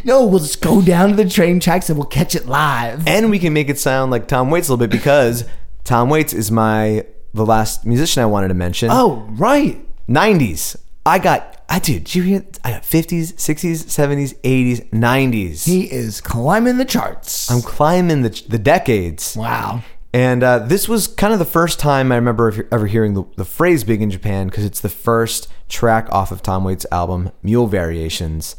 no, 0.04 0.26
we'll 0.26 0.40
just 0.40 0.62
go 0.62 0.82
down 0.82 1.10
to 1.10 1.16
the 1.16 1.30
train 1.30 1.60
tracks 1.60 1.90
and 1.90 1.98
we'll 1.98 2.08
catch 2.08 2.36
it 2.36 2.46
live. 2.48 3.08
And 3.08 3.30
we 3.30 3.40
can 3.40 3.54
make 3.54 3.70
it 3.70 3.80
sound 3.80 4.12
like 4.12 4.28
Tom 4.28 4.50
Waits 4.50 4.70
a 4.70 4.74
little 4.74 4.88
bit 4.88 4.92
because 4.92 5.46
Tom 5.84 6.10
Waits 6.10 6.34
is 6.34 6.50
my 6.50 7.06
the 7.34 7.46
last 7.46 7.86
musician 7.86 8.24
I 8.24 8.28
wanted 8.28 8.50
to 8.50 8.54
mention. 8.54 8.90
Oh, 8.92 9.28
right. 9.32 9.80
90s. 10.08 10.76
I 11.06 11.20
got, 11.20 11.63
I 11.74 11.80
dude, 11.80 12.04
did 12.04 12.14
you 12.14 12.22
hear? 12.22 12.46
I 12.64 12.70
got 12.70 12.84
50s, 12.84 13.34
60s, 13.34 13.86
70s, 13.86 14.40
80s, 14.42 14.88
90s. 14.92 15.66
He 15.66 15.92
is 15.92 16.22
climbing 16.22 16.78
the 16.78 16.86
charts. 16.86 17.50
I'm 17.50 17.64
climbing 17.64 18.22
the 18.22 18.30
the 18.48 18.60
decades. 18.60 19.36
wow. 19.36 19.82
And 20.14 20.44
uh, 20.44 20.60
this 20.60 20.88
was 20.88 21.08
kind 21.08 21.34
of 21.34 21.40
the 21.40 21.46
first 21.46 21.80
time 21.80 22.12
I 22.12 22.16
remember 22.16 22.50
ever- 22.50 22.68
ever 22.72 22.86
hearing 22.86 23.16
the, 23.16 23.24
the 23.38 23.44
phrase 23.44 23.84
"big 23.84 24.04
in 24.04 24.12
Japan" 24.12 24.50
because 24.50 24.64
it's 24.66 24.82
the 24.82 24.88
first 24.88 25.48
track 25.68 26.08
off 26.12 26.32
of 26.32 26.44
Tom 26.44 26.64
Waits' 26.64 26.86
album 26.92 27.32
Mule 27.42 27.66
Variations, 27.66 28.56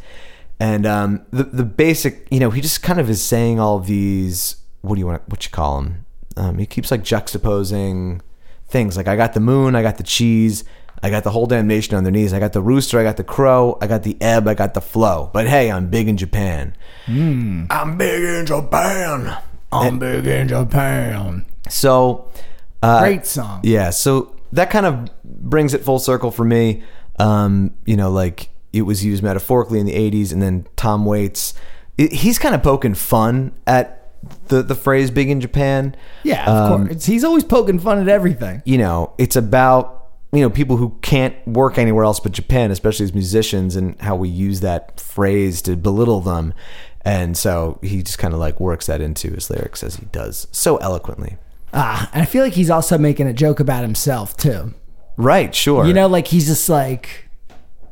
and 0.58 0.84
um, 0.84 1.24
the 1.30 1.44
the 1.44 1.62
basic, 1.62 2.26
you 2.32 2.40
know, 2.40 2.50
he 2.50 2.60
just 2.60 2.82
kind 2.82 2.98
of 2.98 3.08
is 3.08 3.22
saying 3.22 3.60
all 3.60 3.78
these. 3.78 4.56
What 4.80 4.96
do 4.96 4.98
you 4.98 5.06
want? 5.06 5.22
What 5.28 5.44
you 5.44 5.52
call 5.52 5.80
them? 5.80 6.04
Um, 6.36 6.58
he 6.58 6.66
keeps 6.66 6.90
like 6.90 7.04
juxtaposing 7.04 8.22
things. 8.66 8.96
Like 8.96 9.06
I 9.06 9.14
got 9.14 9.34
the 9.34 9.40
moon, 9.40 9.76
I 9.76 9.82
got 9.82 9.98
the 9.98 10.02
cheese, 10.02 10.64
I 11.04 11.10
got 11.10 11.22
the 11.22 11.30
whole 11.30 11.44
damn 11.46 11.66
nation 11.66 11.94
on 11.94 12.02
their 12.02 12.10
knees. 12.10 12.32
I 12.32 12.40
got 12.40 12.54
the 12.54 12.62
rooster, 12.62 12.98
I 12.98 13.02
got 13.02 13.18
the 13.18 13.24
crow, 13.24 13.76
I 13.82 13.86
got 13.86 14.02
the 14.04 14.16
ebb, 14.22 14.48
I 14.48 14.54
got 14.54 14.72
the 14.72 14.80
flow. 14.80 15.28
But 15.34 15.46
hey, 15.46 15.70
I'm 15.70 15.88
big 15.90 16.08
in 16.08 16.16
Japan. 16.16 16.74
I'm 17.06 17.98
big 17.98 18.22
in 18.24 18.46
Japan. 18.46 19.36
I'm 19.70 19.98
big 19.98 20.26
in 20.26 20.48
Japan. 20.48 21.44
So, 21.68 22.30
uh, 22.82 23.00
Great 23.00 23.26
song. 23.26 23.60
yeah. 23.64 23.90
So 23.90 24.34
that 24.52 24.70
kind 24.70 24.86
of 24.86 25.10
brings 25.24 25.74
it 25.74 25.82
full 25.84 25.98
circle 25.98 26.30
for 26.30 26.44
me. 26.44 26.82
Um, 27.18 27.74
you 27.84 27.96
know, 27.96 28.10
like 28.10 28.48
it 28.72 28.82
was 28.82 29.04
used 29.04 29.22
metaphorically 29.22 29.80
in 29.80 29.86
the 29.86 29.94
'80s, 29.94 30.32
and 30.32 30.40
then 30.42 30.66
Tom 30.76 31.04
Waits, 31.04 31.54
it, 31.98 32.12
he's 32.12 32.38
kind 32.38 32.54
of 32.54 32.62
poking 32.62 32.94
fun 32.94 33.52
at 33.66 34.10
the 34.48 34.62
the 34.62 34.74
phrase 34.74 35.10
"big 35.10 35.28
in 35.30 35.40
Japan." 35.40 35.94
Yeah, 36.22 36.44
of 36.50 36.72
Um, 36.72 36.86
course. 36.88 37.04
He's 37.04 37.24
always 37.24 37.44
poking 37.44 37.78
fun 37.78 37.98
at 38.00 38.08
everything. 38.08 38.62
You 38.64 38.78
know, 38.78 39.12
it's 39.18 39.36
about 39.36 40.03
you 40.34 40.42
know 40.42 40.50
people 40.50 40.76
who 40.76 40.98
can't 41.02 41.34
work 41.46 41.78
anywhere 41.78 42.04
else 42.04 42.20
but 42.20 42.32
Japan, 42.32 42.70
especially 42.70 43.04
as 43.04 43.14
musicians, 43.14 43.76
and 43.76 44.00
how 44.00 44.16
we 44.16 44.28
use 44.28 44.60
that 44.60 45.00
phrase 45.00 45.62
to 45.62 45.76
belittle 45.76 46.20
them. 46.20 46.54
And 47.04 47.36
so 47.36 47.78
he 47.82 48.02
just 48.02 48.18
kind 48.18 48.32
of 48.32 48.40
like 48.40 48.58
works 48.58 48.86
that 48.86 49.00
into 49.00 49.30
his 49.32 49.50
lyrics 49.50 49.82
as 49.82 49.96
he 49.96 50.06
does 50.06 50.48
so 50.50 50.78
eloquently. 50.78 51.36
Ah, 51.72 52.08
and 52.12 52.22
I 52.22 52.24
feel 52.24 52.42
like 52.42 52.54
he's 52.54 52.70
also 52.70 52.96
making 52.96 53.26
a 53.26 53.32
joke 53.32 53.60
about 53.60 53.82
himself 53.82 54.36
too. 54.36 54.74
Right, 55.16 55.54
sure. 55.54 55.86
You 55.86 55.92
know, 55.92 56.06
like 56.06 56.26
he's 56.28 56.46
just 56.46 56.68
like, 56.68 57.28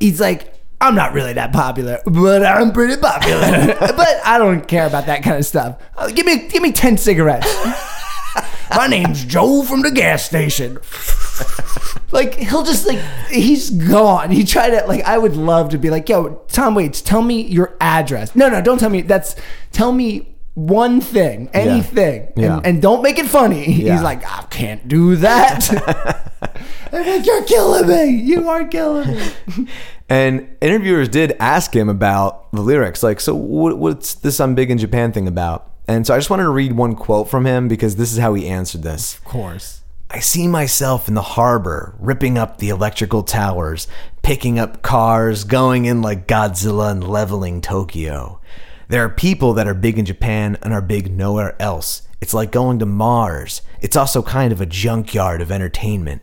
he's 0.01 0.21
like, 0.21 0.55
I'm 0.81 0.95
not 0.95 1.13
really 1.13 1.35
that 1.35 1.53
popular, 1.53 2.01
but 2.07 2.45
I'm 2.45 2.73
pretty 2.73 3.01
popular. 3.01 3.77
but 3.79 4.21
I 4.25 4.39
don't 4.39 4.67
care 4.67 4.87
about 4.87 5.07
that 5.07 5.23
kind 5.23 5.37
of 5.37 5.45
stuff. 5.45 5.81
Uh, 5.97 6.09
give 6.09 6.27
me, 6.27 6.49
give 6.49 6.63
me 6.63 6.73
ten 6.73 6.97
cigarettes. 6.97 7.55
My 8.75 8.87
name's 8.87 9.25
Joe 9.25 9.63
from 9.63 9.83
the 9.83 9.91
gas 9.91 10.25
station. 10.25 10.79
like 12.13 12.35
he'll 12.35 12.65
just 12.65 12.87
like 12.87 13.01
he's 13.29 13.71
gone. 13.71 14.31
He 14.31 14.45
tried 14.45 14.71
to 14.71 14.87
like 14.87 15.05
I 15.05 15.19
would 15.19 15.37
love 15.37 15.71
to 15.71 15.79
be 15.79 15.91
like, 15.91 16.09
yo, 16.09 16.43
Tom 16.49 16.75
Waits, 16.75 17.01
tell 17.01 17.23
me 17.23 17.43
your 17.43 17.77
address. 17.81 18.35
No, 18.35 18.49
no, 18.49 18.61
don't 18.61 18.79
tell 18.79 18.91
me. 18.91 19.03
That's 19.03 19.37
tell 19.73 19.93
me 19.93 20.29
one 20.55 21.01
thing, 21.01 21.49
anything, 21.55 22.31
Yeah. 22.37 22.59
And, 22.59 22.67
and 22.67 22.83
don't 22.83 23.03
make 23.03 23.19
it 23.19 23.27
funny. 23.27 23.73
Yeah. 23.83 23.95
He's 23.95 24.03
like, 24.03 24.25
I 24.25 24.43
can't 24.51 24.87
do 24.87 25.17
that. 25.17 25.71
I'm 26.93 27.07
like, 27.07 27.27
you're 27.27 27.43
killing 27.45 27.89
me. 27.89 28.23
You 28.23 28.49
are 28.51 28.67
killing 28.67 29.17
me. 29.17 29.69
And 30.11 30.55
interviewers 30.61 31.09
did 31.09 31.35
ask 31.41 31.75
him 31.75 31.89
about 31.89 32.53
the 32.53 32.61
lyrics, 32.61 33.03
like, 33.03 33.19
so 33.19 33.35
what, 33.35 33.79
what's 33.79 34.15
this 34.15 34.41
"I'm 34.41 34.55
big 34.55 34.71
in 34.71 34.77
Japan" 34.77 35.11
thing 35.11 35.27
about? 35.27 35.73
And 35.89 36.07
so 36.07 36.15
I 36.15 36.19
just 36.19 36.29
wanted 36.29 36.45
to 36.45 36.51
read 36.51 36.73
one 36.73 36.95
quote 36.95 37.31
from 37.31 37.47
him 37.47 37.67
because 37.67 37.97
this 37.97 38.13
is 38.13 38.19
how 38.19 38.35
he 38.35 38.47
answered 38.47 38.83
this. 38.83 39.17
Of 39.17 39.25
course. 39.25 39.82
I 40.15 40.19
see 40.19 40.47
myself 40.47 41.09
in 41.09 41.15
the 41.15 41.23
harbor, 41.23 41.95
ripping 41.99 42.37
up 42.37 42.59
the 42.59 42.69
electrical 42.69 43.23
towers, 43.23 43.89
picking 44.21 44.59
up 44.59 44.83
cars, 44.83 45.43
going 45.45 45.87
in 45.87 46.03
like 46.03 46.27
Godzilla 46.27 46.91
and 46.91 47.09
leveling 47.09 47.63
Tokyo. 47.63 48.39
There 48.89 49.03
are 49.03 49.09
people 49.09 49.55
that 49.55 49.67
are 49.67 49.73
big 49.73 49.99
in 49.99 50.05
Japan 50.05 50.59
and 50.61 50.75
are 50.75 50.83
big 50.83 51.11
nowhere 51.11 51.57
else. 51.59 52.03
It's 52.21 52.35
like 52.35 52.53
going 52.53 52.79
to 52.81 52.87
Mars. 52.87 53.63
It's 53.81 53.97
also 53.97 54.23
kind 54.23 54.53
of 54.53 54.61
a 54.61 54.67
junkyard 54.67 55.41
of 55.41 55.51
entertainment. 55.51 56.21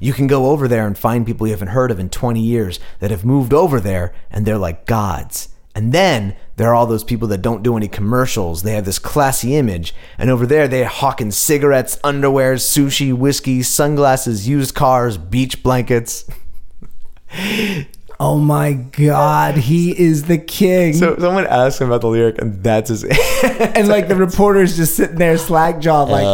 You 0.00 0.12
can 0.12 0.26
go 0.26 0.46
over 0.46 0.66
there 0.66 0.88
and 0.88 0.98
find 0.98 1.24
people 1.24 1.46
you 1.46 1.52
haven't 1.52 1.68
heard 1.68 1.92
of 1.92 2.00
in 2.00 2.10
20 2.10 2.40
years 2.40 2.80
that 2.98 3.12
have 3.12 3.24
moved 3.24 3.54
over 3.54 3.78
there 3.78 4.12
and 4.32 4.46
they're 4.46 4.58
like 4.58 4.84
gods. 4.84 5.48
And 5.78 5.92
then 5.92 6.34
there 6.56 6.70
are 6.70 6.74
all 6.74 6.86
those 6.86 7.04
people 7.04 7.28
that 7.28 7.40
don't 7.40 7.62
do 7.62 7.76
any 7.76 7.86
commercials. 7.86 8.64
They 8.64 8.72
have 8.72 8.84
this 8.84 8.98
classy 8.98 9.54
image. 9.54 9.94
And 10.18 10.28
over 10.28 10.44
there, 10.44 10.66
they're 10.66 10.88
hawking 10.88 11.30
cigarettes, 11.30 12.00
underwear, 12.02 12.56
sushi, 12.56 13.12
whiskey, 13.12 13.62
sunglasses, 13.62 14.48
used 14.48 14.74
cars, 14.74 15.16
beach 15.16 15.62
blankets. 15.62 16.28
Oh 18.20 18.36
my 18.36 18.72
God, 18.72 19.54
he 19.56 19.96
is 19.96 20.24
the 20.24 20.38
king. 20.38 20.92
So 20.92 21.16
someone 21.18 21.46
asked 21.46 21.80
him 21.80 21.86
about 21.86 22.00
the 22.00 22.08
lyric, 22.08 22.40
and 22.40 22.60
that's 22.64 22.88
his. 22.88 23.04
and 23.04 23.86
like 23.86 24.08
the 24.08 24.16
reporter's 24.16 24.76
just 24.76 24.96
sitting 24.96 25.14
there 25.14 25.38
slack 25.38 25.78
jawed, 25.78 26.08
like, 26.08 26.24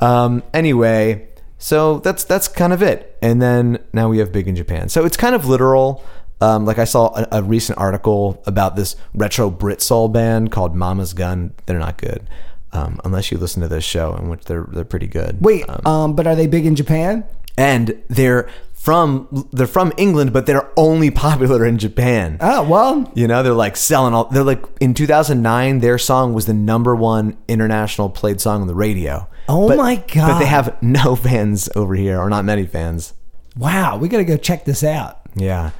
um. 0.02 0.42
Anyway, 0.52 1.26
so 1.56 2.00
that's 2.00 2.24
that's 2.24 2.46
kind 2.46 2.74
of 2.74 2.82
it. 2.82 3.16
And 3.22 3.40
then 3.40 3.78
now 3.94 4.10
we 4.10 4.18
have 4.18 4.32
Big 4.32 4.48
in 4.48 4.54
Japan. 4.54 4.90
So 4.90 5.06
it's 5.06 5.16
kind 5.16 5.34
of 5.34 5.46
literal. 5.46 6.04
Um, 6.44 6.64
like 6.66 6.78
I 6.78 6.84
saw 6.84 7.14
a, 7.16 7.26
a 7.38 7.42
recent 7.42 7.78
article 7.78 8.42
about 8.46 8.76
this 8.76 8.96
retro 9.14 9.50
Brit 9.50 9.80
soul 9.80 10.08
band 10.08 10.52
called 10.52 10.74
Mama's 10.74 11.12
Gun. 11.12 11.52
They're 11.66 11.78
not 11.78 11.96
good, 11.98 12.28
um, 12.72 13.00
unless 13.04 13.30
you 13.30 13.38
listen 13.38 13.62
to 13.62 13.68
this 13.68 13.84
show, 13.84 14.14
in 14.16 14.28
which 14.28 14.44
they're 14.44 14.66
they're 14.72 14.84
pretty 14.84 15.06
good. 15.06 15.38
wait, 15.40 15.64
um, 15.86 16.14
but 16.14 16.26
are 16.26 16.34
they 16.36 16.46
big 16.46 16.66
in 16.66 16.74
Japan? 16.76 17.24
and 17.56 18.02
they're 18.08 18.48
from 18.72 19.46
they're 19.52 19.68
from 19.68 19.92
England, 19.96 20.32
but 20.32 20.44
they're 20.46 20.68
only 20.76 21.08
popular 21.26 21.64
in 21.64 21.78
Japan. 21.78 22.36
Oh, 22.40 22.68
well, 22.68 23.10
You 23.14 23.28
know, 23.28 23.42
they're 23.44 23.54
like 23.66 23.76
selling 23.76 24.12
all. 24.12 24.24
They're 24.24 24.42
like 24.42 24.62
in 24.80 24.92
2009, 24.92 25.78
their 25.78 25.96
song 25.98 26.34
was 26.34 26.46
the 26.46 26.52
number 26.52 26.94
one 26.96 27.36
international 27.48 28.10
played 28.10 28.40
song 28.40 28.60
on 28.62 28.66
the 28.66 28.74
radio. 28.74 29.28
Oh 29.48 29.68
But- 29.68 29.76
my 29.78 29.96
god! 29.96 30.28
But 30.32 30.38
they 30.40 30.46
have 30.46 30.82
no 30.82 31.14
fans 31.16 31.68
over 31.76 31.94
here, 31.94 32.18
or 32.18 32.28
not 32.28 32.44
many 32.44 32.66
fans. 32.66 33.14
wow, 33.56 33.96
we 33.98 34.08
got 34.08 34.18
to 34.18 34.24
go 34.24 34.36
check 34.36 34.64
this 34.64 34.82
out. 34.82 35.20
Yeah, 35.36 35.70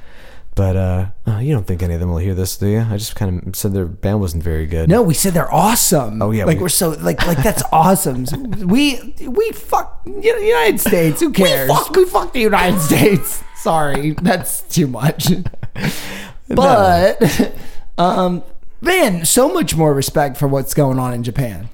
but 0.55 0.75
uh, 0.75 1.05
oh, 1.27 1.39
you 1.39 1.53
don't 1.53 1.67
think 1.67 1.83
any 1.83 1.93
of 1.93 1.99
them 1.99 2.09
will 2.09 2.17
hear 2.17 2.33
this, 2.33 2.57
do 2.57 2.67
you? 2.67 2.79
I 2.79 2.97
just 2.97 3.15
kind 3.15 3.45
of 3.45 3.55
said 3.55 3.73
their 3.73 3.85
band 3.85 4.19
wasn't 4.21 4.41
very 4.43 4.65
good. 4.65 4.89
No, 4.89 5.01
we 5.03 5.13
said 5.13 5.33
they're 5.33 5.53
awesome. 5.53 6.21
Oh, 6.21 6.31
yeah, 6.31 6.45
like 6.45 6.59
we- 6.59 6.65
are 6.65 6.69
so 6.69 6.89
like 6.91 7.25
like 7.27 7.43
that's 7.43 7.61
awesome. 7.71 8.25
We 8.67 9.13
we 9.27 9.51
fuck 9.51 10.01
you 10.05 10.33
know, 10.33 10.39
United 10.39 10.79
States. 10.79 11.19
Who 11.19 11.31
cares? 11.43 11.69
We 11.69 11.75
fuck, 11.75 11.95
we 11.95 12.05
fuck 12.05 12.33
the 12.33 12.39
United 12.41 12.79
States. 12.91 13.43
Sorry, 13.57 14.11
that's 14.21 14.61
too 14.61 14.87
much. 14.87 15.27
But 16.47 17.53
um, 17.97 18.43
man, 18.81 19.25
so 19.25 19.51
much 19.51 19.75
more 19.75 19.93
respect 19.95 20.37
for 20.37 20.47
what's 20.47 20.73
going 20.75 20.99
on 20.99 21.13
in 21.13 21.23
Japan. 21.23 21.69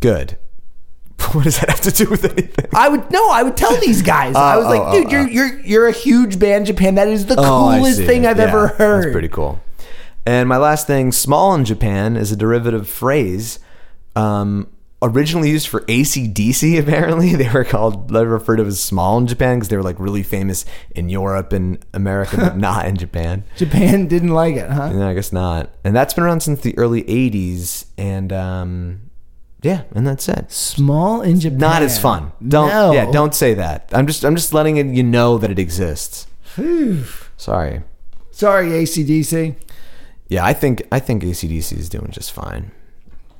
Good. 0.00 0.38
What 1.34 1.44
does 1.44 1.60
that 1.60 1.70
have 1.70 1.80
to 1.82 1.92
do 1.92 2.10
with 2.10 2.24
anything? 2.24 2.66
I 2.74 2.88
would 2.88 3.10
no, 3.10 3.30
I 3.30 3.42
would 3.42 3.56
tell 3.56 3.76
these 3.76 4.02
guys. 4.02 4.34
I 4.36 4.56
was 4.56 4.66
oh, 4.66 4.70
like, 4.70 4.92
dude, 4.92 5.06
oh. 5.06 5.10
you're 5.10 5.28
you're 5.28 5.60
you're 5.60 5.88
a 5.88 5.92
huge 5.92 6.38
band, 6.38 6.66
Japan. 6.66 6.96
That 6.96 7.08
is 7.08 7.26
the 7.26 7.36
Oh, 7.38 7.74
coolest 7.76 8.00
thing 8.00 8.26
I've 8.26 8.38
Yeah, 8.38 8.44
ever 8.44 8.68
heard. 8.68 9.04
That's 9.04 9.12
pretty 9.12 9.28
cool. 9.28 9.60
And 10.26 10.48
my 10.48 10.56
last 10.56 10.86
thing, 10.86 11.12
small 11.12 11.54
in 11.54 11.64
Japan, 11.64 12.16
is 12.16 12.32
a 12.32 12.36
derivative 12.36 12.88
phrase. 12.88 13.60
Um, 14.16 14.68
originally 15.02 15.50
used 15.50 15.68
for 15.68 15.80
ACDC, 15.82 16.78
apparently. 16.82 17.34
They 17.34 17.48
were 17.50 17.64
called, 17.64 18.08
they 18.10 18.20
were 18.20 18.34
referred 18.34 18.56
to 18.56 18.64
as 18.64 18.80
small 18.80 19.18
in 19.18 19.26
Japan 19.26 19.56
because 19.56 19.68
they 19.68 19.76
were 19.76 19.82
like 19.82 19.98
really 19.98 20.22
famous 20.22 20.64
in 20.94 21.08
Europe 21.08 21.52
and 21.52 21.84
America, 21.94 22.36
but 22.36 22.56
not 22.56 22.86
in 22.86 22.96
Japan. 22.96 23.44
Japan 23.56 24.06
didn't 24.06 24.30
like 24.30 24.56
it, 24.56 24.70
huh? 24.70 24.92
No, 24.92 25.08
I 25.08 25.14
guess 25.14 25.32
not. 25.32 25.70
And 25.84 25.94
that's 25.94 26.14
been 26.14 26.24
around 26.24 26.40
since 26.40 26.60
the 26.60 26.76
early 26.78 27.02
80s. 27.04 27.86
And 27.96 28.32
um, 28.32 29.09
yeah, 29.62 29.82
and 29.94 30.06
that's 30.06 30.28
it. 30.28 30.50
Small 30.50 31.22
in 31.22 31.40
Japan. 31.40 31.58
Not 31.58 31.82
as 31.82 31.98
fun. 31.98 32.32
Don't 32.46 32.68
No. 32.68 32.92
yeah, 32.92 33.10
don't 33.10 33.34
say 33.34 33.54
that. 33.54 33.88
I'm 33.92 34.06
just 34.06 34.24
I'm 34.24 34.34
just 34.36 34.52
letting 34.54 34.76
it, 34.76 34.86
you 34.86 35.02
know 35.02 35.38
that 35.38 35.50
it 35.50 35.58
exists. 35.58 36.26
Phew. 36.42 37.04
Sorry. 37.36 37.82
Sorry, 38.30 38.68
ACDC. 38.70 39.54
Yeah, 40.28 40.44
I 40.44 40.52
think 40.52 40.86
I 40.92 40.98
think 41.00 41.22
ACDC 41.22 41.76
is 41.76 41.88
doing 41.88 42.10
just 42.10 42.32
fine. 42.32 42.70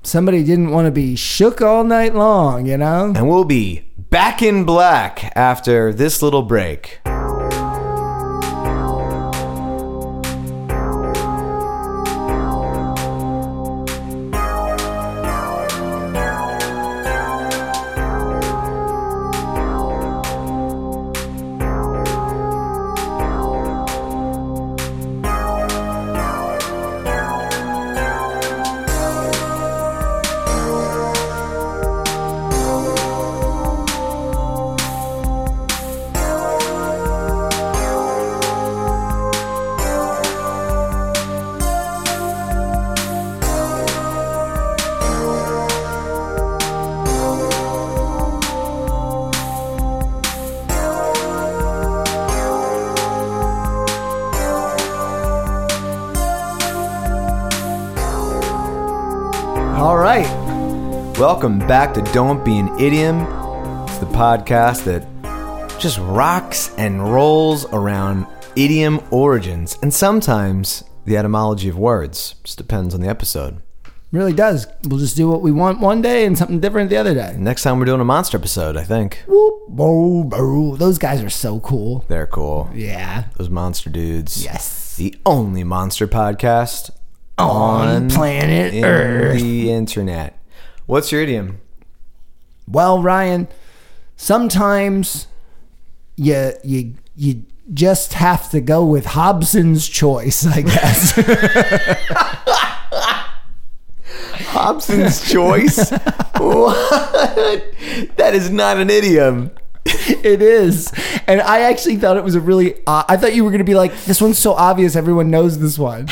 Somebody 0.02 0.42
didn't 0.44 0.70
want 0.70 0.86
to 0.86 0.90
be 0.90 1.14
shook 1.14 1.60
all 1.60 1.84
night 1.84 2.14
long, 2.14 2.66
you 2.66 2.78
know? 2.78 3.12
And 3.14 3.28
we'll 3.28 3.44
be 3.44 3.84
back 3.98 4.40
in 4.42 4.64
black 4.64 5.30
after 5.36 5.92
this 5.92 6.22
little 6.22 6.42
break. 6.42 7.00
Welcome 61.40 61.66
back 61.66 61.94
to 61.94 62.02
Don't 62.12 62.44
Be 62.44 62.58
an 62.58 62.68
Idiom. 62.78 63.20
It's 63.88 63.96
the 63.96 64.04
podcast 64.12 64.84
that 64.84 65.06
just 65.80 65.98
rocks 66.00 66.74
and 66.76 67.02
rolls 67.02 67.64
around 67.72 68.26
idiom 68.56 69.00
origins 69.10 69.78
and 69.80 69.94
sometimes 69.94 70.84
the 71.06 71.16
etymology 71.16 71.70
of 71.70 71.78
words. 71.78 72.34
Just 72.44 72.58
depends 72.58 72.94
on 72.94 73.00
the 73.00 73.08
episode. 73.08 73.62
Really 74.12 74.34
does. 74.34 74.66
We'll 74.84 74.98
just 74.98 75.16
do 75.16 75.30
what 75.30 75.40
we 75.40 75.50
want 75.50 75.80
one 75.80 76.02
day 76.02 76.26
and 76.26 76.36
something 76.36 76.60
different 76.60 76.90
the 76.90 76.98
other 76.98 77.14
day. 77.14 77.34
Next 77.38 77.62
time 77.62 77.78
we're 77.78 77.86
doing 77.86 78.02
a 78.02 78.04
monster 78.04 78.36
episode, 78.36 78.76
I 78.76 78.84
think. 78.84 79.24
Whoop, 79.26 79.62
boo, 79.70 80.24
boo. 80.24 80.76
Those 80.76 80.98
guys 80.98 81.22
are 81.22 81.30
so 81.30 81.58
cool. 81.60 82.04
They're 82.08 82.26
cool. 82.26 82.68
Yeah. 82.74 83.28
Those 83.38 83.48
monster 83.48 83.88
dudes. 83.88 84.44
Yes. 84.44 84.94
The 84.96 85.18
only 85.24 85.64
monster 85.64 86.06
podcast 86.06 86.90
On 87.38 88.10
planet 88.10 88.84
Earth. 88.84 89.40
the 89.40 89.70
internet. 89.72 90.36
What's 90.90 91.12
your 91.12 91.22
idiom? 91.22 91.60
Well, 92.66 93.00
Ryan, 93.00 93.46
sometimes 94.16 95.28
you 96.16 96.54
you 96.64 96.94
you 97.14 97.44
just 97.72 98.14
have 98.14 98.50
to 98.50 98.60
go 98.60 98.84
with 98.84 99.06
Hobson's 99.06 99.88
choice, 99.88 100.44
I 100.44 100.62
guess. 100.62 101.12
Hobson's 104.50 105.30
choice? 105.30 105.92
what? 105.92 107.64
That 108.16 108.32
is 108.34 108.50
not 108.50 108.78
an 108.78 108.90
idiom. 108.90 109.52
it 109.84 110.42
is. 110.42 110.92
And 111.28 111.40
I 111.40 111.60
actually 111.60 111.98
thought 111.98 112.16
it 112.16 112.24
was 112.24 112.34
a 112.34 112.40
really 112.40 112.84
uh, 112.88 113.04
I 113.08 113.16
thought 113.16 113.36
you 113.36 113.44
were 113.44 113.50
going 113.50 113.58
to 113.58 113.64
be 113.64 113.76
like 113.76 113.96
this 114.06 114.20
one's 114.20 114.38
so 114.38 114.54
obvious 114.54 114.96
everyone 114.96 115.30
knows 115.30 115.60
this 115.60 115.78
one. 115.78 116.08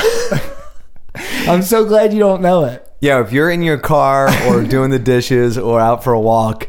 I'm 1.48 1.62
so 1.62 1.84
glad 1.84 2.12
you 2.12 2.20
don't 2.20 2.42
know 2.42 2.62
it. 2.62 2.87
Yeah, 3.00 3.20
if 3.20 3.32
you're 3.32 3.50
in 3.50 3.62
your 3.62 3.78
car 3.78 4.28
or 4.46 4.62
doing 4.64 4.90
the 4.90 4.98
dishes 4.98 5.56
or 5.56 5.80
out 5.80 6.02
for 6.02 6.12
a 6.12 6.20
walk 6.20 6.68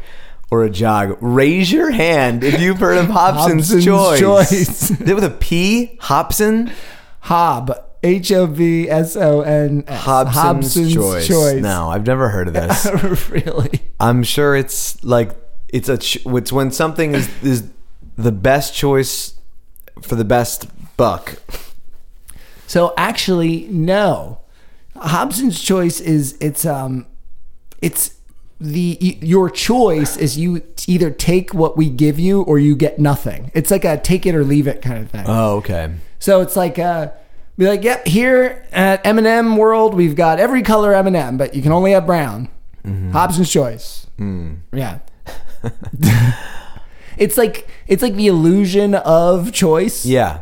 or 0.50 0.64
a 0.64 0.70
jog, 0.70 1.16
raise 1.20 1.70
your 1.72 1.90
hand 1.90 2.44
if 2.44 2.60
you've 2.60 2.78
heard 2.78 2.98
of 2.98 3.06
Hobson's, 3.06 3.68
Hobson's 3.68 3.84
choice. 3.84 4.20
choice. 4.20 4.90
Is 4.90 5.00
it 5.00 5.14
with 5.14 5.24
a 5.24 5.30
P? 5.30 5.96
Hobson? 6.00 6.72
Hob 7.20 7.72
H 8.02 8.32
O 8.32 8.46
B 8.46 8.88
S 8.88 9.16
O 9.16 9.42
N 9.42 9.84
S. 9.86 10.02
Hobson's, 10.02 10.94
choice. 10.94 11.62
No, 11.62 11.88
I've 11.90 12.06
never 12.06 12.28
heard 12.30 12.48
of 12.48 12.54
this. 12.54 13.28
really? 13.30 13.80
I'm 13.98 14.22
sure 14.22 14.56
it's 14.56 15.02
like 15.04 15.32
it's 15.68 15.88
a 15.88 15.98
ch- 15.98 16.24
it's 16.24 16.52
when 16.52 16.70
something 16.70 17.14
is 17.14 17.28
is 17.42 17.68
the 18.16 18.32
best 18.32 18.74
choice 18.74 19.34
for 20.00 20.14
the 20.14 20.24
best 20.24 20.66
buck. 20.96 21.36
So 22.66 22.94
actually, 22.96 23.66
no. 23.68 24.39
Hobson's 25.00 25.60
choice 25.60 26.00
is 26.00 26.36
it's 26.40 26.64
um 26.64 27.06
it's 27.80 28.14
the 28.60 28.98
your 29.22 29.48
choice 29.48 30.16
is 30.16 30.36
you 30.36 30.62
either 30.86 31.10
take 31.10 31.54
what 31.54 31.76
we 31.76 31.88
give 31.88 32.18
you 32.18 32.42
or 32.42 32.58
you 32.58 32.76
get 32.76 32.98
nothing. 32.98 33.50
It's 33.54 33.70
like 33.70 33.84
a 33.84 33.98
take 33.98 34.26
it 34.26 34.34
or 34.34 34.44
leave 34.44 34.66
it 34.66 34.82
kind 34.82 34.98
of 34.98 35.10
thing. 35.10 35.24
Oh, 35.26 35.56
okay. 35.56 35.94
so 36.18 36.40
it's 36.40 36.56
like 36.56 36.78
uh 36.78 37.10
be 37.56 37.66
like, 37.66 37.84
yep, 37.84 38.06
here 38.06 38.64
at 38.72 39.06
M&M 39.06 39.56
World, 39.58 39.92
we've 39.92 40.16
got 40.16 40.40
every 40.40 40.62
color 40.62 40.94
M&M, 40.94 41.36
but 41.36 41.54
you 41.54 41.60
can 41.60 41.72
only 41.72 41.92
have 41.92 42.06
brown. 42.06 42.48
Hobson's 43.12 43.50
choice. 43.50 44.06
Yeah. 44.72 45.00
it's 47.18 47.36
like 47.36 47.68
it's 47.86 48.02
like 48.02 48.14
the 48.14 48.26
illusion 48.26 48.94
of 48.94 49.52
choice. 49.52 50.06
Yeah. 50.06 50.40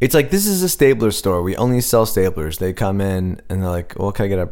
It's 0.00 0.14
like 0.14 0.30
this 0.30 0.46
is 0.46 0.62
a 0.62 0.68
stapler 0.68 1.10
store. 1.10 1.42
We 1.42 1.56
only 1.56 1.80
sell 1.80 2.06
staplers. 2.06 2.58
They 2.58 2.72
come 2.72 3.00
in 3.00 3.40
and 3.48 3.62
they're 3.62 3.70
like, 3.70 3.94
"Well, 3.96 4.12
can 4.12 4.26
I 4.26 4.28
get 4.28 4.38
a 4.38 4.48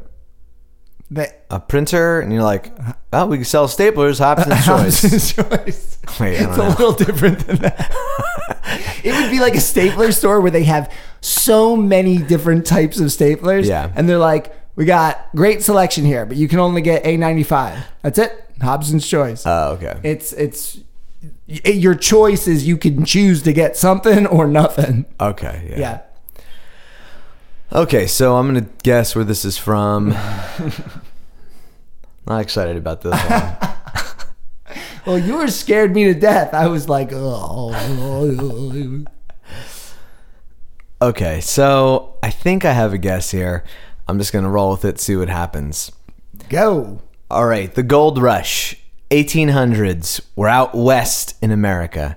That- 1.12 1.44
a 1.50 1.60
printer?" 1.60 2.20
And 2.20 2.32
you're 2.32 2.42
like, 2.42 2.72
"Oh, 3.12 3.26
we 3.26 3.36
can 3.36 3.44
sell 3.44 3.68
staplers. 3.68 4.18
Hobson's 4.18 4.64
choice." 4.66 5.02
Hobson's 5.02 5.32
choice. 5.32 5.98
Wait, 6.20 6.34
it's 6.34 6.42
don't 6.42 6.52
a 6.54 6.62
know. 6.62 6.68
little 6.70 6.92
different 6.92 7.46
than 7.46 7.56
that. 7.58 7.94
it 9.04 9.12
would 9.12 9.30
be 9.30 9.38
like 9.40 9.54
a 9.54 9.60
stapler 9.60 10.10
store 10.12 10.40
where 10.40 10.50
they 10.50 10.64
have 10.64 10.92
so 11.20 11.76
many 11.76 12.18
different 12.18 12.66
types 12.66 12.98
of 12.98 13.06
staplers. 13.06 13.66
Yeah. 13.66 13.90
And 13.94 14.08
they're 14.08 14.18
like, 14.18 14.52
we 14.76 14.84
got 14.84 15.26
great 15.34 15.62
selection 15.62 16.04
here, 16.04 16.26
but 16.26 16.36
you 16.36 16.48
can 16.48 16.58
only 16.58 16.82
get 16.82 17.04
A95. 17.04 17.82
That's 18.02 18.18
it. 18.18 18.44
Hobson's 18.60 19.06
choice. 19.06 19.44
Oh, 19.46 19.72
okay. 19.80 19.98
it's 20.02 20.32
it's 20.32 20.78
your 21.46 21.94
choice 21.94 22.48
is 22.48 22.66
you 22.66 22.76
can 22.76 23.04
choose 23.04 23.42
to 23.42 23.52
get 23.52 23.76
something 23.76 24.26
or 24.26 24.46
nothing. 24.46 25.06
Okay. 25.20 25.68
Yeah. 25.70 25.78
Yeah. 25.78 26.00
Okay, 27.72 28.06
so 28.06 28.36
I'm 28.36 28.46
gonna 28.46 28.66
guess 28.82 29.16
where 29.16 29.24
this 29.24 29.44
is 29.44 29.58
from. 29.58 30.10
Not 32.26 32.40
excited 32.40 32.76
about 32.76 33.02
this 33.02 33.14
one. 33.14 33.56
Well, 35.06 35.20
yours 35.20 35.54
scared 35.54 35.94
me 35.94 36.02
to 36.04 36.14
death. 36.14 36.52
I 36.52 36.66
was 36.66 36.88
like, 36.88 37.10
oh. 37.12 39.04
Okay, 41.00 41.40
so 41.40 42.16
I 42.24 42.30
think 42.30 42.64
I 42.64 42.72
have 42.72 42.92
a 42.92 42.98
guess 42.98 43.30
here. 43.30 43.62
I'm 44.08 44.18
just 44.18 44.32
gonna 44.32 44.50
roll 44.50 44.72
with 44.72 44.84
it, 44.84 44.98
see 44.98 45.14
what 45.14 45.28
happens. 45.28 45.92
Go. 46.48 47.02
All 47.30 47.46
right, 47.46 47.72
the 47.72 47.84
gold 47.84 48.20
rush, 48.20 48.76
1800s. 49.10 50.20
We're 50.34 50.48
out 50.48 50.74
west 50.74 51.36
in 51.42 51.50
America, 51.50 52.16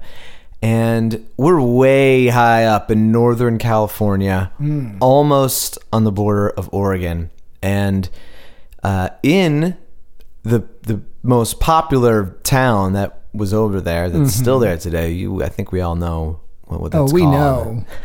and 0.61 1.27
we're 1.37 1.61
way 1.61 2.27
high 2.27 2.65
up 2.65 2.89
in 2.91 3.11
Northern 3.11 3.57
California, 3.57 4.51
almost 4.99 5.77
on 5.93 6.03
the 6.03 6.11
border 6.11 6.49
of 6.49 6.69
Oregon. 6.73 7.29
And 7.61 8.09
uh, 8.83 9.09
in 9.23 9.77
the 10.43 10.59
the 10.83 11.01
most 11.21 11.59
popular 11.59 12.37
town 12.43 12.93
that 12.93 13.21
was 13.33 13.53
over 13.53 13.79
there, 13.81 14.09
that's 14.09 14.33
still 14.33 14.59
there 14.59 14.77
today. 14.77 15.11
You, 15.11 15.43
I 15.43 15.49
think 15.49 15.71
we 15.71 15.81
all 15.81 15.95
know 15.95 16.39
what, 16.63 16.81
what 16.81 16.95
Oh, 16.95 17.05
we 17.11 17.21
called. 17.21 17.33
know. 17.77 17.85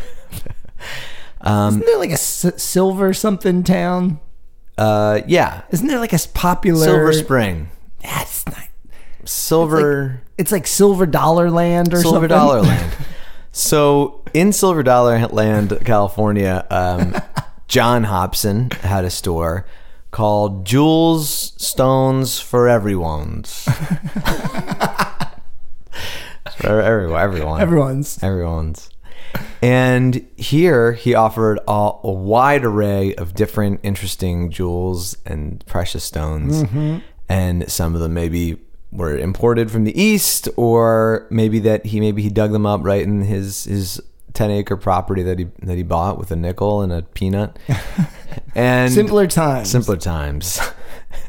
Um, 1.41 1.68
Isn't 1.74 1.85
there 1.87 1.99
like 1.99 2.09
a 2.11 2.14
s- 2.14 2.53
silver 2.62 3.12
something 3.12 3.64
town? 3.64 4.18
Uh, 4.78 5.20
yeah, 5.26 5.62
Isn't 5.70 5.87
there 5.89 5.99
like 5.99 6.14
a 6.14 6.18
popular 6.32 6.87
Silver 6.87 7.12
Spring, 7.12 7.68
That's 8.03 8.47
not. 8.47 8.66
Silver. 9.29 10.22
It's 10.39 10.53
like 10.53 10.66
Silver 10.66 11.07
Dollar 11.07 11.51
Land 11.51 11.93
or 11.95 12.01
Silver 12.01 12.14
something. 12.29 12.29
Dollar 12.29 12.62
Land. 12.62 12.93
So 13.57 14.25
in 14.35 14.53
Silver 14.53 14.83
Dollar 14.83 15.29
Land, 15.29 15.79
California, 15.85 16.66
um, 16.70 17.14
John 17.68 18.03
Hobson 18.03 18.72
had 18.72 19.05
a 19.05 19.11
store 19.11 19.64
called 20.11 20.66
Jewels 20.66 21.53
Stones 21.57 22.41
for 22.41 22.68
Everyone's. 22.68 23.62
for 26.59 26.81
everyone, 26.81 27.20
everyone, 27.20 27.61
Everyone's. 27.61 28.22
everyone's. 28.25 28.91
And 29.62 30.27
here 30.37 30.93
he 30.93 31.14
offered 31.14 31.59
a, 31.66 31.93
a 32.03 32.11
wide 32.12 32.64
array 32.64 33.14
of 33.14 33.35
different 33.35 33.81
interesting 33.85 34.51
jewels 34.51 35.16
and 35.25 35.64
precious 35.66 36.03
stones. 36.05 36.64
And 37.29 37.70
some 37.70 37.95
of 37.95 38.01
them 38.01 38.14
maybe 38.14 38.57
were 38.95 39.16
imported 39.16 39.70
from 39.70 39.84
the 39.84 40.01
east 40.01 40.49
or 40.57 41.26
maybe 41.28 41.59
that 41.59 41.84
he 41.84 42.01
maybe 42.01 42.22
he 42.22 42.30
dug 42.30 42.53
them 42.53 42.64
up 42.64 42.80
right 42.84 43.03
in 43.03 43.22
his 43.22 43.64
his 43.64 44.01
10 44.34 44.51
acre 44.51 44.76
property 44.76 45.22
that 45.22 45.38
he 45.38 45.47
that 45.62 45.76
he 45.76 45.82
bought 45.82 46.18
with 46.18 46.30
a 46.30 46.36
nickel 46.36 46.82
and 46.82 46.92
a 46.92 47.03
peanut. 47.03 47.59
and 48.55 48.92
Simpler 48.92 49.26
times. 49.26 49.70
simpler 49.70 49.97
times. 49.97 50.61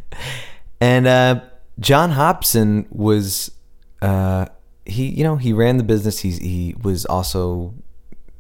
and 0.82 1.08
uh, 1.08 1.42
John 1.80 2.12
Hobson 2.12 2.88
was, 2.90 3.52
uh, 4.02 4.48
he 4.86 5.08
you 5.08 5.24
know 5.24 5.36
he 5.36 5.54
ran 5.54 5.78
the 5.78 5.84
business. 5.84 6.20
He 6.20 6.32
he 6.32 6.76
was 6.82 7.06
also 7.06 7.74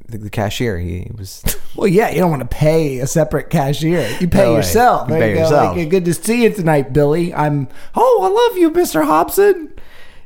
the, 0.08 0.18
the 0.18 0.30
cashier. 0.30 0.78
He 0.80 1.12
was 1.18 1.44
Well, 1.76 1.88
yeah, 1.88 2.10
you 2.10 2.20
don't 2.20 2.30
want 2.30 2.42
to 2.42 2.48
pay 2.56 3.00
a 3.00 3.08
separate 3.08 3.50
cashier. 3.50 4.08
You 4.22 4.28
pay 4.30 4.44
No 4.44 4.52
way. 4.52 4.58
yourself. 4.58 5.10
You 5.10 5.16
There 5.16 5.22
pay 5.28 5.34
go. 5.34 5.40
yourself. 5.42 5.78
Like, 5.78 5.90
good 5.90 6.06
to 6.06 6.14
see 6.14 6.44
you 6.44 6.50
tonight, 6.54 6.94
Billy. 6.94 7.34
I'm. 7.34 7.68
Oh, 7.96 8.20
I 8.24 8.30
love 8.50 8.58
you, 8.58 8.70
Mister 8.72 9.04
Hobson. 9.04 9.74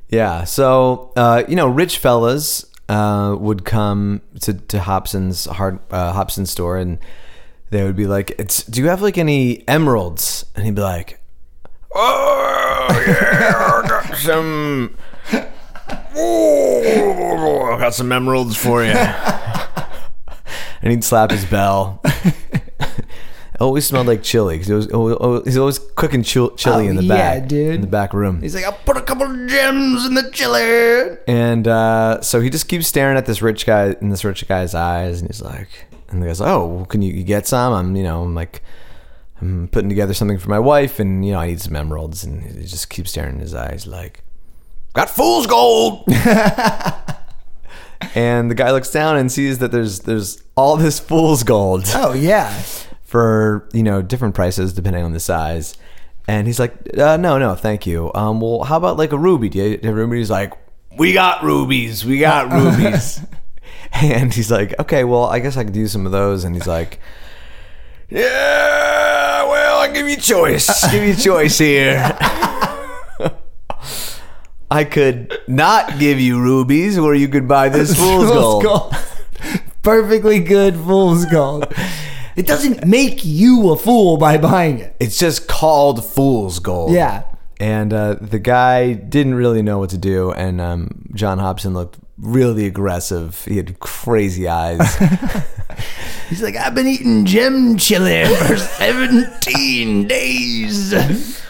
yeah. 0.10 0.44
So 0.44 1.12
uh, 1.16 1.44
you 1.48 1.56
know, 1.56 1.68
rich 1.68 1.98
fellas 1.98 2.66
uh, 2.88 3.36
would 3.40 3.66
come 3.66 4.22
to 4.42 4.54
to 4.54 4.80
Hobson's 4.80 5.46
hard 5.46 5.80
uh, 5.92 6.14
Hobson 6.14 6.46
store 6.46 6.78
and. 6.78 7.00
They 7.72 7.84
would 7.84 7.96
be 7.96 8.08
like, 8.08 8.32
"It's 8.40 8.64
do 8.64 8.82
you 8.82 8.88
have 8.88 9.04
like 9.04 9.20
any 9.20 9.64
emeralds?" 9.68 10.44
And 10.56 10.66
he'd 10.66 10.74
be 10.74 10.82
like, 10.82 11.22
"Oh 11.94 12.88
yeah, 13.06 13.84
I 13.84 13.88
got 14.08 14.18
some. 14.18 14.98
Oh, 16.16 17.72
I 17.76 17.80
got 17.80 17.94
some 17.94 18.12
emeralds 18.12 18.58
for 18.58 18.84
you." 18.84 18.92
And 20.82 20.92
he'd 20.92 21.04
slap 21.04 21.32
his 21.32 21.46
bell. 21.46 22.02
Always 23.60 23.86
smelled 23.86 24.08
like 24.08 24.24
chili 24.24 24.56
because 24.56 24.68
he 24.68 24.74
was 24.74 24.88
always, 24.88 25.44
he's 25.44 25.58
always 25.58 25.80
cooking 25.98 26.24
chili 26.24 26.54
Oh, 26.66 26.80
in 26.80 26.96
the 26.96 27.04
yeah, 27.04 27.40
back, 27.40 27.50
dude. 27.50 27.76
in 27.76 27.82
the 27.82 27.88
back 27.88 28.14
room. 28.14 28.42
He's 28.42 28.56
like, 28.56 28.64
I'll 28.64 28.72
put 28.72 28.96
a 28.96 29.02
couple 29.02 29.28
gems 29.48 30.06
in 30.06 30.14
the 30.14 30.32
chili. 30.32 31.18
And 31.28 31.68
uh, 31.68 32.22
so 32.22 32.40
he 32.40 32.50
just 32.50 32.70
keeps 32.70 32.88
staring 32.88 33.18
at 33.18 33.26
this 33.26 33.42
rich 33.42 33.66
guy 33.66 33.98
in 34.00 34.12
this 34.12 34.24
rich 34.24 34.48
guy's 34.48 34.74
eyes, 34.74 35.20
and 35.20 35.30
he's 35.30 35.42
like, 35.42 35.68
and 36.08 36.24
the 36.24 36.28
guy's 36.28 36.40
like, 36.40 36.50
"Oh, 36.50 36.68
well, 36.68 36.86
can 36.86 37.02
you, 37.02 37.12
you 37.12 37.26
get 37.26 37.48
some?" 37.48 37.74
I'm, 37.74 37.98
you 37.98 38.04
know, 38.04 38.24
I'm 38.24 38.34
like, 38.34 38.64
I'm 39.42 39.68
putting 39.68 39.90
together 39.90 40.14
something 40.14 40.38
for 40.40 40.50
my 40.50 40.60
wife, 40.60 40.98
and 40.98 41.26
you 41.26 41.34
know, 41.34 41.40
I 41.40 41.48
need 41.48 41.60
some 41.60 41.76
emeralds, 41.76 42.24
and 42.24 42.42
he 42.42 42.62
just 42.66 42.90
keeps 42.90 43.12
staring 43.12 43.36
in 43.36 43.42
his 43.42 43.54
eyes, 43.54 43.86
like, 43.86 44.24
"Got 44.94 45.10
fool's 45.10 45.48
gold." 45.48 46.06
and 48.16 48.50
the 48.50 48.56
guy 48.56 48.72
looks 48.72 48.90
down 48.90 49.18
and 49.18 49.30
sees 49.32 49.60
that 49.60 49.72
there's 49.74 50.00
there's 50.00 50.42
all 50.60 50.76
this 50.78 51.00
fool's 51.00 51.44
gold 51.44 51.84
Oh 51.96 52.14
yeah. 52.14 52.52
for 53.04 53.68
you 53.74 53.82
know 53.84 54.02
different 54.02 54.36
prices 54.36 54.74
depending 54.74 55.04
on 55.06 55.14
the 55.14 55.20
size. 55.20 55.78
And 56.28 56.46
he's 56.46 56.60
like, 56.60 56.74
uh, 56.96 57.18
"No, 57.18 57.40
no, 57.40 57.56
thank 57.56 57.88
you. 57.88 58.12
Um, 58.14 58.40
well, 58.40 58.64
how 58.64 58.78
about 58.78 58.98
like 58.98 59.12
a 59.14 59.18
ruby? 59.18 59.50
Do 59.50 59.58
you 59.58 59.72
have 59.82 59.84
a 59.86 59.94
ruby?" 59.94 60.18
He's 60.20 60.30
like, 60.30 60.54
"We 60.96 61.12
got 61.14 61.42
rubies. 61.44 62.06
We 62.06 62.20
got 62.20 62.52
rubies." 62.60 63.22
and 63.94 64.32
he's 64.32 64.52
like, 64.52 64.78
"Okay, 64.80 65.04
well, 65.06 65.24
I 65.24 65.40
guess 65.40 65.58
I 65.58 65.64
could 65.64 65.74
do 65.74 65.88
some 65.88 66.06
of 66.06 66.12
those." 66.12 66.44
And 66.44 66.54
he's 66.54 66.68
like, 66.68 67.00
"Yeah, 68.10 69.44
well, 69.48 69.80
I 69.80 69.88
give 69.92 70.08
you 70.08 70.18
a 70.18 70.22
choice. 70.22 70.70
give 70.92 71.04
you 71.04 71.14
a 71.14 71.16
choice 71.16 71.58
here." 71.58 71.98
I 74.72 74.84
could 74.84 75.36
not 75.48 75.98
give 75.98 76.20
you 76.20 76.40
rubies, 76.40 76.96
or 77.00 77.16
you 77.16 77.28
could 77.28 77.48
buy 77.48 77.70
this 77.70 77.96
fool's 77.98 78.30
gold. 78.30 78.64
Perfectly 79.82 80.40
good 80.40 80.76
fool's 80.76 81.26
gold. 81.26 81.74
It 82.36 82.48
doesn't 82.48 82.86
make 82.86 83.26
you 83.26 83.72
a 83.72 83.78
fool 83.78 84.18
by 84.18 84.38
buying 84.38 84.80
it. 84.80 84.96
It's 85.00 85.18
just 85.18 85.48
called 85.48 86.06
fool's 86.06 86.60
gold. 86.60 86.94
Yeah. 86.94 87.24
And 87.60 87.92
uh, 87.92 88.16
the 88.22 88.40
guy 88.40 88.94
didn't 88.94 89.36
really 89.36 89.62
know 89.62 89.80
what 89.80 89.90
to 89.90 89.98
do, 89.98 90.32
and 90.32 90.62
um, 90.62 91.10
John 91.14 91.40
Hobson 91.40 91.74
looked 91.74 91.98
really 92.18 92.66
aggressive. 92.66 93.44
He 93.46 93.58
had 93.58 93.80
crazy 93.80 94.48
eyes. 94.48 94.96
He's 96.30 96.42
like, 96.42 96.56
I've 96.56 96.76
been 96.76 96.88
eating 96.88 97.26
gem 97.26 97.76
chili 97.78 98.26
for 98.36 98.56
17 98.56 100.08
days. 100.08 101.42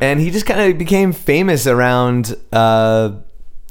and 0.00 0.20
he 0.20 0.30
just 0.30 0.44
kind 0.44 0.70
of 0.72 0.76
became 0.76 1.12
famous 1.12 1.66
around 1.66 2.34
uh, 2.52 3.12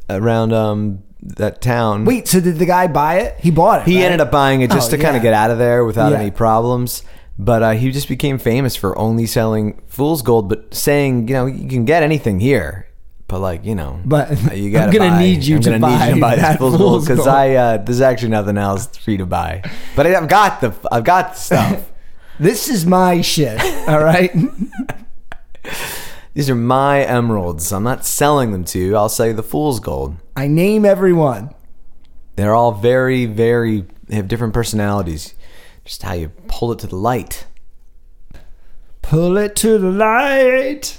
around 0.10 0.54
um, 0.54 1.04
that 1.38 1.62
town. 1.62 2.06
Wait, 2.06 2.28
so 2.28 2.40
did 2.40 2.60
the 2.60 2.66
guy 2.66 2.88
buy 2.88 3.20
it? 3.20 3.40
He 3.40 3.50
bought 3.52 3.82
it. 3.82 3.88
he 3.88 3.98
right? 3.98 4.06
ended 4.06 4.22
up 4.22 4.32
buying 4.32 4.62
it 4.62 4.70
just 4.72 4.92
Oh, 4.94 4.98
to 4.98 5.02
kind 5.02 5.16
of 5.16 5.22
get 5.24 5.34
out 5.34 5.52
of 5.52 5.58
there 5.58 5.84
without 5.86 6.12
Yeah. 6.12 6.20
any 6.20 6.32
problems. 6.32 7.04
But 7.40 7.64
uh, 7.64 7.72
he 7.72 7.92
just 7.92 8.08
became 8.08 8.38
famous 8.38 8.76
for 8.76 8.98
only 8.98 9.26
selling 9.26 9.82
fool's 9.88 10.22
gold, 10.22 10.50
but 10.50 10.74
saying, 10.74 11.28
you 11.28 11.34
know, 11.34 11.46
you 11.48 11.68
can 11.68 11.84
get 11.86 12.04
anything 12.04 12.40
here, 12.40 12.88
but 13.28 13.40
like, 13.40 13.66
you 13.66 13.74
know, 13.74 14.00
But 14.06 14.30
you 14.56 14.68
I'm 14.68 14.72
gotta 14.72 14.98
gonna 15.00 15.10
buy- 15.12 15.20
need 15.22 15.44
you 15.44 15.56
I'm 15.56 15.62
to 15.64 15.70
gonna 15.80 15.88
need 15.98 16.06
you 16.10 16.14
to 16.16 16.20
buy 16.22 16.30
buy 16.32 16.36
that 16.36 16.60
fool's 16.60 16.78
gold 16.78 17.02
because. 17.08 17.26
I 17.26 17.54
uh, 17.56 17.78
there's 17.78 18.02
actually 18.02 18.30
nothing 18.30 18.58
else 18.58 18.86
for 18.98 19.10
you 19.10 19.18
to 19.18 19.26
buy. 19.26 19.64
But 19.96 20.06
I've 20.06 20.28
got 20.30 20.62
the 20.62 20.74
I've 20.92 21.04
got 21.06 21.34
the 21.34 21.40
stuff. 21.40 21.92
This 22.40 22.68
is 22.70 22.86
my 22.86 23.22
shit. 23.22 23.60
All 23.90 24.04
right. 24.04 24.32
These 26.34 26.50
are 26.50 26.56
my 26.56 27.04
emeralds. 27.04 27.72
I'm 27.72 27.84
not 27.84 28.06
selling 28.06 28.52
them 28.52 28.64
to 28.66 28.80
you. 28.80 28.96
I'll 28.96 29.10
sell 29.10 29.28
you 29.28 29.34
the 29.34 29.44
fool's 29.44 29.80
gold. 29.80 30.16
I 30.36 30.48
name 30.48 30.84
everyone. 30.86 31.54
They're 32.36 32.56
all 32.56 32.72
very, 32.72 33.26
very. 33.28 33.86
They 34.08 34.16
have 34.16 34.28
different 34.28 34.54
personalities. 34.54 35.36
Just 35.86 36.02
how 36.04 36.14
you 36.14 36.30
pull 36.48 36.72
it 36.72 36.80
to 36.80 36.88
the 36.88 36.96
light. 36.96 37.46
Pull 39.02 39.38
it 39.38 39.56
to 39.58 39.78
the 39.78 39.90
light. 39.92 40.98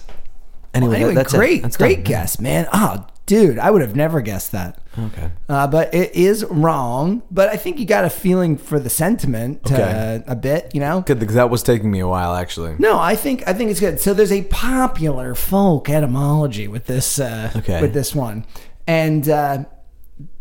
Anyway, 0.73 0.97
Anyway, 0.97 1.15
that- 1.15 1.23
that's 1.23 1.35
it. 1.35 1.37
great, 1.37 1.63
That's 1.63 1.77
great 1.77 1.97
done. 1.97 2.05
guess, 2.05 2.39
man. 2.41 2.67
Oh, 2.73 3.07
dude, 3.27 3.59
I 3.59 3.71
would 3.71 3.83
have 3.83 3.97
never 3.97 4.21
guessed 4.21 4.53
that. 4.53 4.79
Okay. 4.99 5.31
Uh, 5.49 5.67
but 5.67 5.93
it 5.95 6.15
is 6.15 6.45
wrong. 6.51 7.23
But 7.31 7.49
I 7.49 7.57
think 7.57 7.79
you 7.79 7.87
got 7.87 8.05
a 8.05 8.11
feeling 8.11 8.57
for 8.57 8.79
the 8.79 8.91
sentiment 8.91 9.61
uh, 9.71 9.75
Okay. 9.75 10.25
a 10.27 10.37
bit, 10.37 10.75
you 10.75 10.81
know. 10.81 11.01
Good, 11.01 11.19
because 11.19 11.35
that 11.35 11.51
was 11.51 11.63
taking 11.63 11.91
me 11.91 12.01
a 12.01 12.07
while, 12.09 12.35
actually. 12.35 12.77
No, 12.79 12.99
I 12.99 13.17
think 13.17 13.43
I 13.49 13.53
think 13.55 13.71
it's 13.71 13.81
good. 13.81 14.01
So 14.01 14.15
there's 14.15 14.33
a 14.33 14.43
popular 14.45 15.35
folk 15.35 15.89
etymology 15.91 16.69
with 16.69 16.87
this 16.87 17.19
uh, 17.19 17.51
Okay. 17.57 17.81
with 17.81 17.93
this 17.95 18.15
one, 18.15 18.45
and 18.87 19.29
uh, 19.29 19.65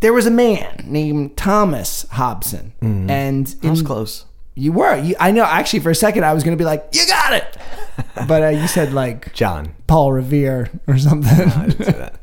there 0.02 0.14
was 0.14 0.26
a 0.28 0.32
man 0.32 0.84
named 0.86 1.36
Thomas 1.36 2.06
Hobson, 2.12 2.74
and 2.82 3.10
in, 3.10 3.44
Mm-hmm. 3.46 3.62
That 3.62 3.70
was 3.72 3.82
close. 3.82 4.26
you 4.56 4.72
were 4.72 4.96
you, 4.98 5.16
I 5.20 5.32
know 5.32 5.44
actually 5.46 5.80
for 5.80 5.90
a 5.90 5.96
second 5.96 6.24
I 6.26 6.34
was 6.34 6.44
going 6.44 6.56
to 6.56 6.62
be 6.62 6.66
like 6.66 6.86
you 6.92 7.08
got 7.08 7.34
it, 7.34 7.58
but 8.28 8.44
uh, 8.44 8.48
you 8.50 8.68
said 8.68 8.94
like 8.94 9.34
John. 9.34 9.74
Paul 9.88 10.12
Revere 10.14 10.70
or 10.88 10.98
something. 11.00 11.50
I 11.50 11.68
didn't 11.68 11.86
say 11.86 11.92
that. 11.94 12.20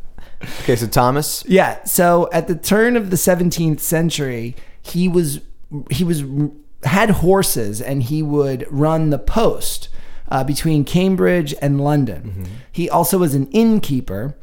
Okay, 0.61 0.77
so 0.77 0.87
Thomas. 0.87 1.45
Yeah. 1.47 1.83
So 1.85 2.29
at 2.33 2.49
the 2.49 2.55
turn 2.55 2.97
of 2.97 3.11
the 3.11 3.17
17th 3.17 3.81
century, 3.81 4.57
he 4.83 5.09
was 5.09 5.41
he 5.91 6.03
was 6.05 6.25
had 6.85 7.11
horses 7.11 7.81
and 7.81 8.03
he 8.03 8.23
would 8.23 8.67
run 8.71 9.11
the 9.11 9.19
post 9.19 9.89
uh, 10.31 10.43
between 10.45 10.85
Cambridge 10.85 11.55
and 11.61 11.81
London. 11.81 12.47
He 12.73 12.89
also 12.89 13.19
was 13.19 13.35
an 13.35 13.47
innkeeper. 13.49 14.35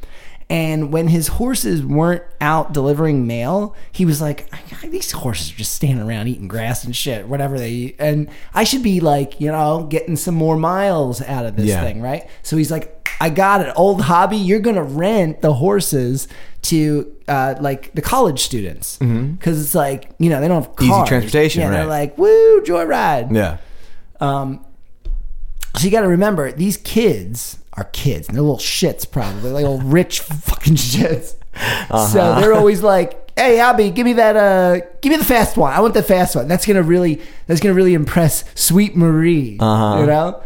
And 0.50 0.90
when 0.90 1.08
his 1.08 1.28
horses 1.28 1.84
weren't 1.84 2.22
out 2.40 2.72
delivering 2.72 3.26
mail, 3.26 3.76
he 3.92 4.06
was 4.06 4.22
like, 4.22 4.48
"These 4.80 5.10
horses 5.12 5.52
are 5.52 5.56
just 5.56 5.72
standing 5.72 6.08
around 6.08 6.28
eating 6.28 6.48
grass 6.48 6.84
and 6.84 6.96
shit, 6.96 7.28
whatever 7.28 7.58
they 7.58 7.70
eat, 7.70 7.96
and 7.98 8.30
I 8.54 8.64
should 8.64 8.82
be 8.82 9.00
like, 9.00 9.42
you 9.42 9.52
know, 9.52 9.86
getting 9.90 10.16
some 10.16 10.34
more 10.34 10.56
miles 10.56 11.20
out 11.20 11.44
of 11.44 11.56
this 11.56 11.66
Yeah. 11.66 11.82
thing, 11.82 12.00
right?" 12.00 12.26
So 12.42 12.56
he's 12.56 12.70
like, 12.70 12.97
I 13.20 13.30
got 13.30 13.60
it. 13.62 13.72
Old 13.76 14.02
hobby. 14.02 14.36
You're 14.36 14.60
gonna 14.60 14.82
rent 14.84 15.40
the 15.42 15.54
horses 15.54 16.28
to 16.62 17.14
uh, 17.28 17.54
like 17.60 17.92
the 17.94 18.02
college 18.02 18.40
students 18.40 18.96
because 18.98 19.62
it's 19.62 19.74
like 19.74 20.10
you 20.18 20.28
know 20.30 20.40
they 20.40 20.48
don't 20.48 20.62
have 20.62 20.72
Mm-hmm. 20.76 20.84
Easy 20.92 21.04
transportation, 21.08 21.60
Yeah, 21.62 21.70
they're 21.70 21.86
like 21.86 22.16
woo 22.18 22.60
joyride. 22.62 23.34
Yeah. 23.34 23.58
Um, 24.20 24.64
so 25.76 25.84
you 25.84 25.90
got 25.90 26.00
to 26.00 26.08
remember 26.08 26.50
these 26.50 26.76
kids 26.76 27.58
are 27.74 27.84
kids. 27.84 28.26
They're 28.26 28.40
little 28.40 28.56
shits 28.56 29.08
probably, 29.08 29.50
like 29.52 29.62
little 29.62 29.78
rich 29.80 30.20
fucking 30.48 30.74
shits. 30.74 31.36
Uh-huh. 31.54 32.06
So 32.06 32.40
they're 32.40 32.52
always 32.62 32.82
like, 32.82 33.30
"Hey, 33.38 33.60
Abby, 33.60 33.90
give 33.90 34.04
me 34.04 34.14
that. 34.14 34.36
Uh, 34.36 34.80
give 35.00 35.10
me 35.12 35.16
the 35.18 35.24
fast 35.24 35.56
one. 35.56 35.72
I 35.72 35.80
want 35.80 35.94
the 35.94 36.02
fast 36.02 36.34
one. 36.34 36.48
That's 36.48 36.66
gonna 36.66 36.82
really, 36.82 37.20
that's 37.46 37.60
gonna 37.60 37.74
really 37.74 37.94
impress 37.94 38.44
Sweet 38.60 38.96
Marie. 38.96 39.56
Uh-huh. 39.60 40.00
You 40.00 40.06
know." 40.06 40.42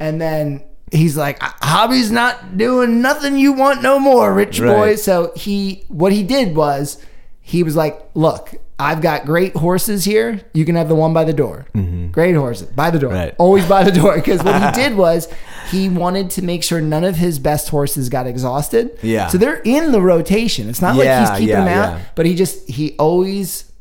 And 0.00 0.20
then 0.20 0.62
he's 0.92 1.16
like, 1.16 1.38
"Hobby's 1.40 2.10
not 2.10 2.56
doing 2.56 3.00
nothing 3.00 3.36
you 3.36 3.52
want 3.52 3.82
no 3.82 3.98
more, 3.98 4.32
rich 4.32 4.60
boy." 4.60 4.96
So 4.96 5.32
he, 5.36 5.84
what 5.88 6.12
he 6.12 6.22
did 6.22 6.54
was, 6.54 7.04
he 7.40 7.62
was 7.62 7.76
like, 7.76 8.10
"Look, 8.14 8.54
I've 8.80 9.02
got 9.02 9.26
great 9.26 9.56
horses 9.56 10.04
here. 10.04 10.40
You 10.54 10.64
can 10.64 10.76
have 10.76 10.88
the 10.88 10.94
one 10.94 11.12
by 11.12 11.24
the 11.24 11.32
door. 11.32 11.66
Mm-hmm. 11.74 12.12
Great 12.12 12.36
horses 12.36 12.68
by 12.68 12.90
the 12.90 12.98
door. 13.00 13.12
Right. 13.12 13.34
Always 13.36 13.66
by 13.68 13.82
the 13.82 13.90
door. 13.90 14.14
Because 14.14 14.42
what 14.44 14.62
he 14.62 14.70
did 14.82 14.96
was 14.96 15.28
he 15.70 15.88
wanted 15.88 16.30
to 16.30 16.42
make 16.42 16.62
sure 16.62 16.80
none 16.80 17.02
of 17.02 17.16
his 17.16 17.40
best 17.40 17.70
horses 17.70 18.08
got 18.08 18.28
exhausted. 18.28 18.96
Yeah. 19.02 19.26
So 19.26 19.38
they're 19.38 19.60
in 19.64 19.90
the 19.90 20.00
rotation. 20.00 20.68
It's 20.68 20.80
not 20.80 20.96
like 20.96 21.08
he's 21.08 21.30
keeping 21.38 21.48
yeah, 21.48 21.64
them 21.64 21.68
out, 21.68 21.98
yeah. 21.98 22.04
but 22.14 22.26
he 22.26 22.36
just 22.36 22.68
he 22.68 22.94
always 22.98 23.72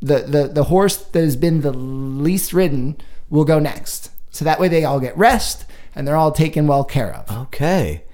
the 0.00 0.18
the 0.20 0.48
the 0.48 0.64
horse 0.64 0.96
that 0.96 1.22
has 1.22 1.36
been 1.36 1.60
the 1.60 1.72
least 1.72 2.52
ridden 2.52 2.96
will 3.28 3.44
go 3.44 3.60
next. 3.60 4.10
So 4.30 4.44
that 4.44 4.58
way 4.58 4.66
they 4.66 4.84
all 4.84 4.98
get 4.98 5.16
rest 5.16 5.64
and 5.94 6.06
they're 6.06 6.16
all 6.16 6.32
taken 6.32 6.66
well 6.66 6.84
care 6.84 7.14
of. 7.14 7.30
Okay. 7.46 8.04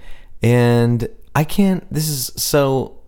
And 0.42 1.08
I 1.34 1.44
can't. 1.44 1.90
This 1.92 2.08
is 2.08 2.32
so 2.36 2.98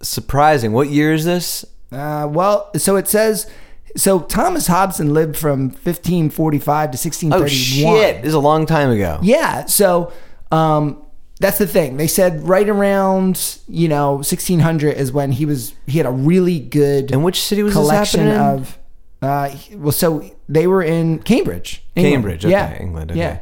surprising. 0.00 0.72
What 0.72 0.88
year 0.88 1.12
is 1.12 1.24
this? 1.24 1.64
Uh, 1.92 2.28
well, 2.30 2.70
so 2.76 2.96
it 2.96 3.08
says. 3.08 3.50
So 3.96 4.20
Thomas 4.20 4.66
Hobson 4.66 5.14
lived 5.14 5.36
from 5.36 5.68
1545 5.68 6.64
to 6.64 6.96
1631. 6.96 7.42
Oh 7.42 7.46
shit! 7.46 8.22
This 8.22 8.30
is 8.30 8.34
a 8.34 8.40
long 8.40 8.66
time 8.66 8.90
ago. 8.90 9.20
Yeah. 9.22 9.66
So 9.66 10.12
um, 10.50 11.04
that's 11.38 11.58
the 11.58 11.66
thing. 11.66 11.96
They 11.96 12.08
said 12.08 12.42
right 12.42 12.68
around 12.68 13.58
you 13.68 13.88
know 13.88 14.14
1600 14.14 14.96
is 14.96 15.12
when 15.12 15.32
he 15.32 15.46
was 15.46 15.74
he 15.86 15.98
had 15.98 16.06
a 16.06 16.10
really 16.10 16.58
good 16.58 17.12
And 17.12 17.22
which 17.22 17.40
city 17.40 17.62
was 17.62 17.74
this 17.74 17.82
collection 17.82 18.26
happening 18.26 18.60
of. 18.60 18.78
Uh, 19.22 19.56
well, 19.76 19.92
so 19.92 20.28
they 20.48 20.66
were 20.66 20.82
in 20.82 21.18
Cambridge. 21.20 21.82
England. 21.94 22.14
Cambridge. 22.14 22.44
Okay, 22.44 22.52
yeah, 22.52 22.76
England. 22.80 23.10
Okay. 23.12 23.20
Yeah. 23.20 23.38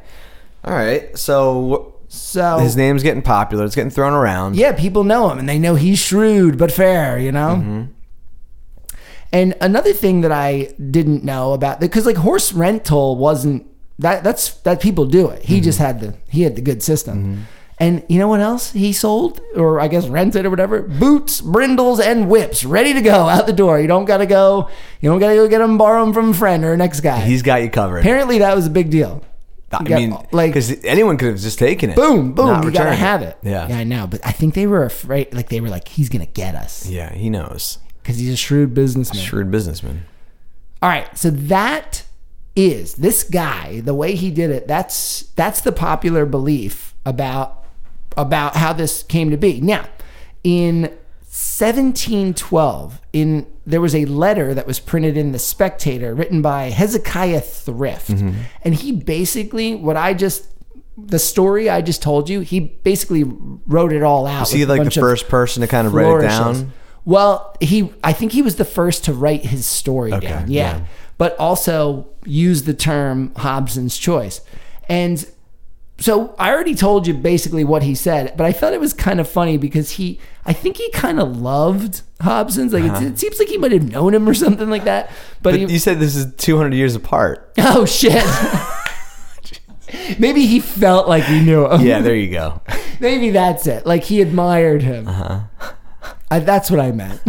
All 0.65 0.73
right. 0.75 1.17
So 1.19 1.97
So 2.09 2.59
his 2.59 2.77
name's 2.77 3.03
getting 3.03 3.23
popular. 3.23 3.65
It's 3.65 3.75
getting 3.75 3.91
thrown 3.91 4.13
around. 4.13 4.57
yeah, 4.57 4.73
people 4.73 5.05
know 5.05 5.31
him 5.31 5.39
and 5.39 5.49
they 5.49 5.59
know 5.59 5.75
he's 5.75 5.99
shrewd 5.99 6.59
but 6.59 6.71
fair, 6.73 7.19
you 7.19 7.33
know? 7.33 7.57
Mm-hmm. 7.57 7.83
And 9.33 9.55
another 9.63 9.93
thing 9.95 10.21
that 10.21 10.33
I 10.33 10.75
didn't 10.91 11.25
know 11.25 11.53
about 11.55 11.81
because 11.81 12.05
like 12.05 12.17
horse 12.17 12.53
rental 12.53 13.17
wasn't 13.17 13.67
that 13.99 14.23
that's 14.25 14.51
that 14.61 14.81
people 14.81 15.07
do 15.07 15.29
it. 15.31 15.43
He 15.45 15.61
just 15.61 15.79
had 15.79 16.01
the 16.01 16.15
he 16.29 16.43
had 16.43 16.55
the 16.57 16.61
good 16.63 16.83
system. 16.83 17.47
And 17.79 18.05
you 18.09 18.19
know 18.19 18.29
what 18.29 18.41
else 18.41 18.73
he 18.73 18.93
sold 18.93 19.41
or 19.57 19.81
I 19.81 19.89
guess 19.89 20.07
rented 20.07 20.45
or 20.45 20.51
whatever? 20.51 20.83
Boots, 20.83 21.41
brindles, 21.41 21.99
and 21.99 22.29
whips 22.29 22.63
ready 22.65 22.93
to 22.93 23.01
go 23.01 23.29
out 23.29 23.47
the 23.47 23.53
door. 23.55 23.81
You 23.81 23.89
don't 23.89 24.05
gotta 24.05 24.27
go 24.27 24.69
you 25.01 25.09
don't 25.09 25.19
gotta 25.19 25.35
go 25.35 25.49
get 25.49 25.59
them, 25.59 25.79
borrow 25.79 26.05
them 26.05 26.13
from 26.13 26.31
a 26.31 26.35
friend 26.35 26.63
or 26.63 26.75
a 26.75 26.77
next 26.77 27.01
guy. 27.01 27.21
He's 27.21 27.43
got 27.43 27.63
you 27.63 27.71
covered. 27.71 28.01
Apparently 28.01 28.39
that 28.39 28.55
was 28.55 28.67
a 28.67 28.71
big 28.71 28.91
deal. 28.91 29.25
I 29.81 29.85
got, 29.85 30.01
mean, 30.01 30.17
like- 30.33 30.51
because 30.53 30.85
anyone 30.85 31.17
could 31.17 31.29
have 31.29 31.41
just 31.41 31.59
taken 31.59 31.91
it. 31.91 31.97
Boom, 31.97 32.33
boom, 32.33 32.63
you 32.65 32.71
gotta 32.71 32.95
have 32.95 33.23
it. 33.23 33.37
Yeah. 33.43 33.69
Yeah, 33.69 33.79
I 33.79 33.85
know. 33.85 34.07
But 34.07 34.21
I 34.25 34.33
think 34.33 34.55
they 34.55 34.67
were 34.67 34.85
afraid 34.85 35.33
like 35.33 35.49
they 35.49 35.61
were 35.61 35.69
like, 35.71 35.89
he's 35.89 36.09
gonna 36.09 36.27
get 36.27 36.55
us. 36.55 36.87
Yeah, 36.89 37.13
he 37.13 37.31
knows. 37.31 37.79
because 38.03 38.19
he's 38.19 38.33
a 38.33 38.37
shrewd 38.37 38.75
businessman. 38.75 39.23
Shrewd 39.23 39.51
businessman. 39.51 40.05
All 40.83 40.89
right, 40.89 41.17
so 41.17 41.31
that 41.31 42.03
is 42.57 42.95
this 42.95 43.23
guy. 43.23 43.81
The 43.81 43.95
way 43.95 44.15
he 44.17 44.31
did 44.31 44.51
it. 44.51 44.67
That's 44.69 45.23
that's 45.37 45.61
the 45.61 45.73
popular 45.73 46.27
belief 46.27 46.95
about 47.07 47.65
about 48.17 48.57
how 48.57 48.73
this 48.73 49.03
came 49.05 49.31
to 49.31 49.37
be. 49.37 49.61
Now, 49.61 49.87
in 50.45 50.93
1712, 51.33 53.01
in 53.15 53.47
there 53.65 53.81
was 53.81 53.95
a 53.95 54.05
letter 54.05 54.53
that 54.53 54.67
was 54.67 54.79
printed 54.79 55.17
in 55.17 55.33
the 55.33 55.39
Spectator, 55.39 56.15
written 56.15 56.43
by 56.43 56.65
Hezekiah 56.65 57.41
Thrift, 57.41 58.11
mm-hmm. 58.11 58.33
and 58.61 58.75
he 58.75 58.93
basically 58.93 59.75
what 59.75 59.97
I 59.97 60.13
just. 60.13 60.47
The 60.99 61.19
story 61.19 61.71
I 61.71 61.81
just 61.81 62.03
told 62.03 62.29
you, 62.29 62.41
he 62.41 62.61
basically 62.61 63.25
wrote 63.25 63.95
it 63.95 64.03
all 64.03 64.27
out. 64.27 64.43
Is 64.43 64.53
he 64.53 64.67
like 64.67 64.85
the 64.85 64.91
first 64.91 65.27
person 65.27 65.63
to 65.63 65.67
kind 65.67 65.87
of 65.87 65.95
write 65.95 66.23
it 66.23 66.29
down? 66.29 66.73
Well, 67.07 67.57
he 67.61 67.91
I 68.05 68.13
think 68.13 68.33
he 68.33 68.43
was 68.43 68.57
the 68.57 68.67
first 68.67 69.05
to 69.05 69.15
write 69.15 69.47
his 69.47 69.65
story 69.65 70.11
down. 70.11 70.23
Yeah. 70.23 70.47
yeah. 70.49 70.85
But 71.17 71.35
also 71.39 72.09
use 72.27 72.65
the 72.65 72.75
term 72.75 73.33
Hobson's 73.37 73.97
choice. 73.97 74.43
And 74.87 75.27
so 76.03 76.35
I 76.39 76.51
already 76.51 76.75
told 76.75 77.07
you 77.07 77.15
basically 77.15 77.63
what 77.65 77.83
he 77.83 77.95
said, 77.95 78.37
but 78.37 78.45
I 78.45 78.53
thought 78.53 78.73
it 78.73 78.81
was 78.81 78.93
kind 78.93 79.21
of 79.21 79.29
funny 79.29 79.57
because 79.57 79.93
he 79.93 80.19
I 80.45 80.53
think 80.53 80.77
he 80.77 80.91
kind 80.91 81.21
of 81.21 81.37
loved 81.37 82.03
Hobson's. 82.21 82.73
Like 82.73 82.85
it, 82.85 83.03
it 83.03 83.19
seems 83.19 83.39
like 83.39 83.49
he 83.49 83.59
might 83.59 83.73
have 83.73 83.89
known 83.89 84.13
him 84.15 84.29
or 84.29 84.35
something 84.35 84.69
like 84.69 84.85
that. 84.85 85.11
But, 85.43 85.53
But 85.53 85.55
he, 85.61 85.67
you 85.67 85.79
said 85.79 86.01
this 86.01 86.17
is 86.17 86.35
200 86.35 86.75
years 86.75 86.97
apart. 86.97 87.53
oh 87.59 87.85
shit. 87.87 88.25
Maybe 90.19 90.47
he 90.47 90.59
felt 90.59 91.07
like 91.07 91.25
he 91.25 91.41
knew 91.41 91.71
him. 91.71 91.83
Yeah, 91.83 92.01
there 92.01 92.17
you 92.17 92.31
go. 92.31 92.61
Maybe 93.01 93.31
that's 93.31 93.67
it. 93.67 93.87
Like 93.87 94.05
he 94.05 94.21
admired 94.21 94.83
him. 94.83 95.07
Uh 95.07 95.45
I, 96.31 96.39
that's 96.39 96.71
what 96.71 96.81
I 96.81 96.93
meant. 96.93 97.21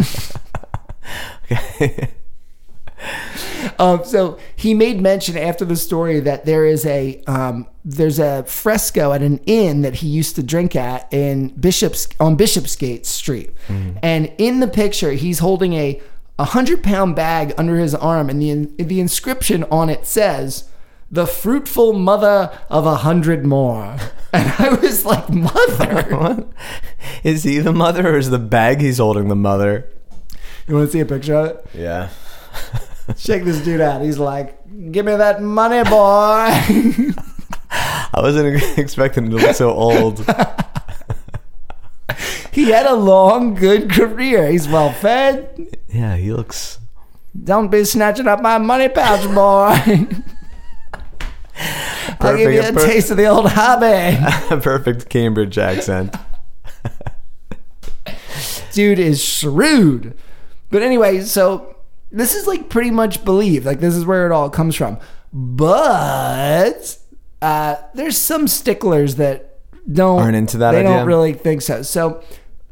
um, 3.78 4.04
so 4.04 4.38
he 4.56 4.74
made 4.74 5.00
mention 5.00 5.36
after 5.36 5.64
the 5.64 5.76
story 5.76 6.20
that 6.20 6.44
there 6.44 6.64
is 6.64 6.86
a 6.86 7.22
um, 7.26 7.66
there's 7.84 8.18
a 8.18 8.44
fresco 8.44 9.12
at 9.12 9.22
an 9.22 9.38
inn 9.46 9.82
that 9.82 9.96
he 9.96 10.08
used 10.08 10.36
to 10.36 10.42
drink 10.42 10.74
at 10.74 11.12
in 11.12 11.48
Bishop's 11.48 12.08
on 12.20 12.36
Bishopsgate 12.36 13.06
Street, 13.06 13.52
and 14.02 14.32
in 14.38 14.60
the 14.60 14.68
picture 14.68 15.12
he's 15.12 15.38
holding 15.40 15.74
a 15.74 16.00
a 16.38 16.44
hundred 16.44 16.82
pound 16.82 17.14
bag 17.14 17.54
under 17.56 17.76
his 17.76 17.94
arm, 17.94 18.28
and 18.28 18.40
the 18.40 18.82
the 18.82 19.00
inscription 19.00 19.64
on 19.64 19.90
it 19.90 20.06
says. 20.06 20.68
The 21.10 21.26
fruitful 21.26 21.92
mother 21.92 22.58
of 22.68 22.86
a 22.86 22.96
hundred 22.96 23.44
more. 23.46 23.96
And 24.32 24.52
I 24.58 24.70
was 24.74 25.04
like, 25.04 25.30
Mother? 25.30 26.02
what? 26.16 26.48
Is 27.22 27.44
he 27.44 27.58
the 27.60 27.72
mother 27.72 28.08
or 28.08 28.18
is 28.18 28.30
the 28.30 28.38
bag 28.40 28.80
he's 28.80 28.98
holding 28.98 29.28
the 29.28 29.36
mother? 29.36 29.88
You 30.66 30.74
want 30.74 30.88
to 30.88 30.92
see 30.92 30.98
a 30.98 31.06
picture 31.06 31.36
of 31.36 31.46
it? 31.50 31.66
Yeah. 31.72 32.08
Check 33.16 33.44
this 33.44 33.60
dude 33.62 33.80
out. 33.80 34.00
He's 34.02 34.18
like, 34.18 34.58
"Give 34.92 35.04
me 35.04 35.14
that 35.16 35.42
money, 35.42 35.82
boy." 35.88 35.92
I 37.70 38.20
wasn't 38.20 38.62
expecting 38.78 39.24
him 39.24 39.30
to 39.30 39.36
look 39.36 39.54
so 39.56 39.70
old. 39.72 40.24
he 42.52 42.70
had 42.70 42.86
a 42.86 42.94
long, 42.94 43.54
good 43.54 43.90
career. 43.90 44.50
He's 44.50 44.68
well 44.68 44.92
fed. 44.92 45.76
Yeah, 45.88 46.16
he 46.16 46.32
looks. 46.32 46.78
Don't 47.42 47.68
be 47.70 47.84
snatching 47.84 48.28
up 48.28 48.40
my 48.40 48.58
money 48.58 48.88
pouch, 48.88 49.24
boy. 49.34 50.06
I'll 52.20 52.36
give 52.36 52.52
you 52.52 52.60
a 52.60 52.62
Perfect- 52.62 52.78
per- 52.78 52.86
taste 52.86 53.10
of 53.10 53.16
the 53.16 53.26
old 53.26 53.48
hobby. 53.50 54.16
perfect 54.62 55.08
Cambridge 55.08 55.58
accent. 55.58 56.14
Dude 58.72 58.98
is 58.98 59.22
shrewd. 59.22 60.16
But 60.70 60.82
anyway, 60.82 61.20
so 61.22 61.73
this 62.14 62.34
is 62.34 62.46
like 62.46 62.68
pretty 62.68 62.90
much 62.90 63.24
believed. 63.24 63.66
Like 63.66 63.80
this 63.80 63.94
is 63.94 64.04
where 64.04 64.26
it 64.26 64.32
all 64.32 64.48
comes 64.50 64.74
from. 64.76 64.98
But 65.32 66.96
uh, 67.42 67.76
there's 67.94 68.16
some 68.16 68.46
sticklers 68.48 69.16
that 69.16 69.58
don't 69.92 70.20
Aren't 70.20 70.36
into 70.36 70.58
that 70.58 70.72
They 70.72 70.78
idea? 70.80 70.90
don't 70.90 71.06
really 71.06 71.32
think 71.34 71.60
so. 71.62 71.82
So 71.82 72.22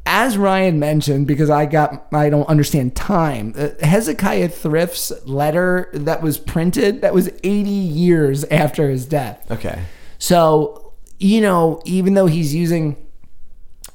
as 0.07 0.37
Ryan 0.39 0.79
mentioned, 0.79 1.27
because 1.27 1.51
I 1.51 1.67
got 1.67 2.07
I 2.13 2.31
don't 2.31 2.49
understand 2.49 2.97
time. 2.97 3.55
Uh, 3.57 3.69
Hezekiah 3.83 4.49
Thrift's 4.49 5.13
letter 5.27 5.91
that 5.93 6.23
was 6.23 6.39
printed 6.39 7.03
that 7.03 7.15
was 7.15 7.29
80 7.45 7.69
years 7.71 8.45
after 8.45 8.89
his 8.89 9.07
death. 9.07 9.49
Okay. 9.51 9.83
So, 10.19 10.93
you 11.19 11.41
know, 11.41 11.83
even 11.85 12.15
though 12.15 12.27
he's 12.27 12.55
using 12.55 12.97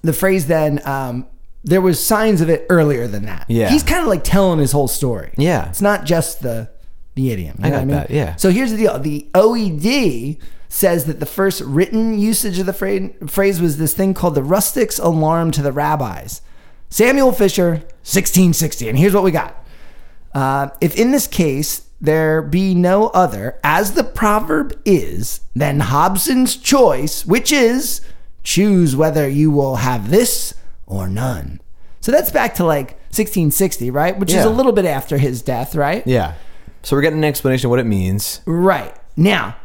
the 0.01 0.13
phrase 0.13 0.47
then, 0.47 0.81
um, 0.85 1.25
there 1.67 1.81
was 1.81 2.03
signs 2.03 2.41
of 2.41 2.49
it 2.49 2.65
earlier 2.69 3.07
than 3.07 3.25
that. 3.25 3.45
Yeah. 3.47 3.69
He's 3.69 3.83
kind 3.83 4.01
of 4.01 4.07
like 4.07 4.23
telling 4.23 4.59
his 4.59 4.71
whole 4.71 4.87
story. 4.87 5.33
Yeah. 5.37 5.69
It's 5.69 5.81
not 5.81 6.05
just 6.05 6.41
the 6.41 6.69
the 7.15 7.31
idiom. 7.31 7.57
Know 7.59 7.69
got 7.69 7.81
I 7.81 7.85
mean? 7.85 7.95
that, 7.95 8.11
yeah. 8.11 8.35
So 8.35 8.51
here's 8.51 8.71
the 8.71 8.77
deal. 8.77 8.97
The 8.99 9.27
OED 9.33 10.39
says 10.69 11.05
that 11.05 11.19
the 11.19 11.25
first 11.25 11.61
written 11.61 12.19
usage 12.19 12.59
of 12.59 12.65
the 12.65 12.73
phrase, 12.73 13.11
phrase 13.27 13.59
was 13.59 13.77
this 13.77 13.93
thing 13.93 14.13
called 14.13 14.35
the 14.35 14.43
rustics 14.43 14.99
alarm 14.99 15.51
to 15.51 15.61
the 15.61 15.71
rabbis. 15.71 16.41
Samuel 16.89 17.31
Fisher, 17.31 17.71
1660. 18.03 18.89
And 18.89 18.97
here's 18.97 19.13
what 19.13 19.23
we 19.23 19.31
got. 19.31 19.65
Uh, 20.33 20.69
if 20.79 20.95
in 20.95 21.11
this 21.11 21.25
case 21.25 21.87
there 21.99 22.41
be 22.41 22.75
no 22.75 23.07
other, 23.07 23.59
as 23.63 23.93
the 23.93 24.03
proverb 24.03 24.79
is, 24.85 25.41
then 25.55 25.79
Hobson's 25.79 26.55
choice, 26.55 27.25
which 27.25 27.51
is 27.51 28.01
choose 28.43 28.95
whether 28.95 29.27
you 29.27 29.49
will 29.49 29.77
have 29.77 30.11
this 30.11 30.53
or 30.87 31.07
none. 31.07 31.61
So 32.01 32.11
that's 32.11 32.31
back 32.31 32.55
to 32.55 32.63
like 32.63 32.91
1660, 33.11 33.91
right? 33.91 34.17
Which 34.17 34.29
is 34.29 34.35
Yeah. 34.37 34.47
a 34.47 34.49
little 34.49 34.71
bit 34.71 34.85
after 34.85 35.17
his 35.17 35.41
death, 35.41 35.75
right? 35.75 36.05
Yeah. 36.07 36.33
So 36.83 36.95
we're 36.95 37.01
getting 37.01 37.19
an 37.19 37.25
explanation 37.25 37.67
of 37.67 37.71
what 37.71 37.79
it 37.79 37.85
means. 37.85 38.41
Right. 38.45 38.95
Now, 39.15 39.55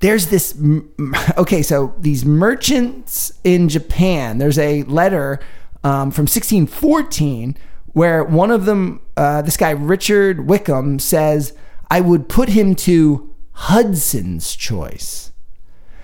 there's 0.00 0.26
this. 0.28 0.54
m- 0.56 0.88
Okay, 1.38 1.62
so 1.62 1.94
these 1.98 2.24
merchants 2.24 3.32
in 3.44 3.68
Japan, 3.68 4.38
there's 4.38 4.58
a 4.58 4.82
letter 4.84 5.40
um, 5.82 6.10
from 6.10 6.22
1614 6.22 7.56
where 7.92 8.24
one 8.24 8.50
of 8.50 8.64
them, 8.64 9.00
uh, 9.16 9.42
this 9.42 9.56
guy, 9.56 9.70
Richard 9.70 10.48
Wickham, 10.48 10.98
says, 10.98 11.52
I 11.90 12.00
would 12.00 12.28
put 12.28 12.48
him 12.48 12.74
to 12.76 13.32
Hudson's 13.52 14.56
choice. 14.56 15.30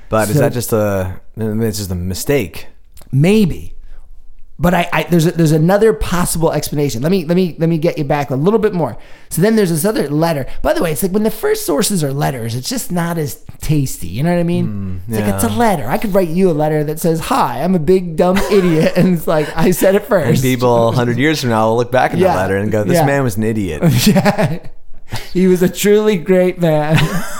But 0.08 0.28
is 0.28 0.34
So- 0.36 0.40
that 0.42 0.52
just 0.52 0.72
a? 0.72 1.20
It's 1.36 1.78
just 1.78 1.90
a 1.90 1.94
mistake. 1.94 2.66
Maybe. 3.12 3.74
But 4.60 4.74
I, 4.74 4.88
I 4.92 5.02
there's 5.04 5.24
a, 5.26 5.30
there's 5.32 5.52
another 5.52 5.94
possible 5.94 6.52
explanation. 6.52 7.00
Let 7.00 7.10
me 7.10 7.24
let 7.24 7.34
me 7.34 7.56
let 7.58 7.68
me 7.70 7.78
get 7.78 7.96
you 7.96 8.04
back 8.04 8.28
a 8.28 8.36
little 8.36 8.58
bit 8.60 8.74
more. 8.74 8.98
So 9.30 9.40
then 9.40 9.56
there's 9.56 9.70
this 9.70 9.86
other 9.86 10.08
letter. 10.10 10.44
By 10.62 10.74
the 10.74 10.82
way, 10.82 10.92
it's 10.92 11.02
like 11.02 11.12
when 11.12 11.22
the 11.22 11.30
first 11.30 11.64
sources 11.64 12.04
are 12.04 12.12
letters, 12.12 12.54
it's 12.54 12.68
just 12.68 12.92
not 12.92 13.16
as 13.16 13.42
tasty. 13.58 14.08
You 14.08 14.22
know 14.22 14.30
what 14.34 14.38
I 14.38 14.42
mean? 14.44 14.66
Hmm, 14.66 14.96
it's 15.12 15.18
like 15.20 15.34
it's 15.34 15.44
a 15.44 15.48
letter. 15.48 15.86
I 15.88 15.96
could 15.96 16.12
write 16.14 16.28
you 16.28 16.50
a 16.50 16.52
letter 16.52 16.84
that 16.84 17.00
says, 17.00 17.20
"Hi, 17.20 17.62
I'm 17.62 17.74
a 17.74 17.78
big 17.78 18.16
dumb 18.16 18.36
idiot," 18.36 18.92
and 18.96 19.14
it's 19.16 19.26
like 19.26 19.48
I 19.56 19.70
said 19.70 19.94
it 19.94 20.02
And 20.02 20.08
first. 20.08 20.42
people 20.42 20.92
hundred 20.92 21.16
years 21.16 21.40
from 21.40 21.50
now 21.50 21.68
will 21.68 21.76
look 21.78 21.90
back 21.90 22.12
at 22.12 22.18
Yeah. 22.18 22.28
that 22.34 22.36
letter 22.36 22.58
and 22.58 22.70
go, 22.70 22.84
"This 22.84 22.96
Yeah. 22.96 23.06
man 23.06 23.22
was 23.24 23.38
an 23.38 23.44
idiot." 23.44 23.82
yeah, 24.06 24.58
he 25.32 25.46
was 25.46 25.62
a 25.62 25.68
truly 25.70 26.18
great 26.18 26.60
man. 26.60 26.98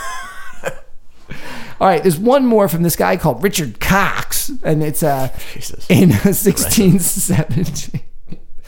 All 1.81 1.89
right, 1.89 2.03
there's 2.03 2.19
one 2.19 2.45
more 2.45 2.69
from 2.69 2.83
this 2.83 2.95
guy 2.95 3.17
called 3.17 3.43
Richard 3.43 3.81
Cocks, 3.81 4.51
and 4.63 4.83
it's 4.83 5.03
uh, 5.03 5.35
Jesus. 5.55 5.87
in 5.89 6.11
1670. 6.25 8.05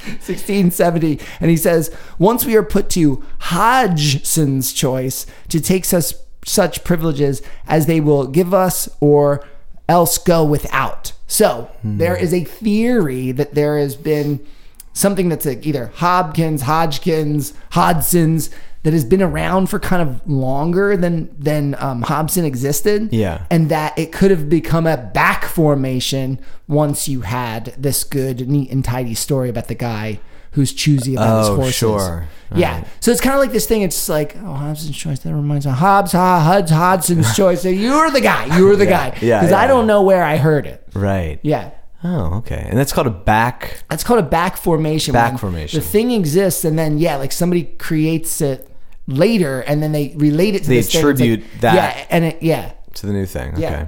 1670, 0.03 1.21
and 1.41 1.51
he 1.51 1.57
says, 1.57 1.95
Once 2.19 2.45
we 2.45 2.57
are 2.57 2.63
put 2.63 2.89
to 2.91 3.23
Hodgson's 3.41 4.73
choice 4.73 5.27
to 5.49 5.61
take 5.61 5.85
such, 5.85 6.15
such 6.45 6.83
privileges 6.85 7.43
as 7.69 7.87
they 7.87 8.01
will 8.01 8.27
give 8.27 8.53
us 8.53 8.89
or 9.01 9.47
else 9.89 10.19
go 10.19 10.45
without. 10.45 11.13
So 11.27 11.71
there 11.85 12.17
is 12.17 12.35
a 12.35 12.45
theory 12.45 13.31
that 13.33 13.55
there 13.55 13.79
has 13.79 13.95
been 13.95 14.45
something 14.93 15.29
that's 15.29 15.47
like 15.47 15.67
either 15.67 15.87
Hobkins, 15.95 16.63
Hodgkins, 16.63 17.55
Hodson's 17.71 18.51
that 18.85 18.93
has 18.93 19.05
been 19.05 19.23
around 19.23 19.69
for 19.69 19.79
kind 19.79 20.03
of 20.03 20.21
longer 20.29 20.97
than 20.97 21.35
than 21.39 21.77
um, 21.79 22.03
Hobson 22.03 22.45
existed. 22.45 23.13
Yeah. 23.13 23.45
and 23.51 23.69
that 23.69 23.97
it 23.99 24.13
could 24.13 24.31
have 24.31 24.49
become 24.49 24.87
a 24.87 24.97
back 24.97 25.45
formation 25.45 26.41
once 26.69 27.09
you 27.09 27.21
had 27.23 27.75
this 27.79 28.05
good, 28.05 28.49
neat, 28.49 28.71
and 28.71 28.85
tidy 28.85 29.15
story 29.15 29.49
about 29.49 29.69
the 29.69 29.75
guy 29.75 30.21
who's 30.53 30.73
choosy 30.75 31.15
about 31.15 31.39
his 31.41 31.49
Oh, 31.49 31.55
horses. 31.57 31.75
sure. 31.75 32.29
Yeah. 32.55 32.85
So 33.01 33.11
it's 33.11 33.23
kind 33.23 33.35
of 33.35 33.41
like 33.41 33.53
this 33.53 33.65
thing. 33.67 33.81
It's 33.81 34.07
like, 34.11 34.37
oh, 34.43 34.53
Hobson's 34.53 34.95
choice. 34.97 35.21
That 35.21 35.33
reminds 35.35 35.65
me 35.65 35.73
of 35.73 35.79
Hobbs, 35.79 36.13
ha, 36.13 36.41
Huds, 36.41 36.71
Hodson's 36.71 37.35
choice. 37.37 37.65
You're 37.65 38.11
the 38.11 38.21
guy. 38.21 38.59
You're 38.59 38.77
the 38.77 38.85
guy. 38.85 39.17
Yeah, 39.23 39.41
Because 39.41 39.53
I 39.55 39.67
don't 39.67 39.87
know 39.87 40.03
where 40.03 40.23
I 40.23 40.37
heard 40.37 40.67
it. 40.67 40.87
Right. 40.93 41.39
Yeah. 41.43 41.71
Oh, 42.05 42.35
okay. 42.39 42.67
And 42.69 42.77
that's 42.77 42.93
called 42.93 43.07
a 43.07 43.11
back. 43.11 43.83
That's 43.89 44.05
called 44.05 44.19
a 44.19 44.25
back 44.29 44.59
formation. 44.59 45.13
Back 45.15 45.39
formation. 45.39 45.81
The 45.81 45.87
thing 45.87 46.11
exists, 46.11 46.65
and 46.67 46.79
then 46.79 46.99
yeah, 46.99 47.17
like 47.17 47.33
somebody 47.33 47.63
creates 47.63 48.41
it 48.43 48.69
later, 49.07 49.61
and 49.61 49.83
then 49.83 49.93
they 49.93 50.15
relate 50.17 50.55
it 50.55 50.63
to 50.65 50.69
They 50.69 50.77
this 50.77 50.93
thing. 50.93 51.03
Like- 51.05 51.15
attribute 51.15 51.45
that- 51.61 51.75
Yeah, 51.75 52.07
and 52.11 52.25
it, 52.25 52.43
yeah. 52.43 52.73
to 52.95 53.07
the 53.07 53.13
new 53.13 53.27
thing. 53.27 53.55
Yeah. 53.57 53.87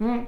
Okay. 0.00 0.26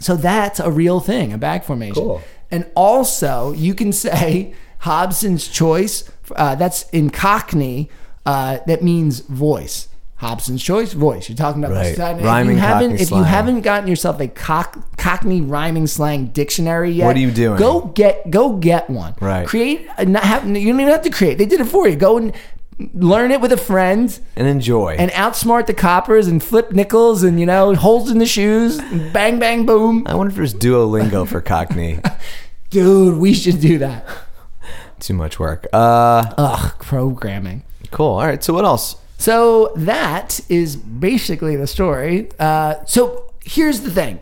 So 0.00 0.16
that's 0.16 0.60
a 0.60 0.70
real 0.70 1.00
thing, 1.00 1.32
a 1.32 1.38
back 1.38 1.64
formation. 1.64 1.94
Cool. 1.94 2.22
And 2.50 2.66
also, 2.74 3.52
you 3.52 3.74
can 3.74 3.92
say 3.92 4.54
Hobson's 4.78 5.46
choice. 5.46 6.10
Uh, 6.34 6.54
that's 6.54 6.88
in 6.90 7.10
Cockney. 7.10 7.90
Uh, 8.24 8.58
that 8.66 8.82
means 8.82 9.20
voice. 9.20 9.88
Hobson's 10.20 10.62
choice, 10.62 10.92
voice. 10.92 11.30
You're 11.30 11.36
talking 11.36 11.64
about 11.64 11.74
Right. 11.74 11.92
If 11.92 11.98
Rhyming 11.98 12.56
you 12.56 12.60
haven't, 12.60 13.00
if 13.00 13.10
you 13.10 13.22
haven't 13.22 13.62
gotten 13.62 13.88
yourself 13.88 14.20
a 14.20 14.28
cock, 14.28 14.76
Cockney 14.98 15.40
rhyming 15.40 15.86
slang 15.86 16.26
dictionary 16.26 16.90
yet, 16.90 17.06
What 17.06 17.16
are 17.16 17.20
you 17.20 17.30
doing? 17.30 17.58
Go 17.58 17.86
get 17.86 18.30
go 18.30 18.52
get 18.56 18.90
one. 18.90 19.14
Right. 19.18 19.46
Create. 19.46 19.88
Not 20.06 20.22
have, 20.24 20.44
you 20.46 20.52
don't 20.72 20.80
even 20.80 20.88
have 20.88 21.00
to 21.02 21.10
create. 21.10 21.38
They 21.38 21.46
did 21.46 21.60
it 21.60 21.64
for 21.64 21.88
you. 21.88 21.96
Go 21.96 22.18
and 22.18 22.34
learn 22.92 23.30
it 23.30 23.40
with 23.40 23.50
a 23.52 23.56
friend 23.56 24.20
And 24.36 24.46
enjoy. 24.46 24.96
and 24.98 25.10
outsmart 25.12 25.66
the 25.66 25.74
coppers 25.74 26.26
and 26.26 26.44
flip 26.44 26.72
nickels 26.72 27.22
and 27.22 27.40
you 27.40 27.46
know 27.46 27.74
holes 27.74 28.10
in 28.10 28.18
the 28.18 28.26
shoes. 28.26 28.78
Bang 29.14 29.38
bang 29.38 29.64
boom. 29.64 30.02
I 30.06 30.14
wonder 30.16 30.30
if 30.32 30.36
there's 30.36 30.52
Duolingo 30.54 31.26
for 31.26 31.40
Cockney. 31.40 31.98
Dude, 32.68 33.16
we 33.18 33.32
should 33.32 33.60
do 33.60 33.78
that. 33.78 34.06
Too 35.00 35.14
much 35.14 35.38
work. 35.38 35.66
Uh, 35.72 36.30
Ugh, 36.36 36.74
programming. 36.78 37.62
cool. 37.90 38.18
All 38.20 38.26
right. 38.26 38.44
So 38.44 38.52
what 38.52 38.66
else? 38.66 38.96
So 39.20 39.74
that 39.76 40.40
is 40.48 40.76
basically 40.76 41.54
the 41.54 41.66
story. 41.66 42.30
Uh, 42.38 42.82
so 42.86 43.34
here's 43.44 43.82
the 43.82 43.90
thing: 43.90 44.18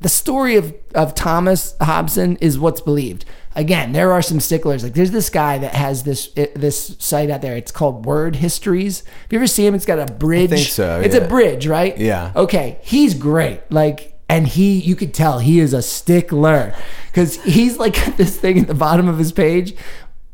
the 0.00 0.08
story 0.08 0.56
of 0.56 0.74
of 0.96 1.14
Thomas 1.14 1.76
Hobson 1.80 2.36
is 2.38 2.58
what's 2.58 2.80
believed. 2.80 3.24
Again, 3.54 3.92
there 3.92 4.10
are 4.10 4.20
some 4.20 4.40
sticklers. 4.40 4.82
Like 4.82 4.94
there's 4.94 5.12
this 5.12 5.30
guy 5.30 5.58
that 5.58 5.74
has 5.74 6.02
this 6.02 6.30
it, 6.34 6.56
this 6.56 6.96
site 6.98 7.30
out 7.30 7.40
there. 7.40 7.56
It's 7.56 7.70
called 7.70 8.04
Word 8.04 8.34
Histories. 8.36 9.04
Have 9.04 9.32
you 9.32 9.38
ever 9.38 9.46
seen 9.46 9.66
him? 9.66 9.74
It's 9.76 9.86
got 9.86 10.00
a 10.00 10.12
bridge. 10.12 10.50
think 10.50 10.66
so, 10.66 11.00
It's 11.00 11.14
yeah. 11.14 11.22
a 11.22 11.28
bridge, 11.28 11.68
right? 11.68 11.96
Yeah. 11.96 12.32
Okay, 12.34 12.78
he's 12.82 13.14
great. 13.14 13.60
Like, 13.70 14.18
and 14.28 14.48
he, 14.48 14.80
you 14.80 14.96
could 14.96 15.14
tell 15.14 15.38
he 15.38 15.60
is 15.60 15.72
a 15.72 15.82
stickler 15.82 16.74
because 17.12 17.40
he's 17.44 17.78
like 17.78 17.94
this 18.16 18.36
thing 18.36 18.58
at 18.58 18.66
the 18.66 18.74
bottom 18.74 19.06
of 19.06 19.18
his 19.18 19.30
page, 19.30 19.76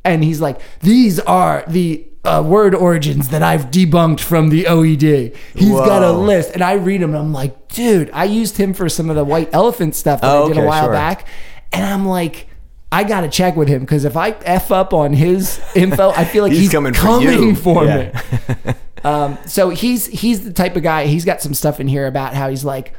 and 0.03 0.25
he's 0.25 0.41
like, 0.41 0.63
"These 0.81 1.21
are 1.21 1.63
the 1.69 2.08
uh, 2.25 2.43
word 2.45 2.75
origins 2.75 3.29
that 3.29 3.43
I've 3.43 3.67
debunked 3.71 4.21
from 4.21 4.49
the 4.51 4.65
OED." 4.65 5.35
He's 5.55 5.71
got 5.71 6.03
a 6.03 6.13
list, 6.13 6.51
and 6.53 6.63
I 6.63 6.75
read 6.75 7.01
them, 7.01 7.11
and 7.11 7.19
I'm 7.19 7.33
like, 7.33 7.69
"Dude, 7.69 8.11
I 8.13 8.25
used 8.25 8.57
him 8.57 8.73
for 8.75 8.89
some 8.89 9.09
of 9.11 9.17
the 9.17 9.25
white 9.25 9.49
elephant 9.53 9.95
stuff 9.95 10.21
that 10.21 10.31
Oh, 10.31 10.45
I 10.45 10.49
did 10.49 10.59
a 10.59 10.67
while 10.67 10.85
sure. 10.85 10.93
back," 10.93 11.27
and 11.73 11.85
I'm 11.85 12.07
like. 12.07 12.47
I 12.91 13.05
gotta 13.05 13.29
check 13.29 13.55
with 13.55 13.69
him 13.69 13.81
because 13.81 14.07
if 14.07 14.17
I 14.17 14.31
f 14.31 14.73
up 14.73 14.95
on 14.95 15.13
his 15.13 15.61
info, 15.77 16.09
I 16.09 16.25
feel 16.25 16.43
like 16.43 16.53
he's, 16.53 16.63
He's 16.63 16.73
coming 16.73 16.95
for 16.95 17.01
coming 17.03 17.43
you. 17.51 17.55
for 17.67 17.85
Yeah. 17.85 18.19
me. 18.65 18.73
Um, 19.05 19.37
so 19.45 19.69
he's 19.69 20.07
he's 20.07 20.43
the 20.43 20.55
type 20.55 20.75
of 20.75 20.83
guy. 20.83 21.05
He's 21.05 21.27
got 21.27 21.43
some 21.43 21.53
stuff 21.53 21.81
in 21.81 21.87
here 21.87 22.07
about 22.07 22.33
how 22.33 22.49
he's 22.49 22.65
like, 22.65 22.95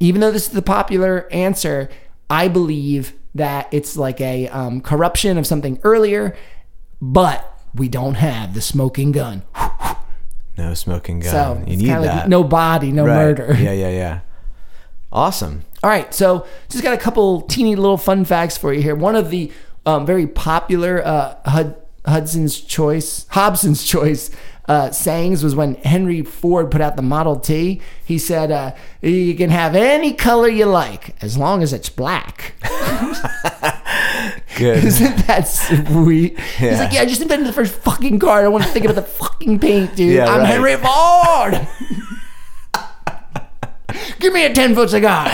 even 0.00 0.20
though 0.20 0.32
this 0.32 0.48
is 0.48 0.48
the 0.48 0.60
popular 0.60 1.28
answer, 1.30 1.88
I 2.28 2.48
believe 2.48 3.12
that 3.36 3.68
it's 3.72 3.96
like 3.96 4.20
a 4.20 4.48
um, 4.48 4.80
corruption 4.80 5.38
of 5.38 5.46
something 5.46 5.78
earlier, 5.84 6.34
but 7.00 7.51
we 7.74 7.88
don't 7.88 8.14
have 8.14 8.54
the 8.54 8.60
smoking 8.60 9.12
gun. 9.12 9.42
No 10.58 10.74
smoking 10.74 11.20
gun. 11.20 11.30
So 11.30 11.64
you 11.66 11.76
need 11.76 11.88
that. 11.88 12.00
like 12.02 12.28
no 12.28 12.44
body, 12.44 12.92
no 12.92 13.06
Right. 13.06 13.14
murder. 13.16 13.56
Yeah, 13.58 13.72
yeah, 13.72 13.88
yeah. 13.88 14.20
Awesome. 15.12 15.62
All 15.82 15.90
right, 15.90 16.12
so 16.14 16.46
just 16.68 16.82
got 16.84 16.94
a 16.94 16.98
couple 16.98 17.42
teeny 17.42 17.74
little 17.76 17.98
fun 17.98 18.24
facts 18.24 18.56
for 18.56 18.72
you 18.72 18.82
here. 18.82 18.94
One 18.94 19.16
of 19.16 19.30
the 19.30 19.50
um, 19.84 20.06
very 20.06 20.26
popular 20.26 21.04
uh, 21.04 21.36
Hud- 21.44 21.74
Hudson's 22.06 22.60
Choice, 22.60 23.26
Hobson's 23.30 23.82
Choice 23.84 24.30
uh, 24.68 24.90
sayings 24.90 25.42
was 25.42 25.54
when 25.54 25.74
Henry 25.76 26.22
Ford 26.22 26.70
put 26.70 26.80
out 26.80 26.96
the 26.96 27.02
Model 27.02 27.36
T. 27.36 27.80
He 28.04 28.18
said, 28.18 28.50
uh, 28.52 28.72
"You 29.00 29.34
can 29.34 29.50
have 29.50 29.74
any 29.74 30.12
color 30.12 30.48
you 30.48 30.66
like 30.66 31.16
as 31.22 31.36
long 31.36 31.62
as 31.62 31.72
it's 31.72 31.88
black." 31.88 32.54
Good. 34.58 34.84
Isn't 34.84 35.26
that 35.26 35.48
sweet? 35.48 36.38
He's 36.38 36.78
like, 36.78 36.92
"Yeah, 36.92 37.02
I 37.02 37.06
just 37.06 37.22
invented 37.22 37.48
the 37.48 37.52
first 37.52 37.74
fucking 37.74 38.18
car. 38.18 38.38
I 38.38 38.42
don't 38.42 38.52
want 38.52 38.64
to 38.64 38.70
think 38.70 38.84
about 38.84 38.96
the 38.96 39.02
fucking 39.02 39.58
paint, 39.58 39.96
dude. 39.96 40.14
Yeah, 40.14 40.26
I'm 40.26 40.40
right. 40.40 40.46
Henry 40.46 40.76
Ford." 40.76 41.66
Give 44.20 44.32
me 44.32 44.44
a 44.44 44.52
10 44.54 44.74
foot 44.74 44.90
cigar. 44.90 45.24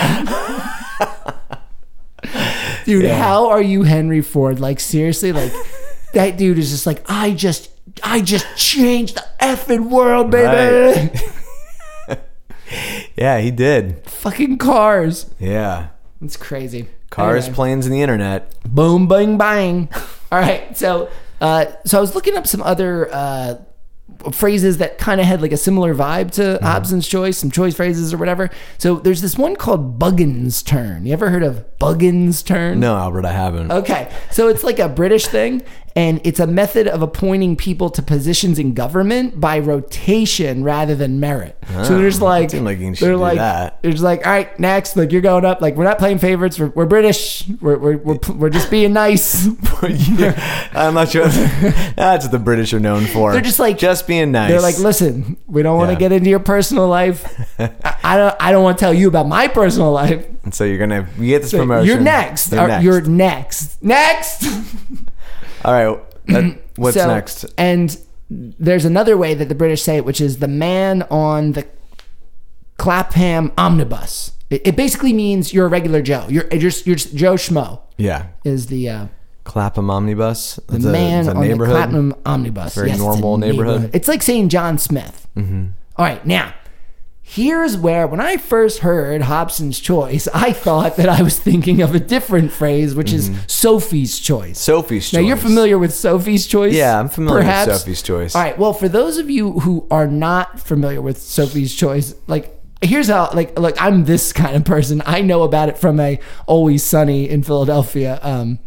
dude, 2.85 3.05
Yeah. 3.05 3.23
how 3.23 3.49
are 3.49 3.63
you 3.63 3.83
Henry 3.83 4.23
Ford? 4.23 4.61
Like, 4.61 4.81
seriously? 4.81 5.33
Like, 5.33 5.53
that 6.15 6.37
dude 6.39 6.59
is 6.59 6.71
just 6.71 6.87
like, 6.87 7.03
I 7.09 7.33
just, 7.33 7.71
I 8.03 8.21
just 8.21 8.47
changed 8.57 9.17
the 9.17 9.25
effing 9.41 9.91
world, 9.91 10.31
baby. 10.31 11.11
Right. 12.09 12.19
yeah, 13.17 13.39
he 13.41 13.51
did. 13.51 14.05
Fucking 14.07 14.59
cars. 14.59 15.27
Yeah. 15.39 15.89
It's 16.23 16.37
crazy. 16.37 16.89
Cars, 17.11 17.45
Anyway. 17.45 17.55
planes, 17.55 17.87
and 17.87 17.95
the 17.95 18.03
internet. 18.03 18.55
boom, 18.65 19.09
bang, 19.09 19.39
bang. 19.39 19.89
All 20.33 20.39
right. 20.39 20.77
So, 20.77 21.09
uh, 21.41 21.67
so 21.87 21.99
I 21.99 22.01
was 22.01 22.15
looking 22.15 22.37
up 22.37 22.47
some 22.47 22.63
other 22.63 23.09
uh, 23.13 23.55
phrases 24.33 24.79
that 24.79 24.99
kind 24.99 25.21
of 25.21 25.27
had 25.27 25.41
like 25.41 25.53
a 25.53 25.57
similar 25.57 25.95
vibe 25.95 26.31
to 26.33 26.43
Mm-hmm. 26.43 26.65
Hobson's 26.65 27.09
choice, 27.09 27.39
some 27.39 27.51
choice 27.51 27.75
phrases 27.75 28.13
or 28.13 28.19
whatever. 28.19 28.51
So 28.79 28.97
there's 28.97 29.23
this 29.23 29.39
one 29.39 29.57
called 29.57 29.99
Buggins' 29.99 30.63
turn. 30.63 31.07
You 31.07 31.13
ever 31.15 31.31
heard 31.31 31.43
of 31.45 31.65
Buggins' 31.79 32.43
turn? 32.45 32.81
No, 32.81 32.97
Albert, 32.97 33.25
I 33.25 33.33
haven't. 33.33 33.71
Okay, 33.73 34.11
so 34.31 34.49
it's 34.49 34.65
like 34.65 34.79
a 34.79 34.89
British 34.89 35.27
thing, 35.29 35.63
and 35.99 36.21
it's 36.23 36.39
a 36.39 36.47
method 36.47 36.87
of 36.87 37.03
appointing 37.03 37.57
people 37.57 37.91
to 37.91 38.01
positions 38.03 38.57
in 38.59 38.73
government 38.73 39.41
by 39.41 39.59
rotation 39.59 40.63
rather 40.63 40.95
than 40.95 41.19
merit. 41.19 41.59
so 41.69 41.75
oh, 41.81 41.99
there's 41.99 42.23
like, 42.23 42.53
like 42.53 42.79
they're 43.01 43.17
like, 43.17 43.39
that. 43.39 43.81
it's 43.83 44.01
like, 44.01 44.25
all 44.25 44.33
right, 44.33 44.59
next, 44.61 44.97
like 44.97 45.11
you're 45.11 45.21
going 45.21 45.45
up. 45.45 45.61
Like 45.61 45.75
we're 45.75 45.83
not 45.85 45.99
playing 45.99 46.19
favorites. 46.19 46.57
We're, 46.59 46.69
we're 46.69 46.87
British. 46.87 47.49
We're 47.61 47.79
we're, 47.79 47.97
we're 47.97 48.19
we're 48.33 48.51
just 48.51 48.71
being 48.71 48.93
nice. 48.93 49.47
I'm 50.73 50.95
not 50.95 51.09
sure. 51.09 51.27
That's 51.97 52.25
what 52.27 52.31
the 52.33 52.39
British 52.39 52.73
are 52.73 52.81
known 52.81 53.05
for. 53.07 53.33
They're 53.33 53.41
just 53.41 53.59
like- 53.59 53.79
just 53.79 54.07
being 54.07 54.31
nice. 54.31 54.51
They're 54.51 54.61
like, 54.61 54.79
listen, 54.79 55.37
we 55.47 55.63
don't 55.63 55.77
want 55.77 55.89
to 55.89 55.95
Yeah. 55.95 55.99
get 55.99 56.13
into 56.13 56.31
your 56.31 56.39
personal 56.39 56.87
life. 56.87 57.27
I, 57.59 57.97
I 58.05 58.17
don't. 58.17 58.37
I 58.39 58.53
don't 58.53 58.63
want 58.63 58.79
to 58.79 58.85
tell 58.85 58.95
you 58.95 59.09
about 59.09 59.27
my 59.27 59.49
personal 59.49 59.91
life. 59.91 60.25
and 60.45 60.55
so 60.55 60.63
you're 60.65 60.79
gonna 60.79 61.09
you 61.19 61.27
get 61.27 61.43
this 61.43 61.51
promotion. 61.51 61.87
You're 61.87 62.01
next. 62.01 62.53
You're 62.53 62.69
next. 62.69 62.85
You're 62.85 63.01
next. 63.03 63.83
Next. 63.83 64.47
All 65.65 65.73
right. 65.73 65.99
that- 66.27 66.59
what's 66.77 66.97
So- 66.97 67.07
next? 67.09 67.45
And 67.57 67.97
there's 68.31 68.85
another 68.85 69.17
way 69.17 69.35
that 69.35 69.49
the 69.49 69.55
British 69.55 69.83
say 69.83 69.97
it, 69.97 70.05
which 70.05 70.21
is 70.21 70.39
the 70.39 70.49
man 70.49 71.03
on 71.11 71.53
the 71.53 71.67
Clapham 72.77 73.53
omnibus. 73.59 74.33
It, 74.51 74.67
it 74.67 74.77
basically 74.77 75.13
means 75.13 75.53
you're 75.53 75.67
a 75.67 75.69
regular 75.69 76.01
Joe. 76.03 76.27
You're 76.29 76.47
you're 76.51 76.61
just, 76.61 76.87
you're 76.87 76.97
just 76.97 77.15
Joe 77.15 77.35
Schmo 77.35 77.81
Yeah. 77.97 78.27
is 78.45 78.67
the 78.69 78.89
uh, 78.89 79.07
Clapham 79.45 79.91
Omnibus. 79.91 80.61
the 80.69 80.77
It's 80.77 80.85
a- 80.85 80.93
man 80.93 81.21
it's 81.21 81.29
on 81.29 81.37
the 81.41 81.49
neighborhood. 81.49 81.75
Platinum 81.77 82.15
Omnibus. 82.25 82.75
Very 82.75 82.91
it's 82.91 82.99
a 82.99 83.03
normal 83.03 83.39
neighborhood. 83.39 83.91
It's 83.95 84.09
like 84.09 84.23
saying 84.23 84.49
John 84.51 84.79
Smith. 84.79 85.27
Mm-hmm. 85.37 85.67
right, 85.99 86.25
now 86.27 86.53
here's 87.31 87.77
where 87.77 88.07
when 88.07 88.21
I 88.21 88.39
first 88.39 88.79
heard 88.79 89.21
Hobson's 89.21 89.79
Choice, 89.79 90.27
I 90.33 90.53
thought 90.53 90.97
that 90.97 91.11
I 91.11 91.23
was 91.23 91.39
thinking 91.39 91.83
of 91.83 91.95
a 91.95 92.01
different 92.01 92.51
phrase, 92.51 92.95
which 92.95 93.13
is 93.13 93.31
Sophie's 93.47 94.19
Choice. 94.19 94.59
Sophie's 94.59 95.13
now 95.13 95.19
Choice. 95.21 95.29
you're 95.29 95.37
familiar 95.37 95.79
with 95.79 95.95
Sophie's 95.95 96.47
Choice? 96.47 96.75
Yeah, 96.75 96.99
I'm 96.99 97.11
familiar 97.11 97.41
perhaps? 97.41 97.69
with 97.69 97.79
Sophie's 97.81 98.03
Choice. 98.03 98.35
All 98.35 98.43
right. 98.43 98.59
Well, 98.59 98.73
for 98.73 98.89
those 98.89 99.19
of 99.19 99.29
you 99.29 99.61
who 99.61 99.87
are 99.91 100.07
not 100.07 100.59
familiar 100.59 101.03
with 101.03 101.19
Sophie's 101.19 101.75
Choice, 101.75 102.15
like 102.29 102.55
here's 102.81 103.09
how 103.09 103.31
like 103.35 103.59
look, 103.59 103.81
I'm 103.81 104.07
this 104.07 104.33
kind 104.33 104.57
of 104.57 104.65
person. 104.65 105.03
I 105.05 105.21
know 105.21 105.43
about 105.43 105.69
it 105.69 105.77
from 105.77 106.01
a 106.01 106.19
Always 106.47 106.83
Sunny 106.83 107.29
in 107.29 107.43
Philadelphia 107.43 108.19
um, 108.23 108.59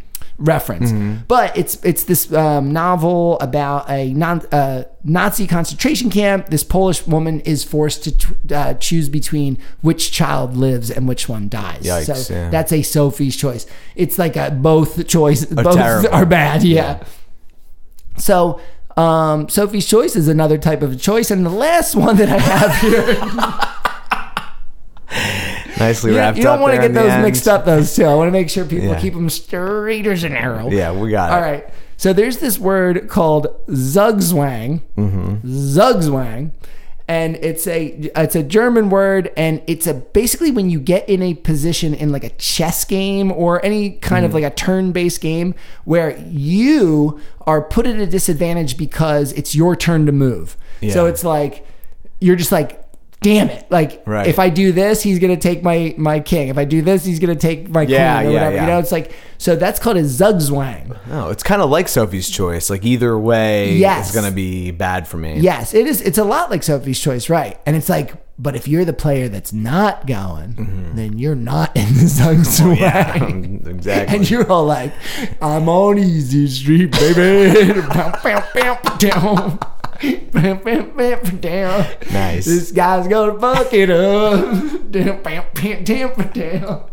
reference, 0.41 0.91
Mm-hmm. 0.91 1.15
but 1.27 1.55
it's 1.57 1.75
it's 1.83 2.03
this 2.03 2.31
um, 2.33 2.73
novel 2.73 3.39
about 3.39 3.89
a 3.89 4.11
non, 4.13 4.41
uh, 4.51 4.83
Nazi 5.03 5.47
concentration 5.47 6.09
camp. 6.09 6.49
This 6.49 6.63
Polish 6.63 7.05
woman 7.07 7.39
is 7.41 7.63
forced 7.63 8.03
to 8.05 8.11
t- 8.17 8.27
uh, 8.53 8.73
choose 8.75 9.07
between 9.09 9.57
which 9.81 10.11
child 10.11 10.57
lives 10.57 10.89
and 10.91 11.07
which 11.07 11.29
one 11.29 11.47
dies. 11.49 11.83
Yikes, 11.83 12.15
so 12.25 12.33
yeah. 12.33 12.49
that's 12.49 12.71
a 12.73 12.81
Sophie's 12.81 13.35
Choice. 13.37 13.65
It's 13.95 14.17
like 14.19 14.35
a 14.35 14.51
both 14.51 15.07
choice. 15.07 15.45
both 15.45 15.75
terrible. 15.75 16.09
are 16.11 16.25
bad. 16.25 16.63
yeah. 16.63 17.03
So, 18.17 18.59
um, 18.97 19.47
Sophie's 19.49 19.87
Choice 19.87 20.15
is 20.15 20.27
another 20.27 20.57
type 20.57 20.81
of 20.81 20.99
choice. 21.01 21.31
And 21.31 21.45
the 21.45 21.49
last 21.49 21.95
one 21.95 22.17
that 22.17 22.29
I 22.29 22.37
have 22.37 22.75
here, 22.81 23.15
Nicely 25.81 26.11
you, 26.11 26.17
wrapped 26.17 26.37
you 26.37 26.43
don't 26.43 26.61
want 26.61 26.75
to 26.75 26.81
get 26.81 26.93
those 26.93 27.21
mixed 27.23 27.47
up, 27.47 27.65
those 27.65 27.95
two. 27.95 28.05
I 28.05 28.13
want 28.15 28.27
to 28.27 28.31
make 28.31 28.49
sure 28.49 28.63
people 28.65 28.87
Yeah. 28.89 28.99
keep 28.99 29.13
them 29.13 29.29
straight 29.29 30.07
as 30.07 30.23
an 30.23 30.33
arrow. 30.35 30.69
Yeah, 30.69 30.91
we 30.93 31.11
got 31.11 31.31
it. 31.31 31.35
All 31.35 31.41
right. 31.41 31.69
So 31.97 32.13
there's 32.13 32.37
this 32.37 32.57
word 32.57 33.07
called 33.09 33.47
Zugzwang. 33.67 34.81
Mm-hmm. 34.97 35.47
Zugzwang. 35.47 36.51
And 37.07 37.35
it's 37.37 37.67
a 37.67 37.87
it's 38.15 38.35
a 38.37 38.43
German 38.43 38.89
word, 38.89 39.33
and 39.35 39.61
it's 39.67 39.85
a 39.85 39.93
basically 39.93 40.49
when 40.49 40.69
you 40.69 40.79
get 40.79 41.09
in 41.09 41.21
a 41.21 41.33
position 41.33 41.93
in 41.93 42.13
like 42.13 42.23
a 42.23 42.29
chess 42.29 42.85
game 42.85 43.33
or 43.33 43.63
any 43.65 43.91
kind 43.91 44.23
Mm-hmm. 44.23 44.25
of 44.27 44.33
like 44.33 44.43
a 44.45 44.55
turn-based 44.55 45.19
game 45.19 45.53
where 45.83 46.17
you 46.29 47.19
are 47.45 47.61
put 47.61 47.85
at 47.85 47.97
a 47.97 48.05
disadvantage 48.07 48.77
because 48.77 49.33
it's 49.33 49.53
your 49.53 49.75
turn 49.75 50.05
to 50.05 50.13
move. 50.13 50.55
So 50.89 51.05
it's 51.05 51.23
like 51.25 51.67
you're 52.21 52.37
just 52.37 52.51
like, 52.51 52.80
damn 53.21 53.49
it! 53.49 53.65
Like 53.69 54.03
Right. 54.05 54.27
if 54.27 54.37
I 54.39 54.49
do 54.49 54.71
this, 54.71 55.01
he's 55.01 55.19
gonna 55.19 55.37
take 55.37 55.63
my 55.63 55.93
my 55.97 56.19
king. 56.19 56.49
If 56.49 56.57
I 56.57 56.65
do 56.65 56.81
this, 56.81 57.05
he's 57.05 57.19
gonna 57.19 57.35
take 57.35 57.69
my 57.69 57.83
Yeah, 57.83 58.17
queen 58.17 58.27
or 58.27 58.31
yeah, 58.33 58.37
whatever. 58.39 58.55
yeah. 58.55 58.61
You 58.63 58.67
know, 58.67 58.79
it's 58.79 58.91
like 58.91 59.13
so 59.37 59.55
that's 59.55 59.79
called 59.79 59.97
a 59.97 60.03
Zugzwang. 60.03 60.95
No, 61.07 61.29
it's 61.29 61.41
kind 61.43 61.61
of 61.61 61.69
like 61.69 61.87
Sophie's 61.87 62.29
Choice. 62.29 62.69
Like 62.69 62.85
either 62.85 63.17
way 63.17 63.73
Yes. 63.75 64.09
is 64.09 64.13
going 64.15 64.29
to 64.29 64.35
be 64.35 64.69
bad 64.69 65.07
for 65.07 65.17
me. 65.17 65.39
Yes, 65.39 65.73
it 65.73 65.87
is. 65.87 65.99
It's 66.01 66.19
a 66.19 66.23
lot 66.23 66.51
like 66.51 66.61
Sophie's 66.61 66.99
Choice, 66.99 67.27
right? 67.27 67.59
And 67.65 67.75
it's 67.75 67.89
like, 67.89 68.13
but 68.37 68.55
if 68.55 68.67
you're 68.67 68.85
the 68.85 68.93
player 68.93 69.29
that's 69.29 69.51
not 69.51 70.05
going, 70.05 70.91
then 70.93 71.17
you're 71.17 71.33
not 71.35 71.75
in 71.75 71.87
the 71.95 72.03
Zugzwang. 72.03 72.77
Mm-hmm. 72.77 73.67
Yeah, 73.67 73.69
exactly. 73.71 74.15
And 74.17 74.29
you're 74.29 74.49
all 74.51 74.65
like, 74.65 74.93
I'm 75.41 75.67
on 75.67 75.97
easy 75.97 76.45
street, 76.47 76.91
baby. 76.91 77.81
Nice. 82.11 82.45
This 82.45 82.71
guy's 82.71 83.07
gonna 83.07 83.39
fuck 83.39 83.73
it 83.73 83.89
up. 83.89 84.91
Down, 84.91 85.21
bam, 85.23 85.43
bam, 85.53 85.83
down, 85.83 86.31
down. 86.33 86.89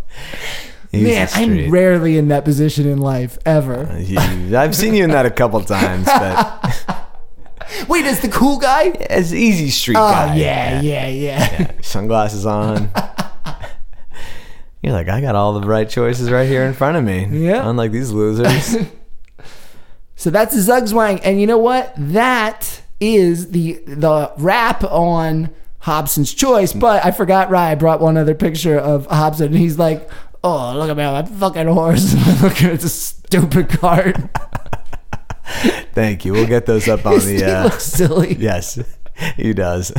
Easy 0.93 1.05
Man. 1.05 1.29
I'm 1.35 1.71
rarely 1.71 2.17
in 2.17 2.29
that 2.29 2.45
position 2.45 2.87
in 2.89 2.99
life 2.99 3.39
ever. 3.45 3.87
Uh, 3.87 4.59
I've 4.59 4.75
seen 4.75 4.95
you 4.95 5.05
in 5.05 5.11
that 5.11 5.27
a 5.27 5.31
couple 5.31 5.61
times, 5.63 6.07
but 6.07 7.07
Wait, 7.89 8.07
is 8.07 8.21
the 8.21 8.29
cool 8.29 8.59
guy? 8.59 8.89
as 9.11 9.35
easy 9.35 9.69
street 9.69 9.97
Oh 9.97 10.11
guy. 10.11 10.37
yeah, 10.37 10.81
yeah, 10.81 11.07
yeah. 11.09 11.73
Sunglasses 11.83 12.47
on. 12.47 12.91
You're 14.83 14.93
like, 14.95 15.09
I 15.09 15.21
got 15.21 15.35
all 15.35 15.59
the 15.61 15.67
right 15.67 15.89
choices 15.89 16.31
right 16.31 16.49
here 16.49 16.63
in 16.63 16.73
front 16.73 16.97
of 16.97 17.05
me. 17.05 17.27
Yeah. 17.47 17.69
Unlike 17.69 17.93
these 17.93 18.11
losers. 18.11 18.77
So 20.21 20.31
that's 20.31 20.53
Zugzwang, 20.57 21.21
and 21.23 21.41
you 21.41 21.47
know 21.47 21.59
what? 21.59 21.95
That 21.97 22.83
is 23.01 23.51
the 23.51 23.75
the 23.87 24.33
wrap 24.39 24.85
on 24.85 25.51
Hobson's 25.81 26.35
Choice. 26.35 26.73
But 26.73 27.05
I 27.05 27.11
forgot. 27.11 27.51
Right, 27.51 27.71
I 27.71 27.75
brought 27.75 28.01
one 28.01 28.17
other 28.17 28.35
picture 28.35 28.79
of 28.79 29.07
Hobson, 29.07 29.49
and 29.49 29.57
he's 29.57 29.79
like, 29.79 30.09
"Oh, 30.43 30.75
look 30.77 30.91
at 30.91 30.97
me, 30.97 31.05
I'm 31.05 31.27
fucking 31.27 31.67
horse. 31.67 32.15
look 32.43 32.63
at 32.63 32.81
this 32.81 32.95
stupid 32.95 33.69
cart. 33.69 34.17
Thank 35.95 36.25
you. 36.25 36.33
We'll 36.33 36.47
get 36.47 36.67
those 36.67 36.89
up 36.89 37.07
on 37.07 37.21
the. 37.21 37.45
Uh, 37.45 37.65
looks 37.65 37.85
silly. 37.85 38.35
yes, 38.39 38.79
he 39.37 39.53
does. 39.53 39.93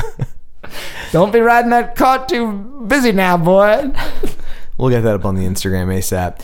Don't 1.12 1.34
be 1.34 1.40
riding 1.40 1.72
that 1.72 1.96
cart 1.96 2.30
too 2.30 2.86
busy 2.88 3.12
now, 3.12 3.38
boy." 3.38 3.92
We'll 4.78 4.90
get 4.90 5.02
that 5.02 5.16
up 5.16 5.26
on 5.26 5.36
the 5.36 5.44
Instagram 5.44 5.88
ASAP. 5.88 6.42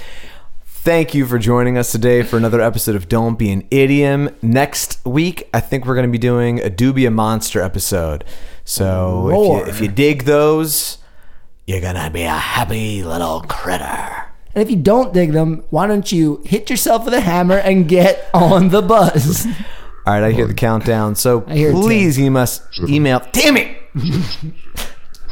Thank 0.86 1.16
you 1.16 1.26
for 1.26 1.40
joining 1.40 1.80
us 1.80 1.92
today 1.92 2.22
for 2.22 2.38
another 2.38 2.62
episode 2.62 2.96
of 2.96 3.10
Don't 3.10 3.40
Be 3.40 3.52
an 3.52 3.68
Idiom. 3.72 4.30
Next 4.44 5.04
week, 5.04 5.50
I 5.52 5.60
think 5.60 5.84
we're 5.86 5.96
going 5.96 6.06
to 6.06 6.12
be 6.12 6.20
doing 6.20 6.60
a 6.62 6.70
Dubia 6.70 7.12
Monster 7.12 7.60
episode. 7.60 8.24
So 8.66 9.30
if 9.30 9.36
you, 9.68 9.72
if 9.74 9.82
you 9.82 9.88
dig 9.88 10.26
those, 10.26 11.00
you're 11.66 11.82
going 11.82 11.96
to 11.96 12.12
be 12.12 12.22
a 12.22 12.30
happy 12.30 13.02
little 13.04 13.42
critter. 13.42 14.26
And 14.54 14.62
if 14.62 14.70
you 14.70 14.76
don't 14.76 15.12
dig 15.12 15.32
them, 15.32 15.64
why 15.72 15.88
don't 15.88 16.12
you 16.12 16.44
hit 16.46 16.70
yourself 16.70 17.06
with 17.06 17.16
a 17.16 17.22
hammer 17.22 17.58
and 17.58 17.88
get 17.90 18.30
on 18.36 18.70
the 18.70 18.84
buzz? 18.84 19.48
All 20.06 20.14
right, 20.14 20.24
I 20.24 20.32
hear 20.34 20.46
the 20.46 20.54
countdown. 20.54 21.16
So 21.16 21.42
hear 21.42 21.70
it 21.70 21.74
too. 21.74 21.82
please, 21.82 22.20
you 22.20 22.30
must 22.30 22.62
email. 22.88 23.24
Damn 23.32 23.58
it! 23.58 23.76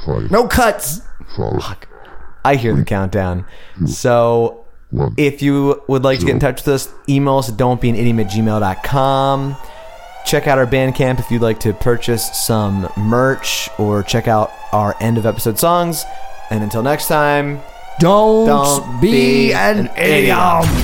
five, 0.04 0.32
No 0.32 0.48
cuts. 0.48 1.02
five, 1.38 1.78
I 2.44 2.56
hear 2.56 2.74
the 2.76 2.84
countdown. 2.84 3.46
So 3.86 4.63
one. 4.94 5.14
if 5.18 5.42
you 5.42 5.82
would 5.88 6.04
like 6.04 6.20
to 6.20 6.26
get 6.26 6.34
in 6.34 6.40
touch 6.40 6.66
with 6.66 6.76
us, 6.76 6.94
email 7.10 7.38
us 7.38 7.50
at 7.50 7.58
don'tbeanidiom 7.58 8.20
at 8.22 8.32
gmail.com. 8.32 9.56
Check 10.26 10.48
out 10.48 10.58
our 10.58 10.66
Bandcamp 10.68 11.20
if 11.20 11.30
you'd 11.30 11.42
like 11.42 11.60
to 11.62 11.74
purchase 11.74 12.46
some 12.46 12.90
merch 12.96 13.70
or 13.78 14.04
check 14.04 14.28
out 14.28 14.52
our 14.72 14.96
end 15.02 15.18
of 15.18 15.26
episode 15.26 15.60
songs. 15.60 16.06
And 16.50 16.64
until 16.64 16.82
next 16.82 17.08
time, 17.08 17.62
Don't, 18.00 18.48
Don't 18.48 19.02
be, 19.02 19.12
be 19.12 19.54
an, 19.54 19.88
an 19.88 19.98
idiom. 19.98 20.64
Choo 20.64 20.83